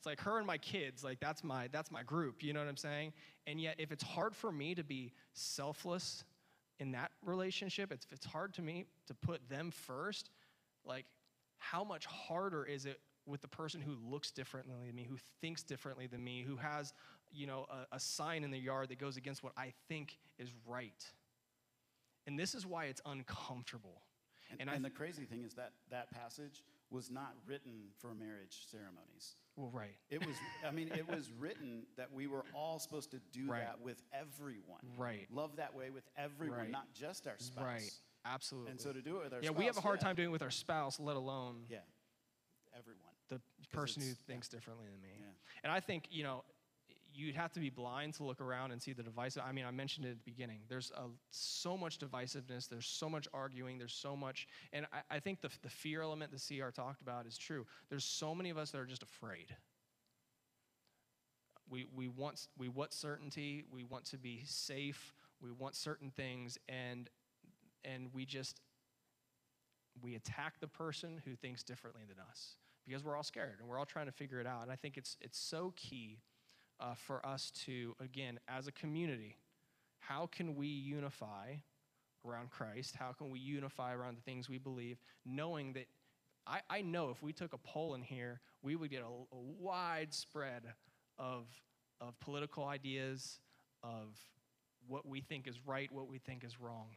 it's 0.03 0.07
like 0.09 0.21
her 0.23 0.39
and 0.39 0.47
my 0.49 0.59
kids. 0.59 1.05
Like 1.05 1.21
that's 1.21 1.45
my 1.45 1.69
that's 1.71 1.93
my 1.93 2.03
group. 2.03 2.43
You 2.43 2.53
know 2.53 2.59
what 2.59 2.69
I'm 2.69 2.77
saying? 2.77 3.13
And 3.47 3.61
yet, 3.61 3.77
if 3.79 3.93
it's 3.93 4.03
hard 4.03 4.35
for 4.35 4.51
me 4.51 4.75
to 4.75 4.83
be 4.83 5.13
selfless 5.33 6.25
in 6.81 6.91
that 6.91 7.13
relationship, 7.25 7.93
if 7.93 8.01
it's 8.11 8.27
hard 8.27 8.53
to 8.55 8.63
me 8.63 8.87
to 9.07 9.15
put 9.15 9.49
them 9.49 9.71
first, 9.71 10.31
like 10.85 11.05
how 11.59 11.85
much 11.85 12.07
harder 12.07 12.65
is 12.65 12.85
it 12.85 12.99
with 13.27 13.43
the 13.43 13.49
person 13.49 13.81
who 13.81 13.97
looks 14.05 14.33
differently 14.33 14.75
than 14.89 14.97
me, 14.97 15.07
who 15.09 15.19
thinks 15.41 15.63
differently 15.63 16.09
than 16.09 16.25
me, 16.25 16.43
who 16.43 16.57
has, 16.57 16.93
you 17.31 17.47
know, 17.47 17.67
a, 17.71 17.95
a 17.95 18.01
sign 18.01 18.43
in 18.43 18.51
the 18.51 18.59
yard 18.59 18.89
that 18.89 18.99
goes 18.99 19.17
against 19.17 19.45
what 19.45 19.53
I 19.57 19.73
think 19.89 20.19
is 20.37 20.49
right. 20.67 21.07
And 22.27 22.37
this 22.37 22.57
is 22.57 22.67
why 22.67 22.87
it's 22.87 23.01
uncomfortable. 23.07 24.03
And, 24.59 24.69
and 24.69 24.81
th- 24.81 24.83
the 24.83 24.99
crazy 24.99 25.27
thing 25.27 25.45
is 25.45 25.55
that 25.55 25.71
that 25.93 26.11
passage 26.11 26.65
was 26.93 27.11
not 27.11 27.35
written 27.47 27.73
for 27.99 28.15
marriage 28.15 28.67
ceremonies. 28.71 29.37
Well, 29.57 29.71
right. 29.73 29.97
It 30.11 30.25
was, 30.27 30.37
I 30.67 30.71
mean, 30.71 30.89
it 30.97 31.09
was 31.09 31.31
written 31.39 31.83
that 31.97 32.13
we 32.13 32.27
were 32.27 32.45
all 32.55 32.79
supposed 32.79 33.11
to 33.13 33.21
do 33.33 33.47
Right. 33.47 33.61
that 33.61 33.81
with 33.81 34.03
everyone. 34.13 34.81
Right. 34.97 35.27
Love 35.33 35.57
that 35.57 35.75
way 35.75 35.91
with 35.91 36.05
everyone, 36.17 36.59
Right. 36.59 36.71
not 36.71 36.93
just 36.95 37.27
our 37.27 37.39
spouse. 37.39 37.65
Right. 37.65 37.91
Absolutely. 38.25 38.71
And 38.71 38.81
so 38.81 38.93
to 38.93 39.03
do 39.03 39.17
it 39.19 39.25
with 39.25 39.33
our 39.33 39.41
yeah, 39.41 39.49
spouse, 39.49 39.59
we 39.59 39.65
have 39.67 39.77
a 39.77 39.81
hard 39.81 39.99
yeah, 40.01 40.07
time 40.07 40.17
doing 40.17 40.29
it 40.29 40.33
with 40.33 40.43
our 40.43 40.51
spouse, 40.51 41.01
let 41.01 41.17
alone 41.17 41.65
Yeah, 41.69 41.79
everyone. 42.79 43.01
the 43.29 43.41
person 43.73 44.03
who 44.03 44.09
it's- 44.09 44.21
yeah. 44.27 44.33
thinks 44.33 44.49
differently 44.49 44.87
than 44.91 45.01
me. 45.03 45.09
Yeah. 45.19 45.27
And 45.65 45.73
I 45.73 45.81
think, 45.81 46.07
you 46.11 46.23
know, 46.23 46.45
you'd 47.15 47.35
have 47.35 47.53
to 47.53 47.61
be 47.61 47.71
blind 47.71 48.15
to 48.15 48.25
look 48.25 48.41
around 48.41 48.73
and 48.73 48.81
see 48.81 48.93
the 48.93 49.03
divisive. 49.03 49.43
I 49.47 49.53
mean, 49.53 49.65
I 49.65 49.71
mentioned 49.71 50.07
it 50.07 50.11
at 50.11 50.19
the 50.19 50.31
beginning. 50.31 50.61
There's 50.69 50.91
a, 50.97 51.09
so 51.31 51.77
much 51.77 51.99
divisiveness. 51.99 52.69
There's 52.69 52.87
so 52.87 53.09
much 53.09 53.29
arguing. 53.33 53.79
There's 53.79 53.95
so 53.95 54.17
much. 54.17 54.47
And 54.73 54.87
I, 54.93 55.17
I 55.17 55.21
think 55.21 55.41
the, 55.41 55.51
the 55.63 55.69
fear 55.69 56.03
element 56.03 56.33
that 56.33 56.43
CR 56.47 56.71
talked 56.71 57.01
about 57.03 57.27
is 57.27 57.37
true. 57.37 57.67
There's 57.89 58.05
so 58.05 58.35
many 58.35 58.51
of 58.51 58.59
us 58.59 58.71
that 58.71 58.79
are 58.79 58.87
just 58.87 59.03
afraid. 59.03 59.55
We, 61.69 61.87
we, 61.95 62.09
want, 62.09 62.49
we 62.59 62.69
want 62.69 62.93
certainty. 62.93 63.65
We 63.73 63.85
want 63.85 64.05
to 64.07 64.19
be 64.19 64.43
safe. 64.47 65.15
We 65.41 65.51
want 65.51 65.75
certain 65.75 66.11
things. 66.11 66.59
And, 66.69 67.09
and 67.85 68.09
we 68.13 68.27
just, 68.27 68.61
we 70.01 70.15
attack 70.15 70.61
the 70.61 70.69
person 70.69 71.21
who 71.25 71.35
thinks 71.35 71.63
differently 71.63 72.03
than 72.09 72.19
us 72.31 72.57
because 72.87 73.05
we're 73.05 73.17
all 73.17 73.23
scared 73.23 73.59
and 73.61 73.69
we're 73.69 73.79
all 73.79 73.87
trying 73.87 74.07
to 74.07 74.13
figure 74.13 74.41
it 74.41 74.47
out. 74.47 74.63
And 74.63 74.73
I 74.73 74.77
think 74.77 74.97
it's, 74.97 75.17
it's 75.21 75.39
so 75.39 75.73
key 75.77 76.19
uh, 76.81 76.95
for 76.95 77.25
us 77.25 77.51
to, 77.65 77.95
again, 78.01 78.39
as 78.49 78.67
a 78.67 78.73
community, 78.73 79.37
how 79.99 80.27
can 80.27 80.55
we 80.57 80.67
unify 80.67 81.55
around 82.27 82.51
Christ? 82.51 82.97
How 82.99 83.13
can 83.13 83.31
we 83.31 83.39
unify 83.39 83.95
around 83.95 84.17
the 84.17 84.23
things 84.23 84.49
we 84.49 84.59
believe, 84.59 84.99
knowing 85.25 85.73
that 85.75 85.87
I, 86.47 86.61
I 86.69 86.83
know 86.83 87.11
if 87.11 87.23
we 87.23 87.33
took 87.33 87.53
a 87.53 87.59
poll 87.59 87.95
in 87.95 88.03
here, 88.03 88.41
we 88.63 88.75
would 88.75 88.91
get 88.91 89.03
a, 89.03 89.07
a 89.07 89.39
wide 89.39 90.13
spread 90.13 90.63
of, 91.19 91.47
of 92.01 92.19
political 92.21 92.65
ideas, 92.65 93.39
of 93.83 94.19
what 94.89 95.07
we 95.07 95.21
think 95.21 95.47
is 95.47 95.57
right, 95.65 95.91
what 95.93 96.09
we 96.09 96.19
think 96.19 96.45
is 96.45 96.61
wrong. 96.61 96.89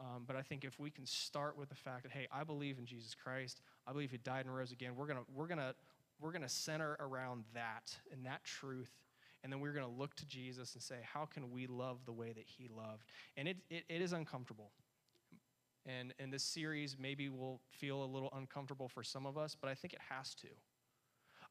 Um, 0.00 0.24
but 0.26 0.36
I 0.36 0.42
think 0.42 0.64
if 0.64 0.78
we 0.78 0.90
can 0.90 1.06
start 1.06 1.56
with 1.56 1.68
the 1.68 1.74
fact 1.74 2.04
that, 2.04 2.12
hey, 2.12 2.28
I 2.30 2.44
believe 2.44 2.78
in 2.78 2.86
Jesus 2.86 3.14
Christ, 3.14 3.60
I 3.86 3.92
believe 3.92 4.10
He 4.10 4.18
died 4.18 4.44
and 4.44 4.54
rose 4.54 4.70
again. 4.70 4.92
We're 4.96 5.06
gonna 5.06 5.24
we're 5.34 5.48
gonna 5.48 5.74
we're 6.20 6.32
gonna 6.32 6.48
center 6.48 6.96
around 7.00 7.44
that 7.54 7.96
and 8.12 8.26
that 8.26 8.44
truth, 8.44 8.92
and 9.42 9.52
then 9.52 9.60
we're 9.60 9.72
gonna 9.72 9.88
look 9.88 10.14
to 10.16 10.26
Jesus 10.26 10.74
and 10.74 10.82
say, 10.82 10.96
how 11.02 11.24
can 11.24 11.50
we 11.50 11.66
love 11.66 12.04
the 12.04 12.12
way 12.12 12.32
that 12.32 12.44
He 12.46 12.68
loved? 12.68 13.04
And 13.36 13.48
it 13.48 13.58
it, 13.70 13.84
it 13.88 14.02
is 14.02 14.12
uncomfortable. 14.12 14.72
And 15.86 16.12
and 16.18 16.32
this 16.32 16.42
series 16.44 16.96
maybe 16.98 17.28
will 17.28 17.60
feel 17.70 18.02
a 18.02 18.06
little 18.06 18.30
uncomfortable 18.34 18.88
for 18.88 19.02
some 19.02 19.26
of 19.26 19.38
us, 19.38 19.56
but 19.58 19.70
I 19.70 19.74
think 19.74 19.94
it 19.94 20.00
has 20.08 20.34
to. 20.36 20.48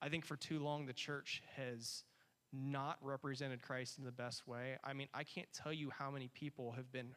I 0.02 0.10
think 0.10 0.26
for 0.26 0.36
too 0.36 0.60
long 0.60 0.86
the 0.86 0.94
church 0.94 1.42
has 1.56 2.04
not 2.54 2.98
represented 3.02 3.62
Christ 3.62 3.98
in 3.98 4.06
the 4.06 4.12
best 4.12 4.48
way. 4.48 4.78
I 4.84 4.94
mean, 4.94 5.08
I 5.14 5.24
can't 5.24 5.52
tell 5.54 5.74
you 5.74 5.90
how 5.90 6.12
many 6.12 6.30
people 6.30 6.72
have 6.74 6.92
been 6.92 7.16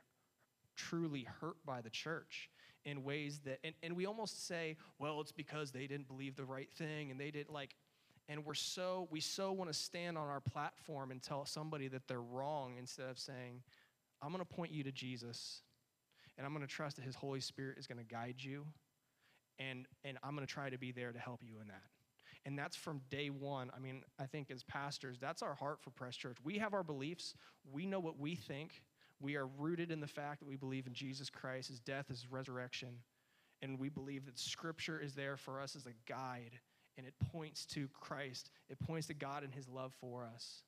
truly 0.76 1.26
hurt 1.40 1.56
by 1.64 1.80
the 1.80 1.90
church 1.90 2.48
in 2.84 3.04
ways 3.04 3.40
that 3.44 3.58
and, 3.64 3.74
and 3.82 3.94
we 3.94 4.06
almost 4.06 4.46
say 4.46 4.76
well 4.98 5.20
it's 5.20 5.32
because 5.32 5.70
they 5.70 5.86
didn't 5.86 6.08
believe 6.08 6.36
the 6.36 6.44
right 6.44 6.70
thing 6.72 7.10
and 7.10 7.20
they 7.20 7.30
didn't 7.30 7.52
like 7.52 7.74
and 8.28 8.44
we're 8.44 8.54
so 8.54 9.08
we 9.10 9.20
so 9.20 9.52
want 9.52 9.70
to 9.70 9.78
stand 9.78 10.16
on 10.16 10.28
our 10.28 10.40
platform 10.40 11.10
and 11.10 11.22
tell 11.22 11.44
somebody 11.44 11.88
that 11.88 12.06
they're 12.08 12.20
wrong 12.20 12.74
instead 12.78 13.08
of 13.08 13.18
saying 13.18 13.62
i'm 14.22 14.32
going 14.32 14.44
to 14.44 14.54
point 14.54 14.72
you 14.72 14.82
to 14.82 14.92
jesus 14.92 15.62
and 16.36 16.46
i'm 16.46 16.54
going 16.54 16.66
to 16.66 16.72
trust 16.72 16.96
that 16.96 17.04
his 17.04 17.14
holy 17.14 17.40
spirit 17.40 17.76
is 17.78 17.86
going 17.86 17.98
to 17.98 18.04
guide 18.04 18.36
you 18.38 18.64
and 19.58 19.86
and 20.04 20.18
i'm 20.22 20.34
going 20.34 20.46
to 20.46 20.52
try 20.52 20.70
to 20.70 20.78
be 20.78 20.90
there 20.90 21.12
to 21.12 21.18
help 21.18 21.40
you 21.44 21.60
in 21.60 21.68
that. 21.68 21.82
And 22.46 22.58
that's 22.58 22.74
from 22.74 23.02
day 23.10 23.28
one. 23.28 23.70
I 23.76 23.78
mean 23.78 24.02
i 24.18 24.26
think 24.26 24.50
as 24.50 24.64
pastors 24.64 25.18
that's 25.20 25.42
our 25.42 25.54
heart 25.54 25.80
for 25.82 25.90
press 25.90 26.16
church. 26.16 26.38
We 26.42 26.58
have 26.58 26.74
our 26.74 26.82
beliefs. 26.82 27.34
We 27.70 27.86
know 27.86 28.00
what 28.00 28.18
we 28.18 28.34
think 28.34 28.82
we 29.20 29.36
are 29.36 29.46
rooted 29.46 29.90
in 29.90 30.00
the 30.00 30.06
fact 30.06 30.40
that 30.40 30.48
we 30.48 30.56
believe 30.56 30.86
in 30.86 30.94
Jesus 30.94 31.30
Christ, 31.30 31.68
his 31.68 31.80
death, 31.80 32.08
his 32.08 32.26
resurrection, 32.30 32.88
and 33.62 33.78
we 33.78 33.88
believe 33.88 34.24
that 34.26 34.38
scripture 34.38 34.98
is 35.00 35.14
there 35.14 35.36
for 35.36 35.60
us 35.60 35.76
as 35.76 35.86
a 35.86 35.92
guide 36.10 36.58
and 36.96 37.06
it 37.06 37.14
points 37.32 37.64
to 37.66 37.88
Christ. 37.88 38.50
It 38.68 38.78
points 38.78 39.06
to 39.06 39.14
God 39.14 39.42
and 39.42 39.54
his 39.54 39.68
love 39.68 39.92
for 40.00 40.24
us. 40.24 40.62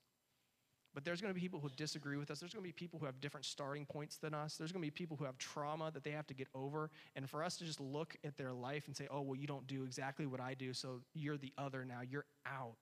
But 0.94 1.04
there's 1.04 1.22
going 1.22 1.30
to 1.30 1.34
be 1.34 1.40
people 1.40 1.60
who 1.60 1.70
disagree 1.70 2.18
with 2.18 2.30
us. 2.30 2.40
There's 2.40 2.52
going 2.52 2.62
to 2.62 2.68
be 2.68 2.72
people 2.72 2.98
who 2.98 3.06
have 3.06 3.20
different 3.20 3.46
starting 3.46 3.86
points 3.86 4.18
than 4.18 4.34
us. 4.34 4.56
There's 4.56 4.72
going 4.72 4.82
to 4.82 4.86
be 4.86 4.90
people 4.90 5.16
who 5.16 5.24
have 5.24 5.38
trauma 5.38 5.90
that 5.92 6.04
they 6.04 6.10
have 6.10 6.26
to 6.26 6.34
get 6.34 6.48
over. 6.54 6.90
And 7.16 7.28
for 7.28 7.42
us 7.42 7.56
to 7.58 7.64
just 7.64 7.80
look 7.80 8.16
at 8.24 8.36
their 8.36 8.52
life 8.52 8.86
and 8.86 8.96
say, 8.96 9.08
oh, 9.10 9.22
well, 9.22 9.36
you 9.36 9.46
don't 9.46 9.66
do 9.66 9.84
exactly 9.84 10.26
what 10.26 10.40
I 10.40 10.52
do, 10.52 10.74
so 10.74 11.00
you're 11.14 11.38
the 11.38 11.52
other 11.56 11.84
now, 11.84 12.00
you're 12.06 12.26
out. 12.46 12.76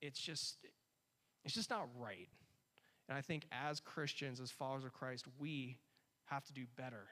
It's 0.00 0.18
just, 0.18 0.56
it's 1.44 1.54
just 1.54 1.68
not 1.68 1.88
right. 1.98 2.28
And 3.12 3.18
I 3.18 3.20
think 3.20 3.44
as 3.52 3.78
Christians, 3.78 4.40
as 4.40 4.50
followers 4.50 4.86
of 4.86 4.94
Christ, 4.94 5.26
we 5.38 5.76
have 6.24 6.46
to 6.46 6.52
do 6.54 6.64
better. 6.78 7.08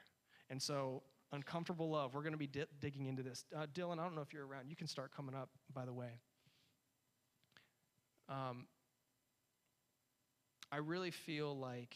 And 0.49 0.61
so, 0.61 1.03
uncomfortable 1.31 1.91
love, 1.91 2.15
we're 2.15 2.23
going 2.23 2.33
to 2.33 2.39
be 2.39 2.47
di- 2.47 2.65
digging 2.81 3.05
into 3.05 3.23
this. 3.23 3.45
Uh, 3.55 3.67
Dylan, 3.75 3.99
I 3.99 4.05
don't 4.05 4.15
know 4.15 4.23
if 4.23 4.33
you're 4.33 4.47
around. 4.47 4.71
You 4.71 4.77
can 4.77 4.87
start 4.87 5.15
coming 5.15 5.35
up, 5.35 5.51
by 5.75 5.85
the 5.85 5.93
way. 5.93 6.09
Um, 8.31 8.65
I 10.73 10.79
really 10.79 11.11
feel 11.11 11.55
like 11.55 11.95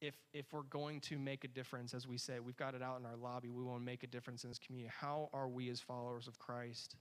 if, 0.00 0.14
if 0.32 0.50
we're 0.54 0.62
going 0.62 1.00
to 1.00 1.18
make 1.18 1.44
a 1.44 1.48
difference, 1.48 1.92
as 1.92 2.08
we 2.08 2.16
say, 2.16 2.40
we've 2.40 2.56
got 2.56 2.74
it 2.74 2.80
out 2.82 2.98
in 2.98 3.04
our 3.04 3.16
lobby, 3.16 3.50
we 3.50 3.62
want 3.62 3.78
to 3.78 3.84
make 3.84 4.02
a 4.04 4.06
difference 4.06 4.42
in 4.42 4.48
this 4.48 4.58
community. 4.58 4.90
How 5.02 5.28
are 5.34 5.48
we, 5.48 5.68
as 5.68 5.80
followers 5.80 6.28
of 6.28 6.38
Christ, 6.38 6.96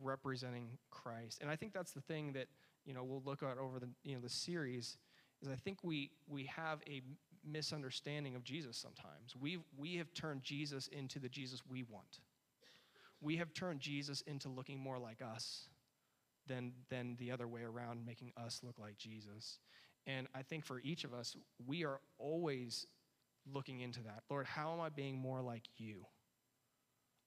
representing 0.00 0.78
Christ? 0.90 1.40
And 1.42 1.50
I 1.50 1.56
think 1.56 1.74
that's 1.74 1.92
the 1.92 2.00
thing 2.00 2.32
that 2.32 2.46
you 2.86 2.94
know 2.94 3.04
we'll 3.04 3.22
look 3.24 3.42
at 3.42 3.58
over 3.58 3.78
the 3.78 3.88
you 4.04 4.14
know 4.14 4.20
the 4.20 4.30
series 4.30 4.96
is 5.42 5.48
I 5.48 5.56
think 5.56 5.78
we 5.82 6.10
we 6.26 6.44
have 6.44 6.80
a 6.88 7.02
misunderstanding 7.44 8.34
of 8.34 8.44
Jesus 8.44 8.76
sometimes. 8.76 9.34
We 9.38 9.58
we 9.76 9.96
have 9.96 10.12
turned 10.14 10.42
Jesus 10.42 10.88
into 10.88 11.18
the 11.18 11.28
Jesus 11.28 11.62
we 11.68 11.82
want. 11.82 12.20
We 13.20 13.36
have 13.36 13.52
turned 13.54 13.80
Jesus 13.80 14.22
into 14.22 14.48
looking 14.48 14.78
more 14.78 14.98
like 14.98 15.20
us 15.22 15.68
than 16.46 16.72
than 16.88 17.16
the 17.18 17.30
other 17.30 17.48
way 17.48 17.62
around, 17.62 18.06
making 18.06 18.32
us 18.36 18.60
look 18.62 18.78
like 18.78 18.96
Jesus. 18.96 19.58
And 20.06 20.28
I 20.34 20.42
think 20.42 20.64
for 20.64 20.80
each 20.84 21.04
of 21.04 21.12
us, 21.12 21.36
we 21.66 21.84
are 21.84 22.00
always 22.18 22.86
looking 23.52 23.80
into 23.80 24.00
that. 24.04 24.22
Lord, 24.30 24.46
how 24.46 24.72
am 24.72 24.80
I 24.80 24.88
being 24.88 25.18
more 25.18 25.40
like 25.40 25.64
you? 25.76 26.04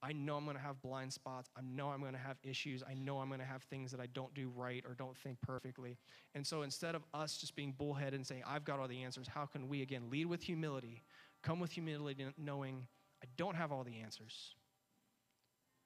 I 0.01 0.13
know 0.13 0.37
I'm 0.37 0.45
going 0.45 0.55
to 0.55 0.63
have 0.63 0.81
blind 0.81 1.11
spots. 1.11 1.49
I 1.57 1.61
know 1.61 1.89
I'm 1.89 1.99
going 1.99 2.13
to 2.13 2.19
have 2.19 2.37
issues. 2.41 2.83
I 2.89 2.93
know 2.93 3.19
I'm 3.19 3.27
going 3.27 3.41
to 3.41 3.45
have 3.45 3.63
things 3.63 3.91
that 3.91 3.99
I 3.99 4.07
don't 4.07 4.33
do 4.33 4.49
right 4.55 4.83
or 4.87 4.93
don't 4.93 5.17
think 5.17 5.41
perfectly. 5.41 5.97
And 6.35 6.47
so 6.47 6.61
instead 6.61 6.95
of 6.95 7.03
us 7.13 7.37
just 7.37 7.55
being 7.55 7.73
bullheaded 7.77 8.13
and 8.13 8.25
saying, 8.25 8.43
I've 8.47 8.63
got 8.63 8.79
all 8.79 8.87
the 8.87 9.03
answers, 9.03 9.27
how 9.27 9.45
can 9.45 9.67
we, 9.67 9.81
again, 9.81 10.09
lead 10.09 10.27
with 10.27 10.41
humility, 10.41 11.03
come 11.43 11.59
with 11.59 11.71
humility, 11.71 12.25
knowing 12.37 12.87
I 13.21 13.27
don't 13.35 13.55
have 13.55 13.73
all 13.73 13.83
the 13.83 13.99
answers. 13.99 14.55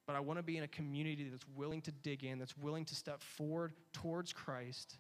But 0.06 0.16
I 0.16 0.20
want 0.20 0.38
to 0.38 0.44
be 0.44 0.58
in 0.58 0.64
a 0.64 0.68
community 0.68 1.30
that's 1.30 1.48
willing 1.56 1.82
to 1.82 1.92
dig 1.92 2.24
in, 2.24 2.38
that's 2.38 2.58
willing 2.58 2.86
to 2.86 2.96
step 2.96 3.24
forward 3.24 3.74
towards 3.94 4.32
Christ, 4.32 4.98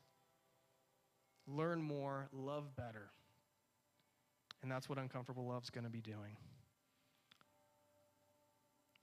learn 1.45 1.83
more, 1.83 2.29
love 2.31 2.75
better. 2.75 3.11
And 4.63 4.71
that's 4.71 4.87
what 4.89 4.97
uncomfortable 4.97 5.45
love 5.45 5.63
is 5.63 5.69
going 5.69 5.83
to 5.83 5.89
be 5.89 6.01
doing. 6.01 6.37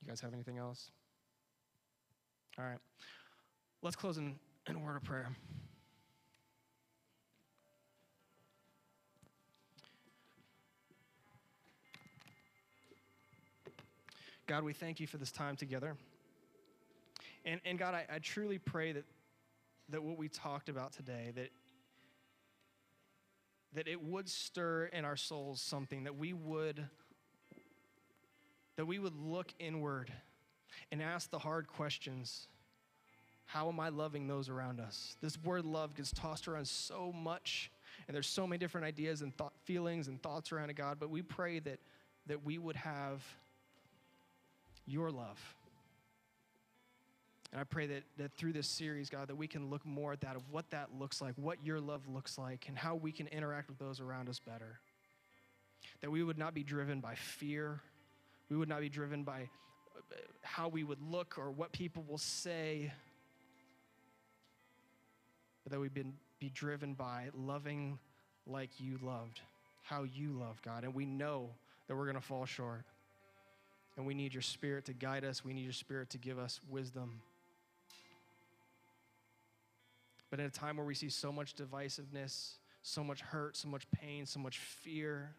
You 0.03 0.09
guys 0.09 0.21
have 0.21 0.33
anything 0.33 0.59
else? 0.59 0.91
All 2.59 2.65
right. 2.65 2.79
Let's 3.83 3.97
close 3.97 4.19
in, 4.19 4.35
in 4.69 4.77
a 4.77 4.79
word 4.79 4.97
of 4.97 5.03
prayer. 5.05 5.29
God, 14.47 14.65
we 14.65 14.73
thank 14.73 14.99
you 14.99 15.07
for 15.07 15.17
this 15.17 15.31
time 15.31 15.55
together. 15.57 15.97
And, 17.45 17.61
and 17.65 17.79
God, 17.79 17.95
I, 17.95 18.05
I 18.13 18.19
truly 18.19 18.59
pray 18.59 18.93
that, 18.93 19.05
that 19.91 20.03
what 20.03 20.19
we 20.19 20.29
talked 20.29 20.69
about 20.69 20.93
today, 20.93 21.33
that 21.37 21.51
that 23.75 23.87
it 23.87 24.03
would 24.03 24.29
stir 24.29 24.87
in 24.93 25.05
our 25.05 25.17
souls 25.17 25.61
something 25.61 26.05
that 26.05 26.17
we 26.17 26.33
would 26.33 26.89
that 28.77 28.87
we 28.87 28.99
would 28.99 29.15
look 29.17 29.53
inward 29.59 30.13
and 30.93 31.03
ask 31.03 31.31
the 31.31 31.39
hard 31.39 31.67
questions. 31.67 32.49
How 33.47 33.69
am 33.69 33.81
I 33.81 33.89
loving 33.89 34.29
those 34.29 34.49
around 34.49 34.81
us? 34.81 35.17
This 35.21 35.37
word 35.43 35.65
love 35.65 35.97
gets 35.97 36.13
tossed 36.13 36.47
around 36.47 36.69
so 36.69 37.13
much, 37.13 37.71
and 38.07 38.15
there's 38.15 38.29
so 38.29 38.47
many 38.47 38.59
different 38.59 38.87
ideas 38.87 39.23
and 39.23 39.37
thought, 39.37 39.53
feelings 39.65 40.09
and 40.09 40.23
thoughts 40.23 40.53
around 40.53 40.71
it, 40.71 40.77
God, 40.77 40.99
but 41.01 41.11
we 41.11 41.23
pray 41.23 41.59
that, 41.59 41.81
that 42.27 42.45
we 42.45 42.59
would 42.59 42.77
have 42.77 43.23
your 44.87 45.11
love. 45.11 45.39
And 47.53 47.61
I 47.61 47.65
pray 47.65 47.87
that, 47.87 48.05
that 48.19 48.33
through 48.35 48.53
this 48.53 48.69
series, 48.69 49.11
God, 49.11 49.27
that 49.29 49.35
we 49.37 49.49
can 49.49 49.69
look 49.71 49.85
more 49.85 50.13
at 50.13 50.21
that, 50.21 50.37
of 50.37 50.43
what 50.53 50.71
that 50.71 50.91
looks 50.97 51.21
like, 51.21 51.35
what 51.35 51.59
your 51.65 51.81
love 51.81 52.07
looks 52.09 52.39
like, 52.39 52.67
and 52.69 52.79
how 52.79 52.95
we 52.95 53.11
can 53.11 53.27
interact 53.27 53.69
with 53.69 53.79
those 53.79 54.01
around 54.01 54.29
us 54.29 54.39
better. 54.39 54.79
That 56.01 56.11
we 56.11 56.23
would 56.23 56.39
not 56.39 56.55
be 56.55 56.63
driven 56.63 57.01
by 57.01 57.17
fear, 57.17 57.81
we 58.51 58.57
would 58.57 58.69
not 58.69 58.81
be 58.81 58.89
driven 58.89 59.23
by 59.23 59.49
uh, 59.97 60.17
how 60.43 60.69
we 60.69 60.83
would 60.85 61.01
look 61.01 61.39
or 61.39 61.51
what 61.51 61.73
people 61.73 62.05
will 62.07 62.19
say, 62.19 62.93
but 65.63 65.73
that 65.73 65.81
we'd 65.81 65.95
be 66.41 66.51
driven 66.51 66.95
by 66.95 67.29
loving 67.35 67.99
like 68.47 68.71
you 68.79 68.99
loved, 69.03 69.41
how 69.83 70.03
you 70.03 70.33
love, 70.33 70.61
God. 70.63 70.85
And 70.85 70.95
we 70.95 71.07
know 71.07 71.51
that 71.87 71.97
we're 71.97 72.05
going 72.05 72.17
to 72.17 72.21
fall 72.21 72.45
short. 72.45 72.85
And 73.97 74.07
we 74.07 74.15
need 74.15 74.33
your 74.33 74.43
spirit 74.43 74.87
to 74.87 74.93
guide 74.93 75.25
us, 75.25 75.45
we 75.45 75.53
need 75.53 75.65
your 75.65 75.73
spirit 75.73 76.11
to 76.11 76.19
give 76.19 76.39
us 76.39 76.61
wisdom. 76.69 77.21
But 80.31 80.41
in 80.41 80.47
a 80.47 80.51
time 80.51 80.77
where 80.77 80.87
we 80.87 80.95
see 80.95 81.09
so 81.09 81.33
much 81.33 81.55
divisiveness, 81.57 82.53
so 82.83 83.03
much 83.05 83.21
hurt, 83.21 83.57
so 83.57 83.69
much 83.69 83.91
pain, 83.91 84.27
so 84.27 84.39
much 84.39 84.59
fear, 84.59 85.35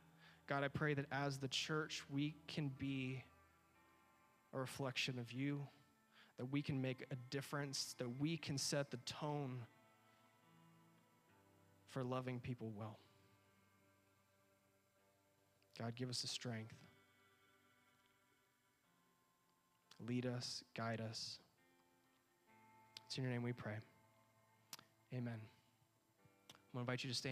God, 0.52 0.66
I 0.66 0.68
pray 0.68 0.94
that 0.96 1.06
as 1.14 1.38
the 1.38 1.48
church, 1.48 2.04
we 2.10 2.36
can 2.46 2.74
be 2.78 3.24
a 4.54 4.60
reflection 4.60 5.18
of 5.18 5.32
you, 5.32 5.66
that 6.38 6.52
we 6.52 6.62
can 6.62 6.82
make 6.82 7.06
a 7.10 7.16
difference, 7.30 7.96
that 8.00 8.20
we 8.20 8.36
can 8.36 8.58
set 8.58 8.92
the 8.92 8.98
tone 9.06 9.60
for 11.88 12.04
loving 12.04 12.42
people 12.42 12.70
well. 12.76 13.00
God, 15.80 15.96
give 15.96 16.10
us 16.10 16.22
the 16.22 16.28
strength. 16.28 16.76
Lead 20.06 20.26
us, 20.26 20.66
guide 20.76 21.00
us. 21.00 21.40
It's 23.08 23.18
in 23.18 23.24
your 23.24 23.32
name 23.32 23.44
we 23.44 23.54
pray. 23.54 23.78
Amen. 25.14 25.32
I'm 25.34 26.74
going 26.74 26.86
to 26.86 26.92
invite 26.92 27.06
you 27.06 27.10
to 27.10 27.16
stand. 27.16 27.30